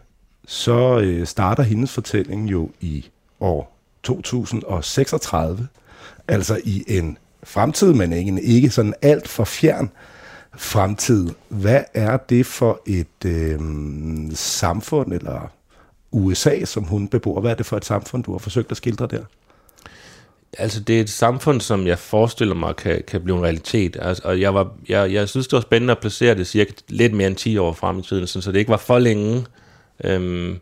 så 0.47 0.99
øh, 0.99 1.27
starter 1.27 1.63
hendes 1.63 1.91
fortælling 1.91 2.51
jo 2.51 2.71
i 2.81 3.05
år 3.39 3.77
2036. 4.03 5.67
Altså 6.27 6.61
i 6.63 6.83
en 6.87 7.17
fremtid, 7.43 7.93
men 7.93 8.13
ikke, 8.13 8.41
ikke 8.41 8.69
sådan 8.69 8.93
alt 9.01 9.27
for 9.27 9.43
fjern 9.43 9.91
fremtid. 10.57 11.29
Hvad 11.49 11.83
er 11.93 12.17
det 12.17 12.45
for 12.45 12.81
et 12.85 13.25
øh, 13.25 13.59
samfund, 14.33 15.13
eller 15.13 15.51
USA, 16.11 16.65
som 16.65 16.83
hun 16.83 17.07
bebor? 17.07 17.41
Hvad 17.41 17.51
er 17.51 17.55
det 17.55 17.65
for 17.65 17.77
et 17.77 17.85
samfund, 17.85 18.23
du 18.23 18.31
har 18.31 18.39
forsøgt 18.39 18.71
at 18.71 18.77
skildre 18.77 19.07
der? 19.07 19.23
Altså, 20.57 20.79
det 20.79 20.97
er 20.97 21.01
et 21.01 21.09
samfund, 21.09 21.61
som 21.61 21.87
jeg 21.87 21.99
forestiller 21.99 22.55
mig 22.55 22.75
kan, 22.75 23.03
kan 23.07 23.23
blive 23.23 23.37
en 23.37 23.43
realitet. 23.43 23.97
Altså, 24.01 24.23
og 24.25 24.41
jeg, 24.41 24.53
var, 24.53 24.73
jeg, 24.89 25.13
jeg 25.13 25.29
synes, 25.29 25.47
det 25.47 25.55
var 25.55 25.61
spændende 25.61 25.91
at 25.91 25.99
placere 25.99 26.35
det 26.35 26.47
cirka 26.47 26.71
lidt 26.87 27.13
mere 27.13 27.27
end 27.27 27.35
10 27.35 27.57
år 27.57 27.73
frem 27.73 27.99
i 27.99 28.01
tiden, 28.01 28.27
så 28.27 28.51
det 28.51 28.59
ikke 28.59 28.71
var 28.71 28.77
for 28.77 28.99
længe, 28.99 29.45
øhm, 30.03 30.59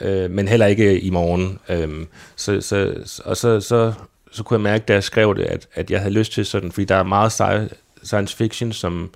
øh, 0.00 0.30
men 0.30 0.48
heller 0.48 0.66
ikke 0.66 1.00
i 1.00 1.10
morgen. 1.10 1.58
Øhm, 1.68 2.06
så, 2.36 2.60
så, 2.60 2.94
og 3.24 3.36
så, 3.36 3.60
så, 3.60 3.92
så 4.32 4.42
kunne 4.42 4.54
jeg 4.54 4.62
mærke, 4.62 4.84
da 4.88 4.92
jeg 4.92 5.04
skrev 5.04 5.36
det, 5.36 5.44
at, 5.44 5.68
at 5.74 5.90
jeg 5.90 6.00
havde 6.00 6.14
lyst 6.14 6.32
til 6.32 6.46
sådan, 6.46 6.72
fordi 6.72 6.84
der 6.84 6.96
er 6.96 7.02
meget 7.02 7.32
science 8.08 8.36
fiction, 8.36 8.72
som 8.72 9.10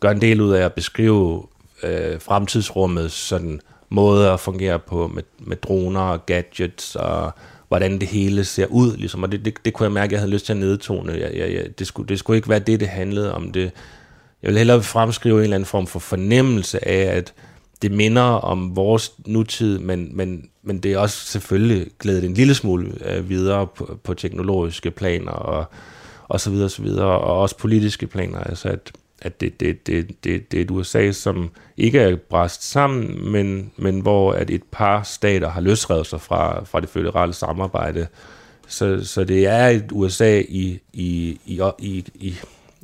gør 0.00 0.10
en 0.10 0.20
del 0.20 0.40
ud 0.40 0.52
af 0.52 0.64
at 0.64 0.72
beskrive 0.72 1.46
øh, 1.82 2.20
fremtidsrummet 2.20 3.12
sådan 3.12 3.60
måde 3.88 4.30
at 4.30 4.40
fungere 4.40 4.78
på 4.78 5.06
med, 5.06 5.22
med 5.38 5.56
droner 5.56 6.00
og 6.00 6.26
gadgets 6.26 6.96
og 6.96 7.32
hvordan 7.68 7.98
det 7.98 8.08
hele 8.08 8.44
ser 8.44 8.66
ud. 8.66 8.96
Ligesom. 8.96 9.22
Og 9.22 9.32
det, 9.32 9.44
det, 9.44 9.54
det 9.64 9.72
kunne 9.72 9.84
jeg 9.84 9.92
mærke, 9.92 10.06
at 10.06 10.12
jeg 10.12 10.20
havde 10.20 10.30
lyst 10.30 10.46
til 10.46 10.52
at 10.52 10.56
nedtone. 10.56 11.12
Jeg, 11.12 11.30
jeg, 11.34 11.52
jeg, 11.52 11.78
det, 11.78 11.86
skulle, 11.86 12.08
det 12.08 12.18
skulle 12.18 12.36
ikke 12.36 12.48
være 12.48 12.58
det, 12.58 12.80
det 12.80 12.88
handlede 12.88 13.34
om. 13.34 13.52
Det, 13.52 13.70
jeg 14.42 14.48
vil 14.48 14.58
hellere 14.58 14.82
fremskrive 14.82 15.36
en 15.36 15.42
eller 15.42 15.54
anden 15.54 15.66
form 15.66 15.86
for 15.86 15.98
fornemmelse 15.98 16.88
af, 16.88 17.16
at 17.16 17.34
det 17.82 17.92
minder 17.92 18.22
om 18.22 18.76
vores 18.76 19.12
nutid, 19.26 19.78
men, 19.78 20.16
men, 20.16 20.50
men 20.62 20.78
det 20.78 20.92
er 20.92 20.98
også 20.98 21.26
selvfølgelig 21.26 21.86
glædet 21.98 22.24
en 22.24 22.34
lille 22.34 22.54
smule 22.54 22.92
øh, 23.04 23.28
videre 23.28 23.66
på, 23.66 23.98
på 24.04 24.14
teknologiske 24.14 24.90
planer 24.90 25.32
og, 25.32 25.64
og 26.28 26.40
så 26.40 26.50
videre 26.50 26.64
og 26.64 26.70
så 26.70 26.82
videre, 26.82 27.06
og 27.06 27.40
også 27.40 27.56
politiske 27.56 28.06
planer. 28.06 28.38
Altså 28.38 28.68
at, 28.68 28.92
at 29.22 29.40
det, 29.40 29.60
det, 29.60 29.86
det, 29.86 30.24
det, 30.24 30.52
det 30.52 30.58
er 30.58 30.64
et 30.64 30.70
USA, 30.70 31.12
som 31.12 31.50
ikke 31.76 31.98
er 31.98 32.16
bræst 32.16 32.70
sammen, 32.70 33.32
men, 33.32 33.72
men 33.76 34.00
hvor 34.00 34.32
at 34.32 34.50
et 34.50 34.62
par 34.72 35.02
stater 35.02 35.48
har 35.48 35.60
løsrevet 35.60 36.06
sig 36.06 36.20
fra, 36.20 36.64
fra 36.64 36.80
det 36.80 36.88
føderale 36.88 37.32
samarbejde. 37.32 38.06
Så, 38.68 39.04
så 39.04 39.24
det 39.24 39.46
er 39.46 39.66
et 39.66 39.88
USA 39.92 40.38
i, 40.48 40.80
i, 40.92 41.40
i, 41.46 41.60
i, 41.78 42.04
i, 42.14 42.34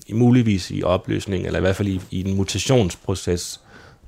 i 0.07 0.13
muligvis 0.13 0.71
i 0.71 0.83
opløsning, 0.83 1.47
eller 1.47 1.59
i 1.59 1.63
hvert 1.63 1.77
fald 1.77 1.89
i, 1.89 2.01
i 2.11 2.25
en 2.25 2.37
mutationsproces. 2.37 3.61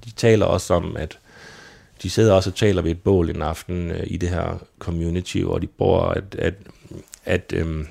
De 0.04 0.10
taler 0.10 0.46
også 0.46 0.74
om, 0.74 0.96
at 0.96 1.18
de 2.02 2.10
sidder 2.10 2.32
også 2.32 2.50
og 2.50 2.56
taler 2.56 2.82
ved 2.82 2.90
et 2.90 3.02
bål 3.02 3.30
en 3.30 3.42
aften 3.42 3.90
øh, 3.90 4.02
i 4.06 4.16
det 4.16 4.28
her 4.28 4.58
community, 4.78 5.38
hvor 5.38 5.58
de 5.58 5.66
bor, 5.66 6.00
at, 6.00 6.34
at, 6.38 6.54
at 7.24 7.52
øhm, 7.56 7.86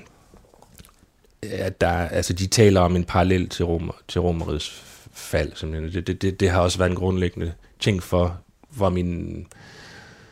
at 1.50 1.80
der, 1.80 1.88
altså 1.88 2.32
de 2.32 2.46
taler 2.46 2.80
om 2.80 2.96
en 2.96 3.04
parallel 3.04 3.48
til, 3.48 3.64
Romer, 3.64 3.92
til 4.08 4.20
Romerets 4.20 4.82
fald. 5.12 5.52
Simpelthen. 5.54 5.92
Det, 5.92 6.06
det, 6.06 6.22
det, 6.22 6.40
det 6.40 6.50
har 6.50 6.60
også 6.60 6.78
været 6.78 6.90
en 6.90 6.96
grundlæggende 6.96 7.52
ting 7.80 8.02
for, 8.02 8.38
for 8.72 8.88
min 8.88 9.46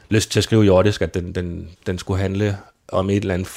lyst 0.08 0.30
til 0.30 0.40
at 0.40 0.44
skrive 0.44 0.62
jordisk, 0.62 1.02
at 1.02 1.14
den, 1.14 1.32
den, 1.32 1.68
den 1.86 1.98
skulle 1.98 2.20
handle 2.20 2.56
om 2.88 3.10
et 3.10 3.16
eller 3.16 3.34
andet 3.34 3.48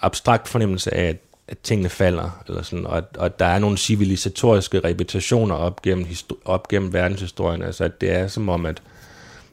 abstrakt 0.00 0.48
fornemmelse 0.48 0.94
af, 0.94 1.08
at, 1.08 1.16
at 1.48 1.58
tingene 1.58 1.88
falder, 1.88 2.42
eller 2.48 2.62
sådan, 2.62 2.86
og, 2.86 3.02
og 3.18 3.38
der 3.38 3.44
er 3.46 3.58
nogle 3.58 3.78
civilisatoriske 3.78 4.80
repetitioner 4.80 5.54
op 5.54 5.82
gennem, 5.82 6.06
op 6.44 6.68
gennem 6.68 6.92
verdenshistorien, 6.92 7.62
altså 7.62 7.84
at 7.84 8.00
det 8.00 8.10
er 8.10 8.28
som 8.28 8.48
om, 8.48 8.66
at, 8.66 8.82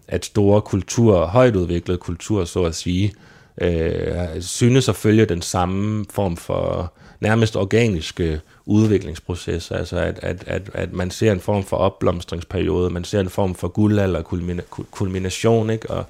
at 0.07 0.25
store 0.25 0.61
kulturer, 0.61 1.27
højt 1.27 1.55
udviklede 1.55 1.97
kulturer, 1.97 2.45
så 2.45 2.63
at 2.63 2.75
sige, 2.75 3.13
øh, 3.61 4.41
synes 4.41 4.89
at 4.89 4.95
følge 4.95 5.25
den 5.25 5.41
samme 5.41 6.05
form 6.09 6.37
for 6.37 6.93
nærmest 7.19 7.55
organiske 7.55 8.41
udviklingsproces, 8.65 9.71
altså 9.71 9.97
at, 9.97 10.19
at, 10.21 10.43
at, 10.47 10.61
at 10.73 10.93
man 10.93 11.11
ser 11.11 11.31
en 11.31 11.39
form 11.39 11.63
for 11.63 11.77
opblomstringsperiode, 11.77 12.89
man 12.89 13.03
ser 13.03 13.19
en 13.19 13.29
form 13.29 13.55
for 13.55 13.67
guldalder, 13.67 14.21
kulmina, 14.21 14.61
kulmination, 14.91 15.69
ikke? 15.69 15.89
Og, 15.89 16.05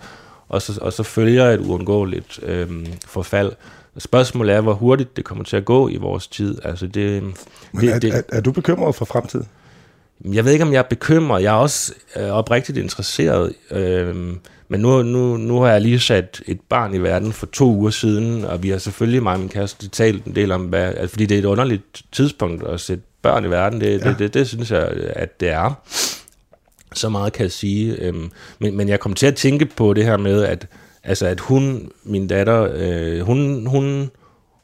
og, 0.50 0.62
så, 0.62 0.80
og 0.82 0.93
så 0.93 1.04
følger 1.04 1.46
et 1.46 1.60
uundgåeligt 1.60 2.39
øhm, 2.43 2.86
forfald. 3.06 3.52
Spørgsmålet 3.98 4.56
er, 4.56 4.62
hvor 4.62 4.74
hurtigt 4.74 5.17
det 5.17 5.26
kommer 5.26 5.43
til 5.43 5.58
at 5.58 5.65
gå 5.65 5.89
i 5.89 5.96
vores 5.96 6.28
tid. 6.28 6.58
Altså 6.63 6.88
det, 6.88 7.24
Men 7.24 7.36
det, 7.82 7.89
er, 7.89 8.00
det, 8.00 8.15
er, 8.15 8.22
er 8.30 8.41
du 8.41 8.52
bekymret 8.52 8.96
for 8.96 9.06
fremtiden? 9.06 9.48
Jeg 10.25 10.45
ved 10.45 10.51
ikke, 10.51 10.65
om 10.65 10.73
jeg 10.73 10.80
er 10.80 10.84
bekymret. 10.89 11.43
Jeg 11.43 11.49
er 11.49 11.58
også 11.58 11.93
øh, 12.15 12.30
oprigtigt 12.30 12.77
interesseret. 12.77 13.53
Øh, 13.71 14.15
men 14.69 14.80
nu, 14.80 15.03
nu, 15.03 15.38
nu 15.38 15.62
har 15.62 15.71
jeg 15.71 15.82
lige 15.82 15.99
sat 15.99 16.41
et 16.45 16.60
barn 16.69 16.93
i 16.93 16.97
verden 16.97 17.34
for 17.34 17.45
to 17.45 17.71
uger 17.71 17.89
siden, 17.89 18.45
og 18.45 18.63
vi 18.63 18.69
har 18.69 18.77
selvfølgelig, 18.77 19.23
mig 19.23 19.34
og 19.34 19.39
min 19.39 19.49
kæreste, 19.49 19.89
talt 19.89 20.25
en 20.25 20.36
del 20.36 20.51
om, 20.51 20.62
hvad, 20.65 20.86
altså, 20.86 21.08
fordi 21.08 21.25
det 21.25 21.36
er 21.36 21.39
et 21.39 21.45
underligt 21.45 22.01
tidspunkt 22.12 22.67
at 22.67 22.80
sætte 22.80 23.03
børn 23.21 23.45
i 23.45 23.49
verden. 23.49 23.82
Det, 23.82 24.06
ja. 24.06 24.10
det, 24.10 24.19
det, 24.19 24.34
det 24.34 24.47
synes 24.47 24.71
jeg, 24.71 24.89
at 25.15 25.39
det 25.39 25.49
er. 25.49 25.73
Så 26.93 27.10
meget 27.10 27.34
kan 27.34 27.43
jeg 27.43 27.51
sige. 27.51 27.95
Øhm, 27.95 28.32
men, 28.60 28.77
men 28.77 28.89
jeg 28.89 28.99
kom 28.99 29.13
til 29.13 29.27
at 29.27 29.36
tænke 29.36 29.65
på 29.65 29.93
det 29.93 30.06
her 30.06 30.17
med, 30.17 30.43
at, 30.43 30.67
altså, 31.03 31.25
at 31.25 31.39
hun, 31.39 31.91
min 32.03 32.27
datter, 32.27 32.69
øh, 32.73 33.19
hun, 33.19 33.65
hun, 33.65 34.12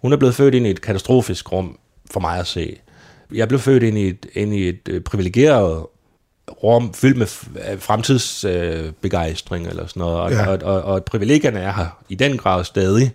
hun 0.01 0.13
er 0.13 0.17
blevet 0.17 0.35
født 0.35 0.55
ind 0.55 0.67
i 0.67 0.69
et 0.69 0.81
katastrofisk 0.81 1.51
rum, 1.51 1.77
for 2.11 2.19
mig 2.19 2.39
at 2.39 2.47
se. 2.47 2.79
Jeg 3.33 3.47
blev 3.47 3.59
født 3.59 3.83
ind 3.83 3.97
i 3.97 4.07
et, 4.07 4.25
ind 4.33 4.53
i 4.53 4.69
et 4.69 4.89
øh, 4.89 5.01
privilegeret 5.01 5.85
rum 6.63 6.93
fyldt 6.93 7.17
med 7.17 7.27
fremtidsbegejstring 7.79 9.65
øh, 9.65 9.69
eller 9.69 9.87
sådan 9.87 9.99
noget, 9.99 10.19
og, 10.19 10.31
ja. 10.31 10.47
og, 10.47 10.59
og, 10.63 10.81
og 10.81 11.05
privilegierne 11.05 11.59
er 11.59 11.73
her 11.73 12.03
i 12.09 12.15
den 12.15 12.37
grad 12.37 12.63
stadig, 12.63 13.11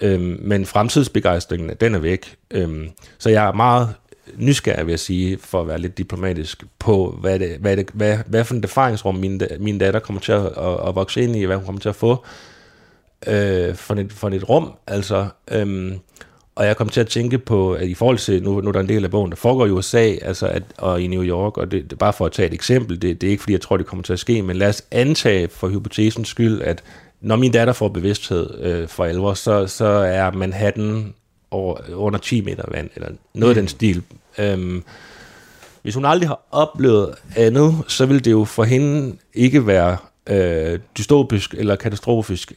øhm, 0.00 0.38
men 0.42 0.66
fremtidsbegejstringen, 0.66 1.70
den 1.80 1.94
er 1.94 1.98
væk. 1.98 2.36
Øhm, 2.50 2.88
så 3.18 3.30
jeg 3.30 3.46
er 3.46 3.52
meget 3.52 3.94
nysgerrig, 4.36 4.86
vil 4.86 4.92
jeg 4.92 5.00
sige, 5.00 5.38
for 5.40 5.60
at 5.60 5.68
være 5.68 5.78
lidt 5.78 5.98
diplomatisk, 5.98 6.64
på, 6.78 7.18
hvad, 7.20 7.38
det, 7.38 7.56
hvad, 7.60 7.76
det, 7.76 7.90
hvad, 7.92 8.18
hvad 8.26 8.44
for 8.44 8.54
en 8.54 8.62
erfaringsrum 8.62 9.14
min, 9.14 9.42
min 9.58 9.78
datter 9.78 10.00
kommer 10.00 10.20
til 10.20 10.32
at, 10.32 10.46
at, 10.46 10.88
at 10.88 10.94
vokse 10.94 11.22
ind 11.22 11.36
i, 11.36 11.44
hvad 11.44 11.56
hun 11.56 11.64
kommer 11.64 11.80
til 11.80 11.88
at 11.88 11.96
få 11.96 12.24
øh, 13.26 13.74
for, 13.74 13.94
et, 13.94 14.12
for 14.12 14.28
et 14.28 14.48
rum. 14.48 14.72
Altså, 14.86 15.28
øhm, 15.50 15.98
og 16.54 16.66
jeg 16.66 16.76
kom 16.76 16.88
til 16.88 17.00
at 17.00 17.08
tænke 17.08 17.38
på, 17.38 17.72
at 17.72 17.88
i 17.88 17.94
forhold 17.94 18.18
til, 18.18 18.42
nu, 18.42 18.60
nu 18.60 18.68
er 18.68 18.72
der 18.72 18.80
en 18.80 18.88
del 18.88 19.04
af 19.04 19.10
bogen, 19.10 19.30
der 19.30 19.36
foregår 19.36 19.66
i 19.66 19.70
USA, 19.70 20.14
altså 20.22 20.46
at, 20.46 20.62
og 20.78 21.02
i 21.02 21.06
New 21.06 21.22
York, 21.22 21.58
og 21.58 21.70
det, 21.70 21.90
det 21.90 21.98
bare 21.98 22.12
for 22.12 22.26
at 22.26 22.32
tage 22.32 22.46
et 22.46 22.54
eksempel, 22.54 23.02
det, 23.02 23.20
det 23.20 23.26
er 23.26 23.30
ikke 23.30 23.42
fordi, 23.42 23.52
jeg 23.52 23.60
tror, 23.60 23.76
det 23.76 23.86
kommer 23.86 24.02
til 24.02 24.12
at 24.12 24.18
ske, 24.18 24.42
men 24.42 24.56
lad 24.56 24.68
os 24.68 24.84
antage 24.90 25.48
for 25.48 25.68
hypotesens 25.68 26.28
skyld, 26.28 26.62
at 26.62 26.82
når 27.20 27.36
min 27.36 27.52
datter 27.52 27.72
får 27.72 27.88
bevidsthed 27.88 28.60
øh, 28.60 28.88
for 28.88 29.04
alvor, 29.04 29.34
så, 29.34 29.66
så 29.66 29.84
er 29.86 30.30
Manhattan 30.30 31.14
over, 31.50 31.76
under 31.94 32.18
10 32.18 32.40
meter 32.40 32.64
vand, 32.68 32.90
eller 32.94 33.08
noget 33.08 33.16
mm. 33.34 33.48
af 33.48 33.54
den 33.54 33.68
stil. 33.68 34.02
Øhm, 34.38 34.84
hvis 35.82 35.94
hun 35.94 36.04
aldrig 36.04 36.28
har 36.28 36.40
oplevet 36.50 37.14
andet, 37.36 37.74
så 37.88 38.06
vil 38.06 38.24
det 38.24 38.30
jo 38.30 38.44
for 38.44 38.64
hende 38.64 39.16
ikke 39.34 39.66
være 39.66 39.96
øh, 40.26 40.78
dystopisk 40.98 41.54
eller 41.54 41.76
katastrofisk, 41.76 42.52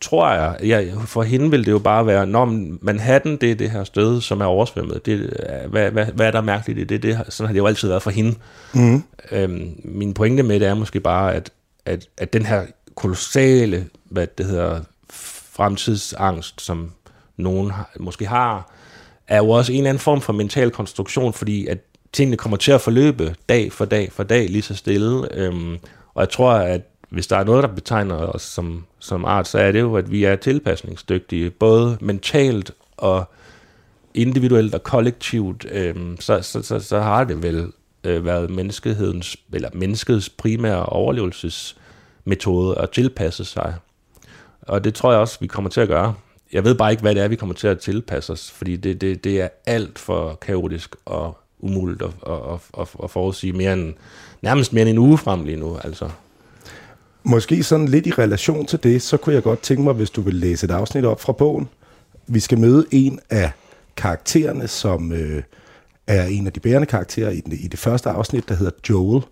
tror 0.00 0.32
jeg. 0.32 0.56
Ja, 0.62 0.84
for 1.04 1.22
hende 1.22 1.50
vil 1.50 1.66
det 1.66 1.72
jo 1.72 1.78
bare 1.78 2.06
være, 2.06 2.26
når 2.26 2.44
Manhattan, 2.80 3.36
det 3.36 3.50
er 3.50 3.54
det 3.54 3.70
her 3.70 3.84
sted, 3.84 4.20
som 4.20 4.40
er 4.40 4.44
oversvømmet. 4.44 5.06
Det, 5.06 5.36
hvad, 5.68 5.90
hvad, 5.90 6.06
hvad 6.06 6.26
er 6.26 6.30
der 6.30 6.40
mærkeligt 6.40 6.78
i 6.78 6.84
det? 6.84 7.02
det? 7.02 7.20
Sådan 7.28 7.46
har 7.46 7.52
det 7.52 7.58
jo 7.58 7.66
altid 7.66 7.88
været 7.88 8.02
for 8.02 8.10
hende. 8.10 8.34
Mm. 8.74 9.02
Øhm, 9.30 9.80
min 9.84 10.14
pointe 10.14 10.42
med 10.42 10.60
det 10.60 10.68
er 10.68 10.74
måske 10.74 11.00
bare, 11.00 11.34
at, 11.34 11.50
at, 11.86 12.06
at 12.16 12.32
den 12.32 12.46
her 12.46 12.66
kolossale, 12.94 13.86
hvad 14.04 14.26
det 14.38 14.46
hedder, 14.46 14.80
fremtidsangst, 15.54 16.60
som 16.60 16.90
nogen 17.36 17.70
har, 17.70 17.90
måske 18.00 18.26
har, 18.26 18.70
er 19.28 19.36
jo 19.36 19.50
også 19.50 19.72
en 19.72 19.78
eller 19.78 19.90
anden 19.90 20.00
form 20.00 20.20
for 20.20 20.32
mental 20.32 20.70
konstruktion, 20.70 21.32
fordi 21.32 21.66
at 21.66 21.78
tingene 22.12 22.36
kommer 22.36 22.56
til 22.56 22.72
at 22.72 22.80
forløbe 22.80 23.34
dag 23.48 23.72
for 23.72 23.84
dag 23.84 24.12
for 24.12 24.22
dag 24.22 24.48
lige 24.48 24.62
så 24.62 24.74
stille. 24.74 25.34
Øhm, 25.34 25.78
og 26.14 26.20
jeg 26.20 26.28
tror, 26.28 26.52
at 26.52 26.80
hvis 27.14 27.26
der 27.26 27.36
er 27.36 27.44
noget, 27.44 27.62
der 27.62 27.68
betegner 27.68 28.14
os 28.14 28.42
som, 28.42 28.84
som 28.98 29.24
art, 29.24 29.48
så 29.48 29.58
er 29.58 29.72
det 29.72 29.80
jo, 29.80 29.96
at 29.96 30.10
vi 30.10 30.24
er 30.24 30.36
tilpasningsdygtige, 30.36 31.50
både 31.50 31.98
mentalt 32.00 32.72
og 32.96 33.24
individuelt 34.14 34.74
og 34.74 34.82
kollektivt, 34.82 35.66
øh, 35.70 35.94
så, 36.20 36.42
så, 36.42 36.62
så, 36.62 36.80
så 36.80 37.00
har 37.00 37.24
det 37.24 37.42
vel 37.42 37.72
øh, 38.04 38.24
været 38.24 38.50
menneskehedens, 38.50 39.36
eller 39.52 39.68
menneskets 39.72 40.28
primære 40.28 40.86
overlevelsesmetode 40.86 42.78
at 42.78 42.90
tilpasse 42.90 43.44
sig. 43.44 43.74
Og 44.62 44.84
det 44.84 44.94
tror 44.94 45.10
jeg 45.10 45.20
også, 45.20 45.36
vi 45.40 45.46
kommer 45.46 45.70
til 45.70 45.80
at 45.80 45.88
gøre. 45.88 46.14
Jeg 46.52 46.64
ved 46.64 46.74
bare 46.74 46.90
ikke, 46.90 47.00
hvad 47.00 47.14
det 47.14 47.22
er, 47.22 47.28
vi 47.28 47.36
kommer 47.36 47.54
til 47.54 47.68
at 47.68 47.78
tilpasse 47.78 48.32
os, 48.32 48.50
fordi 48.50 48.76
det, 48.76 49.00
det, 49.00 49.24
det 49.24 49.40
er 49.40 49.48
alt 49.66 49.98
for 49.98 50.34
kaotisk 50.34 50.96
og 51.04 51.38
umuligt 51.58 52.02
at, 52.02 52.10
at, 52.26 52.60
at, 52.80 52.88
at 53.02 53.10
forudsige 53.10 53.52
mere 53.52 53.72
end, 53.72 53.94
nærmest 54.42 54.72
mere 54.72 54.82
end 54.82 54.90
en 54.90 54.98
uge 54.98 55.18
frem 55.18 55.44
lige 55.44 55.56
nu. 55.56 55.78
Altså. 55.84 56.10
Måske 57.26 57.62
sådan 57.62 57.88
lidt 57.88 58.06
i 58.06 58.10
relation 58.10 58.66
til 58.66 58.82
det, 58.82 59.02
så 59.02 59.16
kunne 59.16 59.34
jeg 59.34 59.42
godt 59.42 59.62
tænke 59.62 59.82
mig, 59.82 59.94
hvis 59.94 60.10
du 60.10 60.20
vil 60.20 60.34
læse 60.34 60.64
et 60.64 60.70
afsnit 60.70 61.04
op 61.04 61.20
fra 61.20 61.32
bogen. 61.32 61.68
Vi 62.26 62.40
skal 62.40 62.58
møde 62.58 62.86
en 62.90 63.20
af 63.30 63.50
karaktererne, 63.96 64.68
som 64.68 65.12
øh, 65.12 65.42
er 66.06 66.24
en 66.24 66.46
af 66.46 66.52
de 66.52 66.60
bærende 66.60 66.86
karakterer 66.86 67.30
i, 67.30 67.40
den, 67.40 67.52
i 67.52 67.68
det 67.68 67.78
første 67.78 68.10
afsnit, 68.10 68.48
der 68.48 68.54
hedder 68.54 68.72
Joel. 68.90 69.22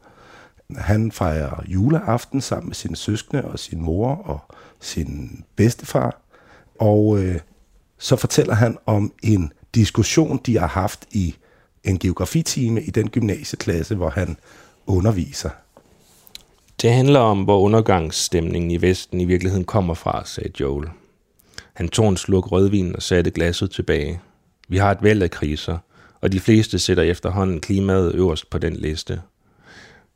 Han 0.76 1.12
fejrer 1.12 1.62
juleaften 1.66 2.40
sammen 2.40 2.68
med 2.68 2.74
sine 2.74 2.97
søskende 2.97 3.45
og 3.45 3.59
sin 3.59 3.80
mor 3.80 4.14
og 4.14 4.40
sin 4.80 5.45
bedstefar. 5.57 6.20
Og 6.78 7.18
øh, 7.18 7.38
så 7.99 8.16
fortæller 8.16 8.55
han 8.55 8.78
om 8.86 9.12
en 9.22 9.53
diskussion, 9.74 10.40
de 10.47 10.59
har 10.59 10.66
haft 10.66 11.07
i 11.11 11.36
en 11.84 11.99
geografitime 11.99 12.82
i 12.82 12.90
den 12.90 13.11
gymnasieklasse, 13.11 13.95
hvor 13.95 14.11
han 14.11 14.36
underviser. 14.86 15.51
Det 16.83 16.93
handler 16.93 17.20
om, 17.20 17.43
hvor 17.43 17.61
undergangsstemningen 17.61 18.70
i 18.70 18.83
Vesten 18.83 19.20
i 19.20 19.24
virkeligheden 19.24 19.64
kommer 19.64 19.95
fra, 19.95 20.22
sagde 20.24 20.51
Joel. 20.61 20.89
Han 21.72 21.89
tog 21.89 22.09
en 22.09 22.16
sluk 22.16 22.53
rødvin 22.53 22.97
og 22.97 23.03
satte 23.03 23.30
glasset 23.30 23.70
tilbage. 23.70 24.20
Vi 24.68 24.76
har 24.76 24.91
et 24.91 25.03
væld 25.03 25.22
af 25.22 25.30
kriser, 25.30 25.78
og 26.20 26.33
de 26.33 26.41
fleste 26.41 26.78
sætter 26.78 27.03
efterhånden 27.03 27.61
klimaet 27.61 28.14
øverst 28.14 28.51
på 28.51 28.59
den 28.59 28.76
liste. 28.76 29.20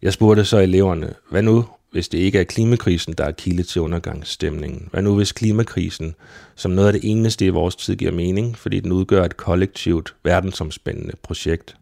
Jeg 0.03 0.12
spurgte 0.12 0.45
så 0.45 0.59
eleverne, 0.59 1.14
hvad 1.31 1.43
nu, 1.43 1.64
hvis 1.93 2.09
det 2.09 2.19
ikke 2.19 2.39
er 2.39 2.45
klimakrisen, 2.45 3.12
der 3.12 3.25
er 3.25 3.33
kilde 3.33 3.62
til 3.62 3.83
undergangsstemningen? 3.83 4.89
Hvad 4.91 5.03
nu, 5.03 5.17
hvis 5.17 5.33
klimakrisen, 5.33 6.14
som 6.55 6.71
noget 6.71 6.87
af 6.87 6.93
det 6.93 7.11
eneste 7.11 7.45
i 7.45 7.49
vores 7.49 7.77
tid 7.77 7.97
giver 7.97 8.12
mening, 8.12 8.59
fordi 8.59 8.81
den 8.81 8.93
udgør 8.93 9.25
et 9.25 9.37
kollektivt, 9.37 10.14
verdensomspændende 10.25 11.17
projekt? 11.23 11.77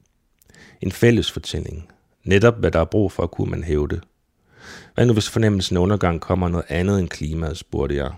En 0.80 0.92
fælles 0.92 1.30
fortælling. 1.30 1.88
Netop 2.24 2.58
hvad 2.58 2.70
der 2.70 2.80
er 2.80 2.84
brug 2.84 3.12
for, 3.12 3.26
kunne 3.26 3.50
man 3.50 3.64
hæve 3.64 3.88
det. 3.88 4.00
Hvad 4.94 5.06
nu 5.06 5.12
hvis 5.12 5.30
fornemmelsen 5.30 5.76
af 5.76 5.80
undergang 5.80 6.20
kommer 6.20 6.48
noget 6.48 6.64
andet 6.68 7.00
end 7.00 7.08
klimaet, 7.08 7.58
spurgte 7.58 7.96
jeg. 7.96 8.10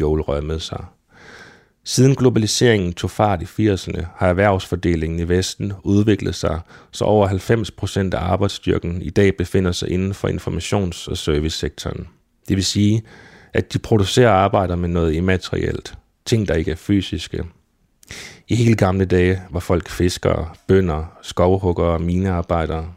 Joel 0.00 0.20
rømmede 0.20 0.60
sig. 0.60 0.84
Siden 1.84 2.14
globaliseringen 2.14 2.92
tog 2.92 3.10
fart 3.10 3.42
i 3.42 3.70
80'erne, 3.70 4.04
har 4.16 4.28
erhvervsfordelingen 4.28 5.20
i 5.20 5.28
Vesten 5.28 5.72
udviklet 5.82 6.34
sig, 6.34 6.60
så 6.90 7.04
over 7.04 7.28
90% 8.12 8.16
af 8.16 8.32
arbejdsstyrken 8.32 9.02
i 9.02 9.10
dag 9.10 9.36
befinder 9.36 9.72
sig 9.72 9.90
inden 9.90 10.14
for 10.14 10.28
informations- 10.28 11.10
og 11.10 11.16
servicesektoren. 11.16 12.08
Det 12.48 12.56
vil 12.56 12.64
sige, 12.64 13.02
at 13.52 13.72
de 13.72 13.78
producerer 13.78 14.30
arbejder 14.30 14.76
med 14.76 14.88
noget 14.88 15.14
immaterielt, 15.14 15.94
ting 16.26 16.48
der 16.48 16.54
ikke 16.54 16.70
er 16.70 16.76
fysiske. 16.76 17.44
I 18.48 18.54
hele 18.54 18.74
gamle 18.74 19.04
dage 19.04 19.42
var 19.50 19.60
folk 19.60 19.88
fiskere, 19.88 20.48
bønder, 20.66 21.18
skovhuggere 21.22 21.92
og 21.92 22.02
minearbejdere. 22.02 22.92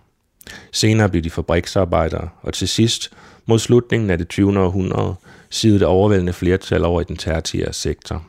Senere 0.71 1.09
blev 1.09 1.23
de 1.23 1.29
fabriksarbejdere, 1.29 2.29
og 2.41 2.53
til 2.53 2.67
sidst, 2.67 3.11
mod 3.45 3.59
slutningen 3.59 4.09
af 4.09 4.17
det 4.17 4.27
20. 4.27 4.59
århundrede, 4.59 5.15
sidede 5.49 5.79
det 5.79 5.87
overvældende 5.87 6.33
flertal 6.33 6.85
over 6.85 7.01
i 7.01 7.03
den 7.03 7.17
tertiære 7.17 7.73
sektor. 7.73 8.25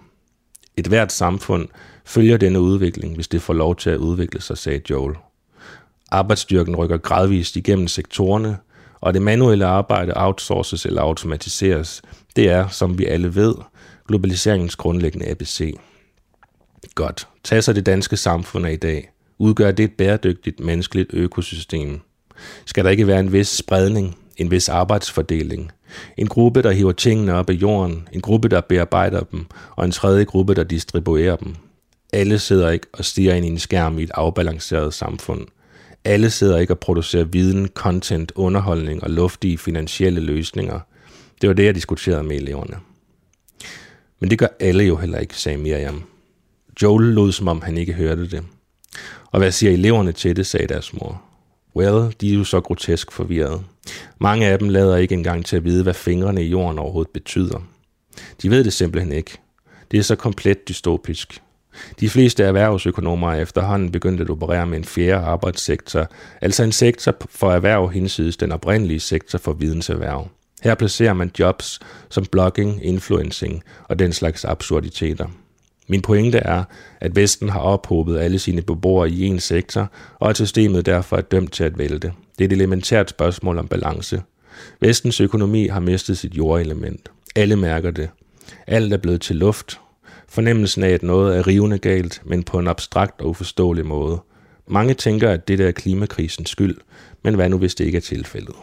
Et 0.77 0.87
hvert 0.87 1.13
samfund 1.13 1.69
følger 2.05 2.37
denne 2.37 2.61
udvikling, 2.61 3.15
hvis 3.15 3.29
det 3.29 3.43
får 3.43 3.55
lov 3.55 3.77
til 3.77 3.91
at 3.91 3.97
udvikle 3.97 4.41
sig, 4.41 4.59
sagde 4.59 4.81
Joel. 4.91 5.15
Arbejdsstyrken 6.11 6.77
rykker 6.77 6.97
gradvist 6.97 7.57
igennem 7.57 7.89
sektorerne, 7.89 8.57
og 9.01 9.15
det 9.15 9.23
manuelle 9.23 9.67
arbejde 9.67 10.13
outsources 10.17 10.87
eller 10.87 11.03
automatiseres. 11.03 12.03
Det 12.37 12.49
er, 12.49 12.69
som 12.69 12.99
vi 12.99 13.05
alle 13.05 13.35
ved, 13.35 13.55
globaliseringens 14.09 14.77
grundlæggende 14.77 15.31
ABC. 15.31 15.77
Godt. 16.95 17.29
Tag 17.45 17.65
så 17.65 17.73
det 17.73 17.87
danske 17.87 18.17
samfund 18.17 18.67
af 18.67 18.73
i 18.73 18.77
dag. 18.77 19.11
Udgør 19.39 19.71
det 19.71 19.85
et 19.85 19.93
bæredygtigt 19.93 20.61
menneskeligt 20.61 21.15
økosystem? 21.15 22.01
Skal 22.67 22.85
der 22.85 22.91
ikke 22.91 23.07
være 23.07 23.21
en 23.21 23.33
vis 23.33 23.49
spredning, 23.49 24.19
en 24.37 24.51
vis 24.51 24.69
arbejdsfordeling? 24.69 25.73
En 26.17 26.27
gruppe, 26.27 26.63
der 26.63 26.71
hiver 26.71 26.93
tingene 26.93 27.35
op 27.35 27.51
af 27.51 27.55
jorden, 27.55 28.09
en 28.13 28.21
gruppe, 28.21 28.49
der 28.49 28.61
bearbejder 28.61 29.21
dem, 29.21 29.47
og 29.77 29.85
en 29.85 29.91
tredje 29.91 30.25
gruppe, 30.25 30.55
der 30.55 30.65
distribuerer 30.65 31.37
dem. 31.37 31.55
Alle 32.13 32.39
sidder 32.39 32.71
ikke 32.71 32.87
og 32.93 33.05
stiger 33.05 33.35
ind 33.35 33.47
i 33.47 33.49
en 33.49 33.59
skærm 33.59 33.99
i 33.99 34.03
et 34.03 34.11
afbalanceret 34.15 34.95
samfund. 34.95 35.47
Alle 36.05 36.31
sidder 36.31 36.59
ikke 36.59 36.73
og 36.73 36.79
producerer 36.79 37.25
viden, 37.25 37.69
content, 37.69 38.33
underholdning 38.35 39.05
og 39.05 39.11
luftige 39.11 39.59
finansielle 39.59 40.21
løsninger. 40.21 40.81
Det 41.41 41.49
var 41.49 41.55
det, 41.55 41.65
jeg 41.65 41.75
diskuterede 41.75 42.23
med 42.23 42.37
eleverne. 42.37 42.77
Men 44.21 44.31
det 44.31 44.39
gør 44.39 44.47
alle 44.61 44.85
jo 44.85 44.97
heller 44.97 45.19
ikke, 45.19 45.37
sagde 45.37 45.59
Miriam. 45.59 46.05
Joel 46.83 47.05
lod 47.05 47.33
som 47.33 47.49
om 47.49 47.63
han 47.63 47.79
ikke 47.79 47.93
hørte 47.93 48.31
det. 48.31 48.45
Og 49.35 49.41
hvad 49.41 49.53
siger 49.53 49.73
eleverne 49.73 50.13
til 50.13 50.37
det, 50.37 50.47
sagde 50.47 50.67
deres 50.67 50.93
mor. 50.93 51.23
Well, 51.77 52.15
de 52.21 52.31
er 52.31 52.35
jo 52.35 52.45
så 52.45 52.61
grotesk 52.61 53.13
forvirrede. 53.13 53.63
Mange 54.19 54.47
af 54.47 54.59
dem 54.59 54.69
lader 54.69 54.97
ikke 54.97 55.15
engang 55.15 55.47
til 55.47 55.57
at 55.57 55.65
vide, 55.65 55.83
hvad 55.83 55.95
fingrene 55.95 56.45
i 56.45 56.49
jorden 56.49 56.79
overhovedet 56.79 57.13
betyder. 57.13 57.63
De 58.43 58.51
ved 58.51 58.65
det 58.65 58.73
simpelthen 58.73 59.13
ikke. 59.13 59.39
Det 59.91 59.99
er 59.99 60.03
så 60.03 60.17
komplet 60.17 60.69
dystopisk. 60.69 61.43
De 62.01 62.11
fleste 62.11 62.45
erhvervsøkonomer 62.45 63.33
er 63.33 63.41
efterhånden 63.41 63.93
begyndt 63.93 64.21
at 64.21 64.31
operere 64.31 64.67
med 64.67 64.79
en 64.79 64.85
fjerde 64.85 65.27
arbejdssektor, 65.27 66.07
altså 66.41 66.63
en 66.63 66.73
sektor 66.73 67.17
for 67.31 67.53
erhverv 67.53 67.91
hinsides 67.91 68.37
den 68.37 68.53
oprindelige 68.53 69.01
sektor 69.01 69.39
for 69.39 69.53
videnserhverv. 69.53 70.29
Her 70.63 70.75
placerer 70.75 71.13
man 71.13 71.31
jobs 71.39 71.81
som 72.09 72.27
blogging, 72.27 72.85
influencing 72.85 73.63
og 73.89 73.99
den 73.99 74.13
slags 74.13 74.45
absurditeter. 74.45 75.27
Min 75.87 76.03
pointe 76.03 76.39
er, 76.39 76.65
at 77.01 77.17
Vesten 77.17 77.49
har 77.49 77.61
ophobet 77.61 78.19
alle 78.19 78.39
sine 78.39 78.63
beboere 78.63 79.11
i 79.11 79.25
en 79.25 79.41
sektor, 79.41 79.91
og 80.15 80.31
at 80.31 80.37
systemet 80.37 80.87
derfor 80.87 81.17
er 81.17 81.21
dømt 81.21 81.53
til 81.53 81.65
at 81.65 81.79
vælte. 81.79 82.13
Det 82.39 82.45
er 82.45 82.49
et 82.49 82.53
elementært 82.53 83.11
spørgsmål 83.11 83.59
om 83.59 83.69
balance. 83.69 84.23
Vestens 84.81 85.21
økonomi 85.21 85.67
har 85.67 85.81
mistet 85.81 86.19
sit 86.19 86.35
jordelement. 86.35 87.09
Alle 87.37 87.57
mærker 87.57 87.91
det. 87.91 88.11
Alt 88.67 88.93
er 88.93 88.97
blevet 88.97 89.21
til 89.21 89.37
luft. 89.37 89.81
Fornemmelsen 90.29 90.83
af, 90.83 90.91
at 90.91 91.03
noget 91.03 91.39
er 91.39 91.47
rivende 91.47 91.79
galt, 91.79 92.23
men 92.25 92.43
på 92.43 92.59
en 92.59 92.69
abstrakt 92.69 93.21
og 93.21 93.29
uforståelig 93.29 93.87
måde. 93.87 94.21
Mange 94.67 94.95
tænker, 94.95 95.31
at 95.31 95.49
det 95.49 95.59
der 95.59 95.69
er 95.69 95.73
klimakrisens 95.73 96.51
skyld, 96.51 96.77
men 97.23 97.35
hvad 97.35 97.49
nu, 97.49 97.59
hvis 97.59 97.75
det 97.75 97.85
ikke 97.85 97.97
er 97.97 98.03
tilfældet? 98.03 98.55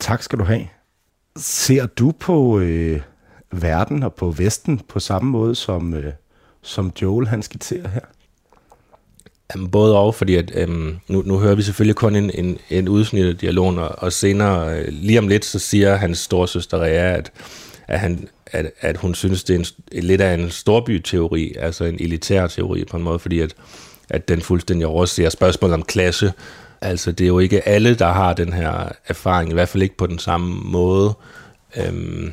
Tak 0.00 0.22
skal 0.22 0.38
du 0.38 0.44
have. 0.44 0.66
Ser 1.36 1.86
du 1.86 2.12
på 2.20 2.58
øh, 2.58 3.00
verden 3.62 4.02
og 4.02 4.14
på 4.14 4.30
Vesten 4.30 4.80
på 4.88 5.00
samme 5.00 5.30
måde, 5.30 5.54
som, 5.54 5.94
øh, 5.94 6.12
som 6.62 6.92
Joel 7.02 7.28
han 7.28 7.42
skitserer 7.42 7.88
her? 7.88 8.00
Jamen, 9.54 9.70
både 9.70 9.98
og, 9.98 10.14
fordi 10.14 10.34
at, 10.34 10.52
øhm, 10.54 10.96
nu, 11.08 11.22
nu 11.26 11.38
hører 11.38 11.54
vi 11.54 11.62
selvfølgelig 11.62 11.96
kun 11.96 12.16
en, 12.16 12.30
en, 12.34 12.58
en 12.70 12.88
udsnit 12.88 13.26
af 13.26 13.36
dialogen, 13.36 13.78
og, 13.78 13.94
og 13.98 14.12
senere, 14.12 14.78
øh, 14.78 14.88
lige 14.88 15.18
om 15.18 15.28
lidt, 15.28 15.44
så 15.44 15.58
siger 15.58 15.96
hans 15.96 16.18
storsøster 16.18 16.78
Rea, 16.78 17.16
at, 17.16 17.32
at 17.88 18.00
han 18.00 18.28
at, 18.46 18.70
at 18.80 18.96
hun 18.96 19.14
synes, 19.14 19.44
det 19.44 19.54
er 19.54 19.72
en, 19.92 20.04
lidt 20.04 20.20
af 20.20 20.34
en 20.34 20.50
storbyteori, 20.50 21.54
altså 21.58 21.84
en 21.84 21.96
elitær 22.00 22.46
teori 22.46 22.84
på 22.84 22.96
en 22.96 23.02
måde, 23.02 23.18
fordi 23.18 23.40
at, 23.40 23.54
at 24.08 24.28
den 24.28 24.40
fuldstændig 24.40 24.86
overser 24.86 25.28
spørgsmålet 25.28 25.74
om 25.74 25.82
klasse. 25.82 26.32
Altså, 26.80 27.12
det 27.12 27.24
er 27.24 27.28
jo 27.28 27.38
ikke 27.38 27.68
alle, 27.68 27.94
der 27.94 28.12
har 28.12 28.32
den 28.32 28.52
her 28.52 28.88
erfaring, 29.06 29.50
i 29.50 29.54
hvert 29.54 29.68
fald 29.68 29.82
ikke 29.82 29.96
på 29.96 30.06
den 30.06 30.18
samme 30.18 30.60
måde. 30.64 31.14
Øhm, 31.76 32.32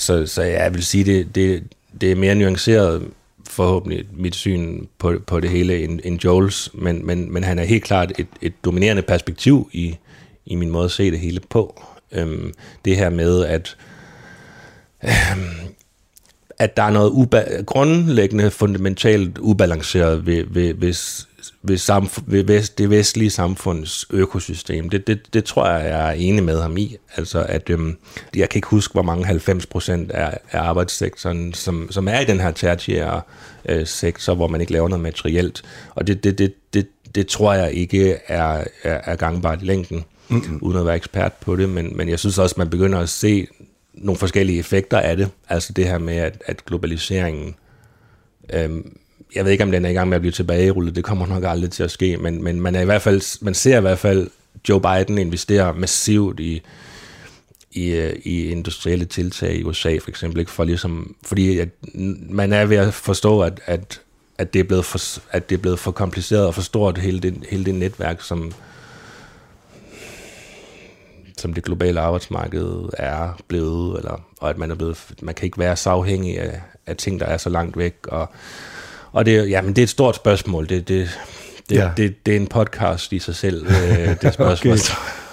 så, 0.00 0.26
så 0.26 0.42
jeg 0.42 0.74
vil 0.74 0.84
sige, 0.84 1.04
det, 1.04 1.34
det, 1.34 1.62
det 2.00 2.12
er 2.12 2.16
mere 2.16 2.34
nuanceret 2.34 3.10
forhåbentlig 3.46 4.06
mit 4.12 4.34
syn 4.34 4.86
på, 4.98 5.18
på 5.26 5.40
det 5.40 5.50
hele 5.50 5.84
end, 5.84 6.00
end 6.04 6.24
Joels, 6.24 6.70
men, 6.74 7.06
men, 7.06 7.32
men 7.32 7.44
han 7.44 7.58
er 7.58 7.64
helt 7.64 7.84
klart 7.84 8.12
et, 8.18 8.26
et 8.42 8.64
dominerende 8.64 9.02
perspektiv 9.02 9.70
i, 9.72 9.96
i 10.46 10.54
min 10.54 10.70
måde 10.70 10.84
at 10.84 10.90
se 10.90 11.10
det 11.10 11.18
hele 11.18 11.40
på. 11.50 11.82
Øhm, 12.12 12.54
det 12.84 12.96
her 12.96 13.10
med, 13.10 13.44
at 13.44 13.76
øhm, 15.04 15.74
at 16.60 16.76
der 16.76 16.82
er 16.82 16.90
noget 16.90 17.10
uba- 17.10 17.62
grundlæggende, 17.62 18.50
fundamentalt 18.50 19.38
ubalanceret 19.38 20.26
ved, 20.26 20.44
ved, 20.50 20.74
ved, 20.74 20.94
ved, 21.62 21.76
samf- 21.78 22.22
ved 22.26 22.62
det 22.78 22.90
vestlige 22.90 23.30
samfunds 23.30 24.06
økosystem. 24.10 24.90
Det, 24.90 25.06
det, 25.06 25.34
det 25.34 25.44
tror 25.44 25.70
jeg, 25.70 25.90
jeg 25.90 26.08
er 26.08 26.12
enig 26.12 26.44
med 26.44 26.62
ham 26.62 26.76
i. 26.76 26.96
Altså, 27.16 27.42
at 27.48 27.70
øhm, 27.70 27.96
jeg 28.36 28.48
kan 28.48 28.58
ikke 28.58 28.68
huske, 28.68 28.92
hvor 28.92 29.02
mange 29.02 29.24
90 29.24 29.66
procent 29.66 30.10
af, 30.10 30.38
af 30.52 30.60
arbejdssektoren, 30.60 31.54
som, 31.54 31.88
som 31.90 32.08
er 32.08 32.20
i 32.20 32.24
den 32.24 32.40
her 32.40 32.50
tertiære 32.50 33.20
øh, 33.68 33.86
sektor, 33.86 34.34
hvor 34.34 34.46
man 34.48 34.60
ikke 34.60 34.72
laver 34.72 34.88
noget 34.88 35.02
materielt. 35.02 35.62
Og 35.94 36.06
det, 36.06 36.24
det, 36.24 36.38
det, 36.38 36.54
det, 36.74 36.86
det 37.14 37.26
tror 37.26 37.54
jeg 37.54 37.72
ikke 37.72 38.18
er, 38.26 38.64
er, 38.82 39.00
er 39.04 39.16
gangbart 39.16 39.62
i 39.62 39.64
længden, 39.64 40.04
mm-hmm. 40.28 40.58
uden 40.62 40.78
at 40.78 40.86
være 40.86 40.96
ekspert 40.96 41.32
på 41.32 41.56
det. 41.56 41.68
Men, 41.68 41.96
men 41.96 42.08
jeg 42.08 42.18
synes 42.18 42.38
også, 42.38 42.54
man 42.58 42.70
begynder 42.70 42.98
at 42.98 43.08
se 43.08 43.46
nogle 44.00 44.18
forskellige 44.18 44.58
effekter 44.58 44.98
af 44.98 45.16
det. 45.16 45.30
Altså 45.48 45.72
det 45.72 45.86
her 45.86 45.98
med, 45.98 46.16
at, 46.16 46.42
at 46.46 46.64
globaliseringen, 46.64 47.54
øhm, 48.52 48.96
jeg 49.34 49.44
ved 49.44 49.52
ikke, 49.52 49.64
om 49.64 49.70
den 49.70 49.84
er 49.84 49.88
i 49.88 49.92
gang 49.92 50.08
med 50.08 50.16
at 50.16 50.20
blive 50.20 50.32
tilbagerullet, 50.32 50.96
det 50.96 51.04
kommer 51.04 51.26
nok 51.26 51.44
aldrig 51.46 51.70
til 51.70 51.82
at 51.82 51.90
ske, 51.90 52.16
men, 52.16 52.44
men 52.44 52.60
man, 52.60 52.74
er 52.74 52.80
i 52.80 52.84
hvert 52.84 53.02
fald, 53.02 53.44
man 53.44 53.54
ser 53.54 53.78
i 53.78 53.80
hvert 53.80 53.98
fald 53.98 54.30
Joe 54.68 54.80
Biden 54.80 55.18
investere 55.18 55.74
massivt 55.74 56.40
i, 56.40 56.62
i, 57.72 57.90
øh, 57.90 58.16
i 58.24 58.48
industrielle 58.48 59.04
tiltag 59.04 59.54
i 59.54 59.64
USA 59.64 59.98
for 59.98 60.08
eksempel, 60.08 60.40
ikke? 60.40 60.50
For 60.50 60.64
ligesom, 60.64 61.16
fordi 61.24 61.58
at 61.58 61.68
man 62.30 62.52
er 62.52 62.64
ved 62.64 62.76
at 62.76 62.94
forstå, 62.94 63.40
at, 63.40 63.60
at, 63.66 64.00
at, 64.38 64.52
det 64.52 64.60
er 64.60 64.64
blevet 64.64 64.84
for, 64.84 65.20
at 65.30 65.50
det 65.50 65.56
er 65.56 65.60
blevet 65.60 65.78
for 65.78 65.90
kompliceret 65.90 66.46
og 66.46 66.54
for 66.54 66.62
stort, 66.62 66.98
hele 66.98 67.20
det, 67.20 67.44
hele 67.50 67.64
det 67.64 67.74
netværk, 67.74 68.22
som, 68.22 68.52
som 71.40 71.54
det 71.54 71.64
globale 71.64 72.00
arbejdsmarked 72.00 72.88
er 72.92 73.40
blevet, 73.48 73.98
eller, 73.98 74.20
og 74.40 74.50
at 74.50 74.58
man 74.58 74.70
er 74.70 74.74
blevet, 74.74 74.98
man 75.22 75.34
kan 75.34 75.44
ikke 75.44 75.58
være 75.58 75.76
så 75.76 75.90
afhængig 75.90 76.40
af, 76.40 76.60
af 76.86 76.96
ting, 76.96 77.20
der 77.20 77.26
er 77.26 77.36
så 77.36 77.50
langt 77.50 77.76
væk. 77.76 77.94
Og, 78.08 78.28
og 79.12 79.26
det, 79.26 79.50
jamen, 79.50 79.70
det 79.70 79.78
er 79.78 79.82
et 79.82 79.88
stort 79.88 80.16
spørgsmål. 80.16 80.68
Det, 80.68 80.88
det, 80.88 81.20
det, 81.68 81.76
ja. 81.76 81.90
det, 81.96 82.26
det 82.26 82.32
er 82.32 82.40
en 82.40 82.46
podcast 82.46 83.12
i 83.12 83.18
sig 83.18 83.34
selv, 83.34 83.66
øh, 83.66 84.16
det 84.22 84.34
spørgsmål. 84.34 84.76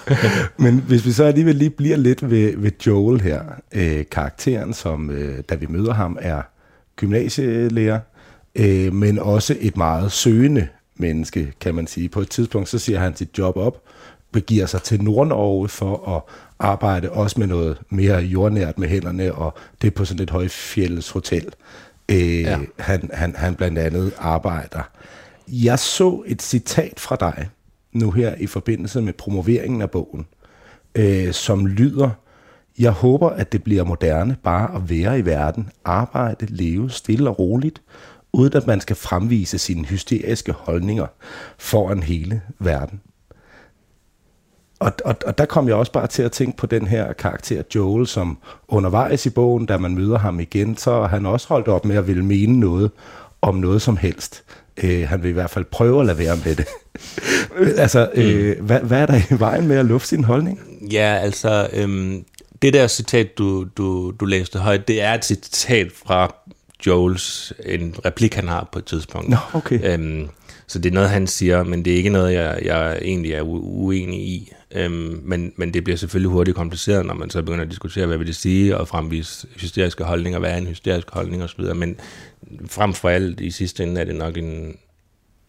Men 0.64 0.80
hvis 0.80 1.06
vi 1.06 1.12
så 1.12 1.24
alligevel 1.24 1.56
lige 1.56 1.70
bliver 1.70 1.98
lidt 1.98 2.30
ved, 2.30 2.58
ved 2.58 2.72
Joel 2.88 3.22
her, 3.22 3.42
øh, 3.72 4.06
karakteren, 4.12 4.74
som 4.74 5.10
øh, 5.12 5.44
da 5.50 5.56
vi 5.56 5.66
møder 5.66 5.94
ham, 5.94 6.18
er 6.22 6.42
gymnasielærer, 6.96 8.00
øh, 8.56 8.94
men 8.94 9.20
også 9.20 9.56
et 9.60 9.78
meget 9.78 10.12
søgende 10.12 10.68
menneske, 10.96 11.54
kan 11.62 11.76
man 11.76 11.88
sige. 11.88 12.10
På 12.10 12.22
et 12.22 12.30
tidspunkt, 12.30 12.70
så 12.70 12.80
siger 12.80 13.00
han 13.00 13.16
sit 13.16 13.38
job 13.38 13.58
op, 13.58 13.82
begiver 14.32 14.66
sig 14.66 14.84
til 14.84 15.04
Nordnorge 15.04 15.70
for 15.70 16.16
at 16.16 16.22
arbejde 16.60 17.10
også 17.10 17.40
med 17.40 17.48
noget 17.48 17.82
mere 17.90 18.18
jordnært 18.18 18.80
med 18.80 18.88
hænderne, 18.88 19.34
og 19.34 19.54
det 19.82 19.88
er 19.88 19.92
på 19.92 20.06
sådan 20.06 20.24
et 20.24 20.30
højfjældes 20.30 21.10
hotel, 21.10 21.46
øh, 22.10 22.42
ja. 22.42 22.60
han, 22.80 23.10
han, 23.14 23.36
han 23.36 23.56
blandt 23.56 23.78
andet 23.78 24.14
arbejder. 24.18 24.90
Jeg 25.48 25.80
så 25.80 26.24
et 26.26 26.42
citat 26.42 27.00
fra 27.00 27.16
dig 27.16 27.50
nu 27.92 28.12
her 28.12 28.36
i 28.36 28.48
forbindelse 28.48 29.02
med 29.02 29.14
promoveringen 29.14 29.82
af 29.82 29.92
bogen, 29.92 30.26
øh, 30.96 31.34
som 31.34 31.68
lyder, 31.68 32.10
jeg 32.80 32.92
håber, 32.92 33.30
at 33.30 33.52
det 33.52 33.64
bliver 33.64 33.84
moderne 33.84 34.38
bare 34.44 34.76
at 34.76 34.90
være 34.90 35.20
i 35.20 35.26
verden, 35.26 35.70
arbejde, 35.86 36.46
leve 36.46 36.90
stille 36.90 37.30
og 37.30 37.40
roligt, 37.40 37.82
uden 38.34 38.54
at 38.54 38.68
man 38.68 38.82
skal 38.82 38.96
fremvise 38.96 39.58
sine 39.58 39.86
hysteriske 39.86 40.52
holdninger 40.52 41.08
foran 41.58 42.04
hele 42.04 42.42
verden. 42.60 43.02
Og, 44.80 44.92
og, 45.06 45.16
og 45.26 45.38
der 45.38 45.46
kom 45.46 45.68
jeg 45.68 45.76
også 45.76 45.92
bare 45.92 46.08
til 46.08 46.24
at 46.24 46.32
tænke 46.32 46.58
på 46.58 46.66
den 46.66 46.88
her 46.88 47.14
karakter 47.14 47.64
Joel, 47.76 48.08
som 48.08 48.38
undervejs 48.68 49.26
i 49.26 49.30
bogen, 49.30 49.66
da 49.66 49.78
man 49.78 49.96
møder 49.96 50.18
ham 50.18 50.40
igen, 50.40 50.78
så 50.78 50.92
har 50.92 51.08
han 51.08 51.26
også 51.26 51.48
holdt 51.48 51.68
op 51.68 51.86
med 51.86 51.96
at 51.96 52.08
ville 52.08 52.26
mene 52.26 52.60
noget 52.60 52.92
om 53.42 53.56
noget 53.56 53.82
som 53.82 53.98
helst. 53.98 54.44
Øh, 54.84 55.08
han 55.10 55.24
vil 55.24 55.30
i 55.30 55.34
hvert 55.34 55.50
fald 55.50 55.66
prøve 55.66 56.00
at 56.00 56.06
lade 56.06 56.18
være 56.18 56.38
med 56.46 56.56
det. 56.56 56.66
altså, 57.84 58.10
øh, 58.14 58.58
mm. 58.58 58.66
hvad, 58.66 58.80
hvad 58.80 59.02
er 59.02 59.06
der 59.06 59.36
i 59.36 59.40
vejen 59.40 59.68
med 59.68 59.78
at 59.78 59.86
lufte 59.86 60.08
sin 60.08 60.24
holdning? 60.24 60.60
Ja, 60.92 61.20
altså, 61.22 61.70
øhm, 61.74 62.26
det 62.62 62.74
der 62.74 62.88
citat, 62.88 63.38
du, 63.38 63.66
du, 63.78 64.12
du 64.20 64.26
læste 64.26 64.60
højt, 64.60 64.88
det 64.88 65.02
er 65.02 65.14
et 65.14 65.26
citat 65.26 65.88
fra 66.06 66.36
Joels, 66.88 67.54
en 67.66 67.96
replik, 68.06 68.34
han 68.34 68.48
har 68.48 68.70
på 68.72 68.80
et 68.80 68.86
tidspunkt. 68.86 69.30
Nå, 69.30 69.38
okay. 69.54 69.80
Øhm, 69.84 70.30
så 70.68 70.80
det 70.80 70.90
er 70.90 70.94
noget, 70.94 71.10
han 71.10 71.28
siger, 71.28 71.64
men 71.64 71.86
det 71.86 71.94
er 71.94 71.98
ikke 71.98 72.10
noget, 72.10 72.34
jeg, 72.34 72.60
jeg 72.64 73.00
egentlig 73.02 73.34
er 73.34 73.42
uenig 73.42 74.20
i. 74.20 74.54
Øhm, 74.76 75.22
men, 75.24 75.54
men 75.56 75.74
det 75.74 75.84
bliver 75.84 75.98
selvfølgelig 75.98 76.32
hurtigt 76.32 76.58
kompliceret, 76.58 77.06
når 77.06 77.14
man 77.14 77.30
så 77.30 77.42
begynder 77.42 77.64
at 77.66 77.72
diskutere, 77.72 78.06
hvad 78.06 78.18
vil 78.18 78.28
det 78.28 78.36
sige, 78.36 78.78
og 78.78 78.88
fremvise 78.88 79.48
hysteriske 79.56 80.04
holdninger, 80.04 80.40
hvad 80.40 80.52
er 80.52 80.58
en 80.58 80.68
hysterisk 80.68 81.10
holdning 81.12 81.44
osv. 81.44 81.76
Men 81.76 82.00
frem 82.66 82.94
for 82.94 83.10
alt 83.10 83.40
i 83.40 83.52
sidste 83.52 83.84
ende 83.84 84.02
er 84.02 84.06
det 84.06 84.16
nok 84.16 84.38
en, 84.38 84.78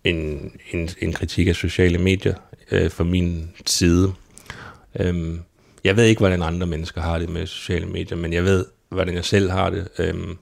en, 0.05 0.51
en, 0.73 0.89
en 1.01 1.13
kritik 1.13 1.49
af 1.49 1.57
sociale 1.57 1.99
medier 1.99 2.35
øh, 2.71 2.91
fra 2.91 3.05
min 3.05 3.51
side. 3.67 4.13
Øhm, 5.01 5.41
jeg 5.85 5.97
ved 5.97 6.05
ikke, 6.05 6.19
hvordan 6.19 6.43
andre 6.43 6.67
mennesker 6.67 7.01
har 7.01 7.19
det 7.19 7.29
med 7.29 7.47
sociale 7.47 7.87
medier, 7.87 8.19
men 8.19 8.33
jeg 8.33 8.45
ved, 8.45 8.65
hvordan 8.89 9.15
jeg 9.15 9.25
selv 9.25 9.51
har 9.51 9.71
det. 9.71 9.89
Øhm, 9.99 10.37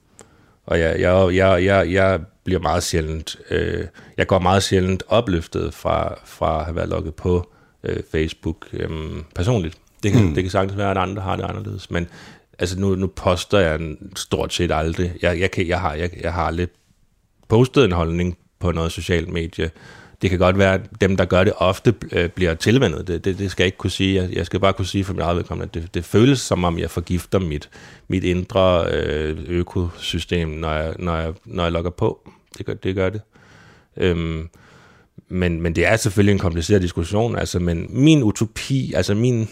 og 0.67 0.81
jeg, 0.81 1.01
jeg, 1.01 1.35
jeg, 1.35 1.65
jeg, 1.65 1.93
jeg 1.93 2.21
bliver 2.45 2.61
meget 2.61 2.83
sjældent, 2.83 3.37
øh, 3.51 3.85
jeg 4.17 4.27
går 4.27 4.39
meget 4.39 4.63
sjældent 4.63 5.03
opløftet 5.09 5.75
fra, 5.75 6.19
fra 6.25 6.59
at 6.59 6.65
have 6.65 6.77
været 6.77 6.89
lukket 6.89 7.15
på 7.15 7.53
øh, 7.85 8.03
Facebook 8.13 8.67
øh, 8.73 8.91
personligt. 9.35 9.79
Det 10.03 10.13
kan, 10.13 10.25
mm. 10.25 10.35
det 10.35 10.45
kan 10.45 10.51
sagtens 10.51 10.79
være, 10.79 10.91
at 10.91 10.99
andre 10.99 11.23
har 11.23 11.37
det 11.37 11.45
anderledes, 11.45 11.91
men 11.91 12.09
altså 12.59 12.81
nu, 12.81 12.95
nu 12.95 13.07
poster 13.07 13.59
jeg 13.59 13.81
stort 14.17 14.55
set 14.55 14.73
aldrig. 14.73 15.13
Jeg, 15.23 15.41
jeg, 15.41 15.51
kan, 15.51 15.69
jeg, 15.69 15.81
har, 15.81 15.95
jeg, 15.95 16.11
jeg 16.23 16.33
har 16.33 16.43
aldrig 16.43 16.69
postet 17.49 17.85
en 17.85 17.93
holdning 17.93 18.39
på 18.59 18.73
noget 18.73 18.93
socialt 18.93 19.29
medie. 19.29 19.71
Det 20.23 20.31
kan 20.31 20.39
godt 20.39 20.59
være, 20.59 20.75
at 20.75 20.81
dem, 21.01 21.17
der 21.17 21.25
gør 21.25 21.45
det 21.45 21.53
ofte, 21.57 21.95
øh, 22.13 22.29
bliver 22.29 22.55
tilvendet. 22.55 23.07
Det, 23.07 23.25
det, 23.25 23.39
det 23.39 23.51
skal 23.51 23.63
jeg 23.63 23.67
ikke 23.67 23.79
kunne 23.79 23.91
sige. 23.91 24.23
Jeg, 24.23 24.33
jeg 24.33 24.47
skal 24.47 24.61
bare 24.61 24.73
kunne 24.73 24.87
sige 24.87 25.05
for 25.05 25.13
mit 25.13 25.23
eget 25.23 25.37
vedkommende, 25.37 25.69
at 25.69 25.75
det, 25.75 25.95
det 25.95 26.05
føles 26.05 26.41
som 26.41 26.65
om, 26.65 26.79
jeg 26.79 26.91
forgifter 26.91 27.39
mit, 27.39 27.71
mit 28.09 28.25
indre 28.25 28.87
øh, 28.93 29.39
økosystem, 29.49 30.49
når 30.49 30.73
jeg, 30.73 30.95
når, 30.99 31.17
jeg, 31.17 31.33
når 31.45 31.63
jeg 31.63 31.73
logger 31.73 31.91
på. 31.91 32.31
Det 32.59 32.67
gør 32.67 32.75
det. 32.75 32.95
Gør 32.97 33.11
det. 33.11 33.21
Øhm, 33.97 34.49
men, 35.29 35.61
men 35.61 35.77
det 35.77 35.87
er 35.87 35.97
selvfølgelig 35.97 36.33
en 36.33 36.39
kompliceret 36.39 36.83
diskussion, 36.83 37.39
altså, 37.39 37.59
men 37.59 37.87
min 37.89 38.23
utopi, 38.23 38.93
altså 38.93 39.15
min, 39.15 39.49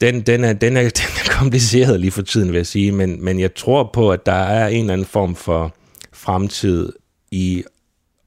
den, 0.00 0.20
den, 0.20 0.44
er, 0.44 0.52
den, 0.52 0.76
er, 0.76 0.82
den 1.00 1.08
er 1.24 1.38
kompliceret 1.38 2.00
lige 2.00 2.10
for 2.10 2.22
tiden, 2.22 2.48
vil 2.48 2.56
jeg 2.56 2.66
sige, 2.66 2.92
men, 2.92 3.24
men 3.24 3.40
jeg 3.40 3.54
tror 3.54 3.90
på, 3.92 4.12
at 4.12 4.26
der 4.26 4.32
er 4.32 4.68
en 4.68 4.80
eller 4.80 4.92
anden 4.92 5.06
form 5.06 5.34
for 5.34 5.74
fremtid 6.12 6.92
i 7.30 7.64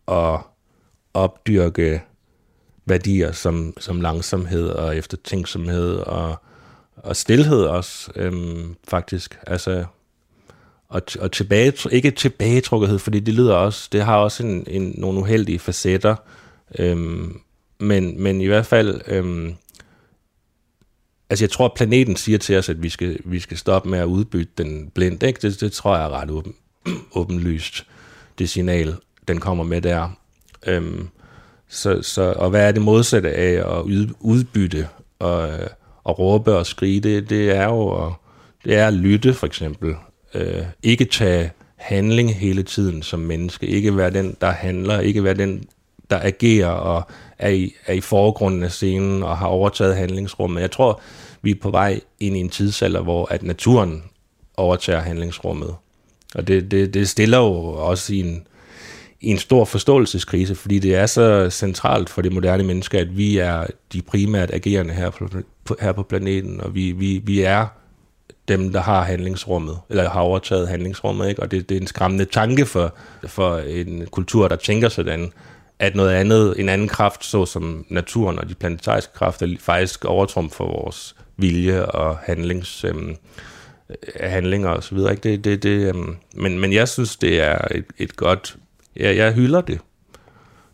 at 0.07 0.39
opdyrke 1.13 2.01
værdier 2.85 3.31
som, 3.31 3.73
som 3.79 4.01
langsomhed 4.01 4.67
og 4.67 4.97
eftertænksomhed 4.97 5.95
og, 5.95 6.35
og 6.95 7.15
stillhed 7.15 7.63
også, 7.63 8.11
øhm, 8.15 8.75
faktisk. 8.87 9.39
Altså, 9.47 9.85
og, 10.89 11.01
og 11.19 11.31
tilbage, 11.31 11.73
ikke 11.91 12.11
tilbagetrukkethed, 12.11 12.99
fordi 12.99 13.19
det 13.19 13.33
lyder 13.33 13.55
også, 13.55 13.89
det 13.91 14.01
har 14.01 14.17
også 14.17 14.43
en, 14.43 14.63
en, 14.67 14.93
nogle 14.97 15.19
uheldige 15.19 15.59
facetter, 15.59 16.15
øhm, 16.79 17.39
men, 17.79 18.23
men 18.23 18.41
i 18.41 18.45
hvert 18.45 18.65
fald, 18.65 19.01
øhm, 19.07 19.53
altså 21.29 21.45
jeg 21.45 21.49
tror, 21.49 21.65
at 21.65 21.73
planeten 21.75 22.15
siger 22.15 22.37
til 22.37 22.57
os, 22.57 22.69
at 22.69 22.83
vi 22.83 22.89
skal, 22.89 23.19
vi 23.25 23.39
skal 23.39 23.57
stoppe 23.57 23.89
med 23.89 23.99
at 23.99 24.05
udbytte 24.05 24.51
den 24.57 24.89
blindt, 24.89 25.23
ikke? 25.23 25.39
Det, 25.41 25.61
det 25.61 25.71
tror 25.71 25.95
jeg 25.95 26.05
er 26.05 26.09
ret 26.09 26.29
åben, 26.29 26.55
åbenlyst, 27.15 27.87
det 28.39 28.49
signal, 28.49 28.95
den 29.27 29.39
kommer 29.39 29.63
med 29.63 29.81
der. 29.81 30.20
Øhm, 30.67 31.07
så, 31.69 32.01
så, 32.01 32.33
og 32.37 32.49
hvad 32.49 32.67
er 32.67 32.71
det 32.71 32.81
modsatte 32.81 33.31
af 33.31 33.77
at 33.79 33.81
udbytte 34.19 34.87
og, 35.19 35.49
øh, 35.49 35.67
og 36.03 36.19
råbe 36.19 36.55
og 36.55 36.65
skrige? 36.65 36.99
Det, 36.99 37.29
det 37.29 37.55
er 37.55 37.65
jo 37.65 38.05
at, 38.05 38.13
det 38.65 38.75
er 38.75 38.87
at 38.87 38.93
lytte, 38.93 39.33
for 39.33 39.47
eksempel 39.47 39.95
øh, 40.33 40.63
ikke 40.83 41.05
tage 41.05 41.51
handling 41.75 42.35
hele 42.35 42.63
tiden 42.63 43.01
som 43.01 43.19
menneske, 43.19 43.67
ikke 43.67 43.97
være 43.97 44.09
den, 44.09 44.37
der 44.41 44.51
handler, 44.51 44.99
ikke 44.99 45.23
være 45.23 45.33
den, 45.33 45.63
der 46.09 46.19
agerer 46.21 46.69
og 46.69 47.03
er 47.39 47.49
i, 47.49 47.73
er 47.85 47.93
i 47.93 48.01
forgrunden 48.01 48.63
af 48.63 48.71
scenen 48.71 49.23
og 49.23 49.37
har 49.37 49.47
overtaget 49.47 49.95
handlingsrummet. 49.95 50.61
Jeg 50.61 50.71
tror, 50.71 51.01
vi 51.41 51.51
er 51.51 51.55
på 51.61 51.69
vej 51.69 51.99
ind 52.19 52.37
i 52.37 52.39
en 52.39 52.49
tidsalder, 52.49 53.01
hvor 53.01 53.27
at 53.31 53.43
naturen 53.43 54.03
overtager 54.57 54.99
handlingsrummet. 54.99 55.75
Og 56.35 56.47
det, 56.47 56.71
det, 56.71 56.93
det 56.93 57.09
stiller 57.09 57.37
jo 57.37 57.53
også 57.63 58.13
i 58.13 58.19
en, 58.19 58.47
i 59.21 59.29
en 59.29 59.37
stor 59.37 59.65
forståelseskrise, 59.65 60.55
fordi 60.55 60.79
det 60.79 60.95
er 60.95 61.05
så 61.05 61.49
centralt 61.49 62.09
for 62.09 62.21
det 62.21 62.33
moderne 62.33 62.63
menneske, 62.63 62.99
at 62.99 63.17
vi 63.17 63.37
er 63.37 63.65
de 63.93 64.01
primært 64.01 64.51
agerende 64.53 64.93
her 64.93 65.09
på, 65.65 65.75
her 65.81 65.91
på 65.91 66.03
planeten, 66.03 66.61
og 66.61 66.75
vi, 66.75 66.91
vi, 66.91 67.21
vi 67.25 67.41
er 67.41 67.67
dem, 68.47 68.71
der 68.71 68.81
har 68.81 69.03
handlingsrummet, 69.03 69.77
eller 69.89 70.09
har 70.09 70.21
overtaget 70.21 70.67
handlingsrummet, 70.67 71.29
ikke? 71.29 71.41
og 71.41 71.51
det, 71.51 71.69
det 71.69 71.77
er 71.77 71.81
en 71.81 71.87
skræmmende 71.87 72.25
tanke 72.25 72.65
for, 72.65 72.95
for 73.27 73.57
en 73.57 74.07
kultur, 74.11 74.47
der 74.47 74.55
tænker 74.55 74.89
sådan, 74.89 75.31
at 75.79 75.95
noget 75.95 76.11
andet, 76.11 76.59
en 76.59 76.69
anden 76.69 76.87
kraft, 76.87 77.25
såsom 77.25 77.85
naturen 77.89 78.39
og 78.39 78.49
de 78.49 78.55
planetariske 78.55 79.13
kræfter, 79.13 79.55
faktisk 79.59 80.05
overtrum 80.05 80.49
for 80.49 80.65
vores 80.65 81.15
vilje 81.37 81.85
og 81.85 82.17
handlings, 82.17 82.83
øhm, 82.83 83.15
handlinger 84.19 84.69
og 84.69 84.83
så 84.83 84.95
videre. 84.95 85.11
Ikke? 85.11 85.23
Det, 85.23 85.43
det, 85.43 85.63
det, 85.63 85.95
øhm, 85.95 86.15
men, 86.33 86.59
men 86.59 86.73
jeg 86.73 86.87
synes, 86.87 87.15
det 87.15 87.41
er 87.41 87.57
et, 87.71 87.85
et 87.97 88.15
godt... 88.15 88.57
Ja, 88.99 89.15
jeg 89.15 89.33
hylder 89.33 89.61
det. 89.61 89.79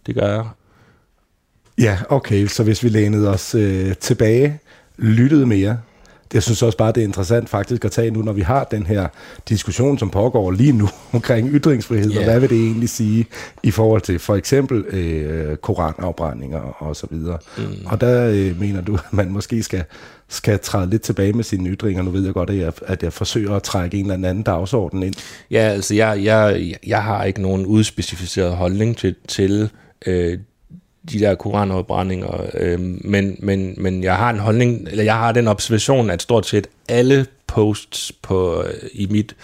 Det 0.06 0.16
gør 0.16 0.28
jeg. 0.34 0.46
Ja, 1.80 2.00
okay, 2.10 2.48
så 2.48 2.64
hvis 2.64 2.84
vi 2.84 2.90
lænede 2.90 3.30
os 3.30 3.56
øh, 3.56 3.96
tilbage, 3.96 4.60
lyttede 4.98 5.46
mere, 5.46 5.82
jeg 6.34 6.44
synes 6.44 6.64
også 6.64 6.78
bare, 6.78 6.92
det 6.92 7.02
er 7.02 7.08
interessant 7.08 7.50
faktisk 7.50 7.86
at 7.86 7.92
tage 7.92 8.12
nu, 8.12 8.22
når 8.22 8.34
vi 8.34 8.42
har 8.42 8.64
den 8.64 8.86
her 8.86 9.08
diskussion, 9.50 9.98
som 9.98 10.10
pågår 10.10 10.52
lige 10.52 10.72
nu 10.72 10.90
omkring 11.14 11.50
ytringsfrihed, 11.50 12.12
yeah. 12.12 12.18
og 12.18 12.24
hvad 12.24 12.40
vil 12.40 12.50
det 12.50 12.58
egentlig 12.58 12.90
sige 12.90 13.26
i 13.64 13.72
forhold 13.72 14.02
til 14.02 14.20
for 14.20 14.36
eksempel 14.36 14.78
øh, 14.78 15.58
koranafbrændinger 15.58 16.60
og 16.60 16.96
så 16.96 17.08
videre. 17.12 17.38
Mm. 17.58 17.64
Og 17.86 18.02
der 18.02 18.30
øh, 18.30 18.60
mener 18.60 18.82
du, 18.82 18.94
at 18.94 19.14
man 19.14 19.30
måske 19.30 19.64
skal, 19.64 19.84
skal 20.30 20.60
træde 20.60 20.90
lidt 20.90 21.02
tilbage 21.02 21.34
med 21.34 21.44
sine 21.44 21.70
ytringer. 21.70 22.04
Nu 22.04 22.12
ved 22.12 22.26
jeg 22.26 22.34
godt, 22.34 22.50
at 22.50 22.58
jeg, 22.58 22.74
at 22.82 23.04
jeg 23.04 23.14
forsøger 23.14 23.56
at 23.56 23.64
trække 23.64 23.98
en 23.98 24.12
eller 24.12 24.30
anden 24.30 24.44
dagsorden 24.44 25.04
ind. 25.04 25.16
Ja, 25.52 25.60
altså 25.60 25.96
jeg, 25.96 26.24
jeg, 26.24 26.74
jeg 26.88 27.04
har 27.04 27.24
ikke 27.24 27.42
nogen 27.42 27.66
udspecificeret 27.66 28.56
holdning 28.56 28.98
til, 28.98 29.16
til 29.28 29.70
øh, 30.06 30.40
de 31.12 31.20
der 31.20 31.36
koranopbrændinger, 31.36 32.46
øh, 32.54 32.80
men, 32.80 33.36
men, 33.40 33.76
men 33.78 34.04
jeg 34.04 34.16
har 34.16 34.30
en 34.30 34.40
holdning, 34.40 34.88
eller 34.92 35.04
jeg 35.04 35.16
har 35.16 35.32
den 35.32 35.48
observation, 35.48 36.10
at 36.10 36.22
stort 36.22 36.46
set 36.46 36.68
alle 36.90 37.26
posts 37.48 38.12
på, 38.22 38.64
øh, 38.64 38.74
i 38.94 39.08
mit 39.10 39.36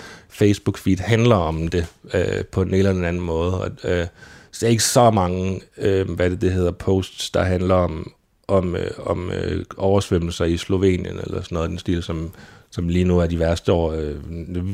Facebook-feed 0.41 1.03
handler 1.03 1.35
om 1.35 1.67
det 1.67 1.85
øh, 2.13 2.45
på 2.51 2.61
en 2.61 2.73
eller 2.73 2.89
anden 2.89 3.19
måde. 3.19 3.61
Og, 3.61 3.69
øh, 3.83 4.07
så 4.51 4.59
der 4.61 4.67
er 4.67 4.71
ikke 4.71 4.83
så 4.83 5.11
mange, 5.11 5.61
øh, 5.77 6.09
hvad 6.09 6.29
det, 6.29 6.41
det 6.41 6.51
hedder, 6.51 6.71
posts, 6.71 7.29
der 7.29 7.43
handler 7.43 7.75
om, 7.75 8.11
om, 8.47 8.75
øh, 8.75 8.91
om 9.05 9.31
øh, 9.31 9.65
oversvømmelser 9.77 10.45
i 10.45 10.57
Slovenien, 10.57 11.19
eller 11.19 11.41
sådan 11.41 11.55
noget 11.55 11.69
den 11.69 11.79
stil, 11.79 12.03
som, 12.03 12.31
som 12.73 12.87
lige 12.87 13.05
nu 13.05 13.19
er 13.19 13.27
de 13.27 13.39
værste 13.39 13.71
år. 13.73 13.91
Øh, 13.91 14.15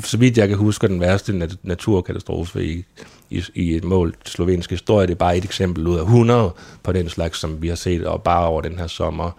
så 0.03 0.17
vidt 0.17 0.37
jeg 0.37 0.47
kan 0.47 0.57
huske, 0.57 0.87
den 0.87 1.01
værste 1.01 1.33
nat- 1.33 1.57
naturkatastrofe 1.63 2.65
i, 2.65 2.85
i, 3.29 3.43
i 3.55 3.75
et 3.75 3.83
mål 3.83 4.15
slovensk 4.25 4.69
historie. 4.69 5.07
Det 5.07 5.13
er 5.13 5.17
bare 5.17 5.37
et 5.37 5.43
eksempel 5.43 5.87
ud 5.87 5.97
af 5.97 6.01
100 6.01 6.53
på 6.83 6.91
den 6.91 7.09
slags, 7.09 7.39
som 7.39 7.61
vi 7.61 7.67
har 7.67 7.75
set 7.75 8.07
og 8.07 8.23
bare 8.23 8.47
over 8.47 8.61
den 8.61 8.79
her 8.79 8.87
sommer. 8.87 9.31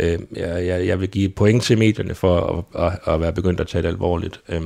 Øh, 0.00 0.18
jeg, 0.36 0.66
jeg, 0.66 0.86
jeg 0.86 1.00
vil 1.00 1.08
give 1.08 1.28
point 1.28 1.62
til 1.62 1.78
medierne 1.78 2.14
for 2.14 2.64
at, 2.74 2.82
at, 2.86 3.14
at 3.14 3.20
være 3.20 3.32
begyndt 3.32 3.60
at 3.60 3.68
tage 3.68 3.82
det 3.82 3.88
alvorligt. 3.88 4.40
Øh, 4.48 4.62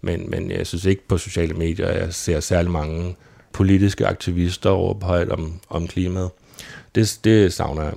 men, 0.00 0.30
men 0.30 0.50
jeg 0.50 0.66
synes 0.66 0.84
ikke 0.84 1.08
på 1.08 1.18
sociale 1.18 1.54
medier, 1.54 1.88
jeg 1.90 2.14
ser 2.14 2.40
særlig 2.40 2.70
mange 2.70 3.16
politiske 3.52 4.06
aktivister 4.06 4.70
råbe 4.70 5.06
højt 5.06 5.28
om, 5.28 5.60
om 5.70 5.86
klimaet. 5.88 6.30
Det, 6.94 7.18
det 7.24 7.52
savner 7.52 7.82
jeg. 7.82 7.92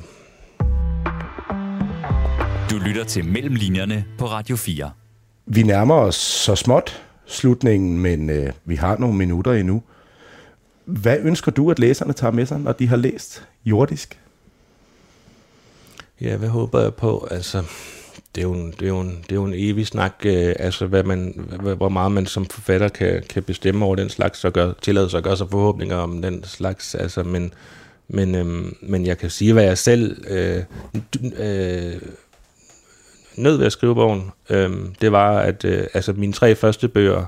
Du 2.71 2.77
lytter 2.77 3.03
til 3.03 3.25
Mellemlinjerne 3.25 4.05
på 4.17 4.25
Radio 4.25 4.55
4. 4.55 4.91
Vi 5.45 5.63
nærmer 5.63 5.95
os 5.95 6.15
så 6.15 6.55
småt 6.55 7.03
slutningen, 7.25 7.99
men 7.99 8.29
øh, 8.29 8.53
vi 8.65 8.75
har 8.75 8.97
nogle 8.97 9.15
minutter 9.15 9.53
endnu. 9.53 9.83
Hvad 10.85 11.17
ønsker 11.21 11.51
du, 11.51 11.71
at 11.71 11.79
læserne 11.79 12.13
tager 12.13 12.31
med 12.31 12.45
sig, 12.45 12.59
når 12.59 12.71
de 12.71 12.87
har 12.87 12.95
læst 12.95 13.47
jordisk? 13.65 14.19
Ja, 16.21 16.37
hvad 16.37 16.49
håber 16.49 16.81
jeg 16.81 16.93
på? 16.93 17.27
Altså, 17.31 17.63
det 18.35 18.41
er 18.41 18.47
jo 18.47 18.53
en, 18.53 18.71
det 18.71 18.81
er 18.81 18.87
jo 18.87 18.99
en, 18.99 19.19
det 19.23 19.31
er 19.31 19.35
jo 19.35 19.45
en 19.45 19.53
evig 19.55 19.87
snak, 19.87 20.13
øh, 20.25 20.55
altså 20.59 20.85
hvad 20.85 21.03
man, 21.03 21.47
hvor 21.77 21.89
meget 21.89 22.11
man 22.11 22.25
som 22.25 22.45
forfatter 22.45 22.87
kan, 22.87 23.23
kan 23.29 23.43
bestemme 23.43 23.85
over 23.85 23.95
den 23.95 24.09
slags, 24.09 24.45
og 24.45 24.53
gør, 24.53 24.73
tillade 24.81 25.09
sig 25.09 25.17
at 25.17 25.23
gøre 25.23 25.37
sig 25.37 25.47
forhåbninger 25.51 25.95
om 25.95 26.21
den 26.21 26.43
slags, 26.43 26.95
altså, 26.95 27.23
men, 27.23 27.53
men, 28.07 28.35
øhm, 28.35 28.77
men 28.81 29.05
jeg 29.05 29.17
kan 29.17 29.29
sige, 29.29 29.53
hvad 29.53 29.63
jeg 29.63 29.77
selv 29.77 30.25
øh, 30.27 30.63
øh, 31.37 32.01
nød 33.37 33.57
ved 33.57 33.65
at 33.65 33.71
skrive 33.71 33.95
bogen, 33.95 34.31
øhm, 34.49 34.95
det 35.01 35.11
var, 35.11 35.39
at 35.39 35.65
øh, 35.65 35.87
altså 35.93 36.13
mine 36.13 36.33
tre 36.33 36.55
første 36.55 36.87
bøger 36.87 37.25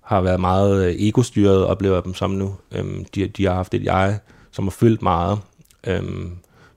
har 0.00 0.20
været 0.20 0.40
meget 0.40 0.86
øh, 0.86 0.94
egostyret, 0.98 1.64
oplever 1.64 1.94
jeg 1.94 2.04
dem 2.04 2.14
som 2.14 2.30
nu. 2.30 2.54
Øhm, 2.72 3.04
de, 3.14 3.26
de 3.26 3.44
har 3.44 3.54
haft 3.54 3.74
et 3.74 3.84
jeg, 3.84 4.18
som 4.50 4.64
har 4.64 4.70
fyldt 4.70 5.02
meget. 5.02 5.38
Øhm, 5.86 6.30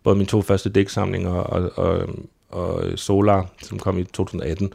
både 0.03 0.15
mine 0.15 0.27
to 0.27 0.41
første 0.41 0.69
dæksamlinger 0.69 1.31
og, 1.31 1.71
og, 1.75 2.09
og 2.49 2.83
Solar, 2.95 3.49
som 3.63 3.79
kom 3.79 3.97
i 3.97 4.03
2018, 4.03 4.73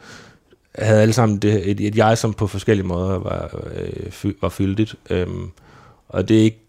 havde 0.75 1.03
alle 1.03 1.15
sammen 1.15 1.39
det, 1.39 1.71
et, 1.71 1.81
et 1.81 1.97
jeg, 1.97 2.19
som 2.19 2.35
på 2.35 2.47
forskellige 2.47 2.87
måder 2.87 3.19
var, 3.19 3.65
øh, 4.23 4.33
var 4.43 4.49
fyldigt. 4.49 4.95
Øhm, 5.11 5.51
og 6.09 6.29
det 6.29 6.39
er 6.39 6.43
ikke 6.43 6.63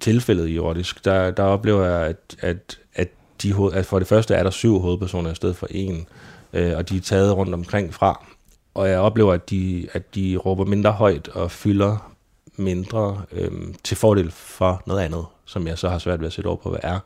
tilfældet 0.00 0.48
i 0.48 0.54
jordisk. 0.54 1.04
Der, 1.04 1.30
der 1.30 1.42
oplever 1.42 1.84
jeg, 1.84 2.06
at, 2.06 2.36
at, 2.40 2.78
at, 2.94 3.08
de, 3.42 3.54
at 3.72 3.86
for 3.86 3.98
det 3.98 4.08
første 4.08 4.34
er 4.34 4.42
der 4.42 4.50
syv 4.50 4.78
hovedpersoner 4.78 5.32
i 5.32 5.34
stedet 5.34 5.56
for 5.56 5.66
en 5.70 6.06
øh, 6.54 6.76
og 6.76 6.88
de 6.88 6.96
er 6.96 7.00
taget 7.00 7.36
rundt 7.36 7.54
omkring 7.54 7.94
fra. 7.94 8.26
Og 8.74 8.88
jeg 8.88 8.98
oplever, 8.98 9.32
at 9.32 9.50
de, 9.50 9.88
at 9.92 10.14
de 10.14 10.36
råber 10.36 10.64
mindre 10.64 10.92
højt 10.92 11.28
og 11.28 11.50
fylder 11.50 12.14
mindre 12.56 13.22
øh, 13.32 13.50
til 13.84 13.96
fordel 13.96 14.30
for 14.30 14.82
noget 14.86 15.00
andet, 15.00 15.26
som 15.44 15.66
jeg 15.66 15.78
så 15.78 15.88
har 15.88 15.98
svært 15.98 16.20
ved 16.20 16.26
at 16.26 16.32
sætte 16.32 16.48
over 16.48 16.56
på, 16.56 16.70
hvad 16.70 16.80
er. 16.82 16.98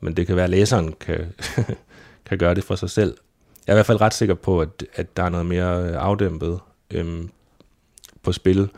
Men 0.00 0.16
det 0.16 0.26
kan 0.26 0.36
være, 0.36 0.44
at 0.44 0.50
læseren 0.50 0.94
kan, 1.00 1.26
kan 2.28 2.38
gøre 2.38 2.54
det 2.54 2.64
for 2.64 2.74
sig 2.74 2.90
selv. 2.90 3.16
Jeg 3.66 3.72
er 3.72 3.76
i 3.76 3.78
hvert 3.78 3.86
fald 3.86 4.00
ret 4.00 4.14
sikker 4.14 4.34
på, 4.34 4.60
at, 4.60 4.84
at 4.94 5.16
der 5.16 5.22
er 5.22 5.28
noget 5.28 5.46
mere 5.46 5.82
øh, 5.82 5.94
afdæmpet 5.96 6.60
øh, 6.90 7.22
på 8.22 8.32
spil 8.32 8.68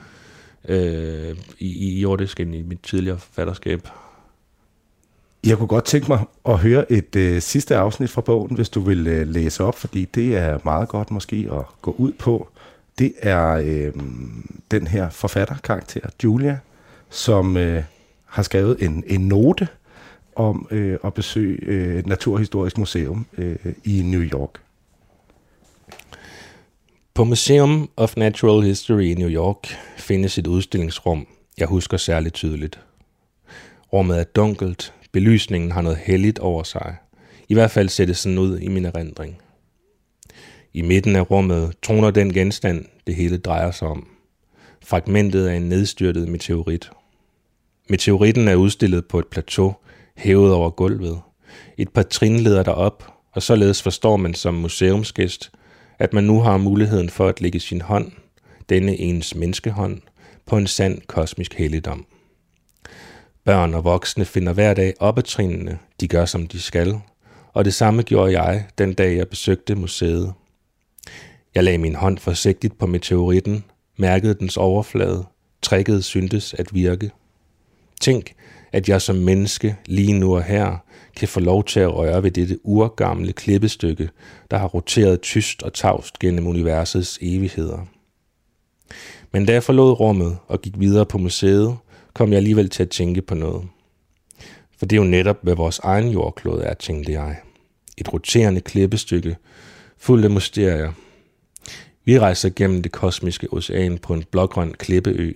øh, 0.69 1.37
i, 1.59 1.97
i 1.97 2.01
jordisk 2.01 2.41
end 2.41 2.55
i 2.55 2.63
mit 2.63 2.81
tidligere 2.83 3.19
forfatterskab. 3.19 3.89
Jeg 5.45 5.59
kunne 5.59 5.69
godt 5.69 5.85
tænke 5.85 6.09
mig 6.09 6.25
at 6.49 6.59
høre 6.59 6.93
et 6.93 7.17
øh, 7.17 7.43
sidste 7.43 7.77
afsnit 7.77 8.11
fra 8.11 8.21
bogen, 8.21 8.57
hvis 8.57 8.69
du 8.69 8.81
vil 8.81 9.07
øh, 9.07 9.29
læse 9.29 9.65
op, 9.65 9.75
fordi 9.75 10.05
det 10.05 10.37
er 10.37 10.59
meget 10.65 10.89
godt 10.89 11.11
måske 11.11 11.49
at 11.53 11.65
gå 11.83 11.95
ud 11.99 12.13
på. 12.13 12.49
Det 12.99 13.13
er 13.19 13.49
øh, 13.49 13.93
den 14.71 14.87
her 14.87 15.11
forfatterkarakter, 15.11 16.01
Julia, 16.25 16.59
som 17.11 17.57
øh, 17.57 17.83
har 18.25 18.43
skrevet 18.43 18.83
en, 18.83 19.05
en 19.07 19.29
note 19.29 19.69
om 20.37 20.69
øh, 20.71 20.99
at 21.05 21.15
besøge 21.15 21.59
øh, 21.63 22.07
naturhistorisk 22.07 22.79
museum 22.79 23.27
øh, 23.39 23.57
i 23.85 24.03
New 24.03 24.23
York. 24.23 24.51
På 27.15 27.25
Museum 27.25 27.91
of 27.97 28.17
Natural 28.17 28.63
History 28.63 29.03
i 29.03 29.15
New 29.15 29.29
York 29.29 29.67
findes 29.97 30.39
et 30.39 30.47
udstillingsrum, 30.47 31.27
jeg 31.59 31.67
husker 31.67 31.97
særligt 31.97 32.35
tydeligt. 32.35 32.81
Rummet 33.93 34.21
er 34.21 34.25
dunkelt, 34.25 34.95
Belysningen 35.13 35.73
har 35.73 35.83
noget 35.83 35.99
helligt 35.99 36.39
over 36.39 36.63
sig. 36.63 36.97
I 37.49 37.55
hvert 37.55 37.71
fald 37.71 37.89
ser 37.89 38.07
det 38.07 38.17
sådan 38.17 38.39
ud 38.39 38.59
i 38.59 38.69
min 38.69 38.85
erindring. 38.85 39.39
I 40.73 40.83
midten 40.83 41.17
af 41.17 41.31
rummet 41.31 41.73
troner 41.83 42.11
den 42.11 42.33
genstand, 42.33 42.85
det 43.07 43.15
hele 43.15 43.39
drejer 43.39 43.71
sig 43.71 43.89
om. 43.89 44.09
Fragmentet 44.85 45.47
af 45.47 45.55
en 45.55 45.69
nedstyrtet 45.69 46.29
meteorit. 46.29 46.91
Meteoritten 47.89 48.49
er 48.49 48.55
udstillet 48.55 49.07
på 49.07 49.19
et 49.19 49.27
plateau, 49.27 49.75
hævet 50.17 50.53
over 50.53 50.71
gulvet. 50.71 51.21
Et 51.79 51.89
par 51.89 52.03
trin 52.03 52.41
leder 52.41 52.63
derop, 52.63 53.05
og 53.33 53.43
således 53.43 53.83
forstår 53.83 54.17
man 54.17 54.35
som 54.35 54.55
museumsgæst, 54.55 55.51
at 55.99 56.13
man 56.13 56.25
nu 56.25 56.41
har 56.41 56.57
muligheden 56.57 57.11
for 57.11 57.29
at 57.29 57.41
lægge 57.41 57.61
sin 57.61 57.81
hånd, 57.81 58.13
denne 58.69 58.97
ens 58.97 59.35
menneskehånd, 59.35 60.01
på 60.47 60.57
en 60.57 60.67
sand 60.67 61.01
kosmisk 61.07 61.55
helligdom. 61.55 62.07
Børn 63.49 63.75
og 63.75 63.85
voksne 63.85 64.25
finder 64.25 64.53
hver 64.53 64.75
dag 64.75 64.95
op 65.01 65.19
ad 65.19 65.23
trinene, 65.23 65.79
de 66.01 66.09
gør 66.09 66.25
som 66.25 66.47
de 66.47 66.61
skal, 66.61 67.01
og 67.53 67.65
det 67.65 67.75
samme 67.75 68.03
gjorde 68.03 68.41
jeg 68.43 68.67
den 68.79 68.95
dag 68.95 69.17
jeg 69.17 69.29
besøgte 69.29 69.75
museet. 69.75 70.33
Jeg 71.55 71.65
lagde 71.65 71.79
min 71.79 71.95
hånd 71.95 72.19
forsigtigt 72.19 72.79
på 72.79 72.87
meteoritten, 72.87 73.65
mærkede 73.97 74.35
dens 74.35 74.57
overflade, 74.57 75.25
trækket 75.63 76.05
syntes 76.05 76.55
at 76.55 76.75
virke. 76.75 77.11
Tænk, 78.01 78.35
at 78.73 78.89
jeg 78.89 79.03
som 79.03 79.17
menneske 79.17 79.77
lige 79.87 80.19
nu 80.19 80.37
og 80.37 80.43
her 80.43 80.77
kan 81.17 81.29
få 81.29 81.41
lov 81.41 81.65
til 81.65 81.81
at 81.81 81.95
røre 81.95 82.23
ved 82.23 82.31
dette 82.31 82.59
urgamle 82.65 83.33
klippestykke, 83.33 84.11
der 84.51 84.59
har 84.59 84.69
roteret 84.69 85.21
tyst 85.21 85.63
og 85.63 85.73
tavst 85.73 86.19
gennem 86.19 86.47
universets 86.47 87.19
evigheder. 87.23 87.87
Men 89.33 89.47
da 89.47 89.53
jeg 89.53 89.63
forlod 89.63 90.01
rummet 90.01 90.39
og 90.49 90.63
gik 90.63 90.79
videre 90.79 91.07
på 91.07 91.19
museet, 91.19 91.77
kom 92.19 92.31
jeg 92.31 92.37
alligevel 92.37 92.69
til 92.69 92.83
at 92.83 92.91
tænke 92.91 93.23
på 93.23 93.35
noget. 93.35 93.69
For 94.79 94.87
det 94.87 94.97
er 94.97 95.01
jo 95.01 95.09
netop, 95.09 95.39
hvad 95.43 95.55
vores 95.55 95.79
egen 95.79 96.09
jordklode 96.09 96.63
er, 96.63 96.75
tænkte 96.75 97.13
jeg. 97.13 97.37
Et 97.99 98.13
roterende 98.13 98.61
klippestykke, 98.61 99.37
fuldt 99.99 100.25
af 100.25 100.31
mysterier. 100.31 100.93
Vi 102.05 102.19
rejser 102.19 102.51
gennem 102.57 102.83
det 102.83 102.93
kosmiske 102.93 103.53
ocean 103.53 103.99
på 103.99 104.15
en 104.15 104.25
blågrøn 104.31 104.75
klippeø. 104.79 105.33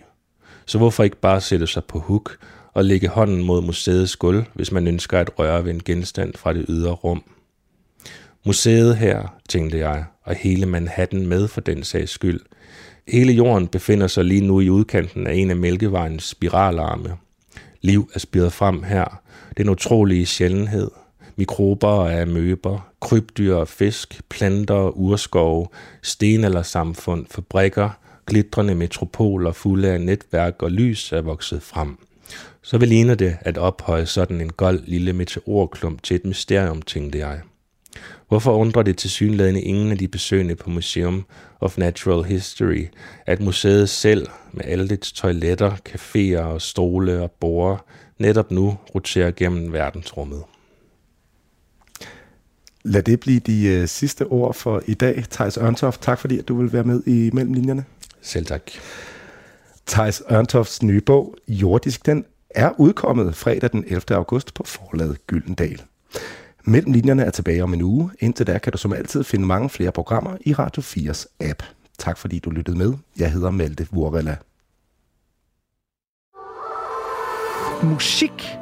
Så 0.66 0.78
hvorfor 0.78 1.02
ikke 1.02 1.16
bare 1.16 1.40
sætte 1.40 1.66
sig 1.66 1.84
på 1.84 1.98
hook 1.98 2.36
og 2.72 2.84
lægge 2.84 3.08
hånden 3.08 3.42
mod 3.42 3.62
museets 3.62 4.16
gulv, 4.16 4.44
hvis 4.54 4.72
man 4.72 4.86
ønsker 4.86 5.18
at 5.18 5.38
røre 5.38 5.64
ved 5.64 5.74
en 5.74 5.82
genstand 5.84 6.34
fra 6.34 6.52
det 6.52 6.66
ydre 6.68 6.92
rum? 6.92 7.24
Museet 8.46 8.96
her, 8.96 9.38
tænkte 9.48 9.78
jeg, 9.78 10.04
og 10.24 10.34
hele 10.34 10.66
Manhattan 10.66 11.26
med 11.26 11.48
for 11.48 11.60
den 11.60 11.82
sags 11.82 12.10
skyld. 12.10 12.40
Hele 13.08 13.32
jorden 13.32 13.68
befinder 13.68 14.06
sig 14.06 14.24
lige 14.24 14.46
nu 14.46 14.60
i 14.60 14.70
udkanten 14.70 15.26
af 15.26 15.34
en 15.34 15.50
af 15.50 15.56
Mælkevejens 15.56 16.24
spiralarme. 16.24 17.16
Liv 17.80 18.10
er 18.14 18.18
spiret 18.18 18.52
frem 18.52 18.82
her. 18.82 19.20
Det 19.56 19.66
er 19.66 19.70
utrolig 19.70 20.28
sjældenhed. 20.28 20.90
Mikrober 21.36 21.88
og 21.88 22.20
amøber, 22.20 22.92
krybdyr 23.00 23.54
og 23.54 23.68
fisk, 23.68 24.20
planter, 24.28 24.96
urskove, 24.96 25.66
samfund, 26.62 27.26
fabrikker, 27.30 27.90
glitrende 28.26 28.74
metropoler 28.74 29.52
fulde 29.52 29.88
af 29.88 30.00
netværk 30.00 30.62
og 30.62 30.70
lys 30.70 31.12
er 31.12 31.20
vokset 31.20 31.62
frem. 31.62 31.98
Så 32.62 32.78
vil 32.78 32.88
ligner 32.88 33.14
det 33.14 33.36
at 33.40 33.58
ophøje 33.58 34.06
sådan 34.06 34.40
en 34.40 34.52
gold 34.52 34.80
lille 34.86 35.12
meteorklump 35.12 36.02
til 36.02 36.14
et 36.14 36.24
mysterium, 36.24 36.82
tænkte 36.82 37.18
jeg. 37.18 37.40
Hvorfor 38.32 38.56
undrer 38.56 38.82
det 38.82 38.98
til 38.98 39.10
synlædende 39.10 39.62
ingen 39.62 39.90
af 39.90 39.98
de 39.98 40.08
besøgende 40.08 40.54
på 40.54 40.70
Museum 40.70 41.24
of 41.60 41.78
Natural 41.78 42.24
History, 42.24 42.86
at 43.26 43.40
museet 43.40 43.88
selv 43.88 44.26
med 44.52 44.64
alle 44.64 44.88
dets 44.88 45.12
toiletter, 45.12 45.76
caféer 45.88 46.40
og 46.40 46.62
stole 46.62 47.22
og 47.22 47.30
borer 47.30 47.76
netop 48.18 48.50
nu 48.50 48.78
roterer 48.94 49.30
gennem 49.30 49.72
verdensrummet? 49.72 50.42
Lad 52.84 53.02
det 53.02 53.20
blive 53.20 53.40
de 53.40 53.80
uh, 53.82 53.88
sidste 53.88 54.26
ord 54.26 54.54
for 54.54 54.82
i 54.86 54.94
dag. 54.94 55.24
Thijs 55.30 55.56
Ørntoft, 55.56 56.02
tak 56.02 56.18
fordi 56.18 56.38
at 56.38 56.48
du 56.48 56.60
vil 56.60 56.72
være 56.72 56.84
med 56.84 57.02
i 57.06 57.30
Mellemlinjerne. 57.32 57.84
Selv 58.22 58.46
tak. 58.46 58.70
Thijs 59.86 60.22
Ørntofts 60.32 60.82
nye 60.82 61.00
bog, 61.00 61.36
Jordisk, 61.48 62.06
den 62.06 62.24
er 62.50 62.70
udkommet 62.78 63.34
fredag 63.34 63.72
den 63.72 63.84
11. 63.86 64.02
august 64.10 64.54
på 64.54 64.64
forlaget 64.64 65.26
Gyldendal. 65.26 65.82
Mellem 66.64 66.92
linjerne 66.92 67.22
er 67.22 67.30
tilbage 67.30 67.62
om 67.62 67.74
en 67.74 67.82
uge. 67.82 68.10
Indtil 68.18 68.46
da 68.46 68.58
kan 68.58 68.72
du 68.72 68.78
som 68.78 68.92
altid 68.92 69.24
finde 69.24 69.46
mange 69.46 69.70
flere 69.70 69.92
programmer 69.92 70.36
i 70.40 70.52
Radio 70.52 70.82
4's 70.82 71.26
app. 71.40 71.62
Tak 71.98 72.18
fordi 72.18 72.38
du 72.38 72.50
lyttede 72.50 72.78
med. 72.78 72.94
Jeg 73.18 73.32
hedder 73.32 73.50
Malte 73.50 73.86
Vorella. 73.90 74.36
Musik 77.82 78.61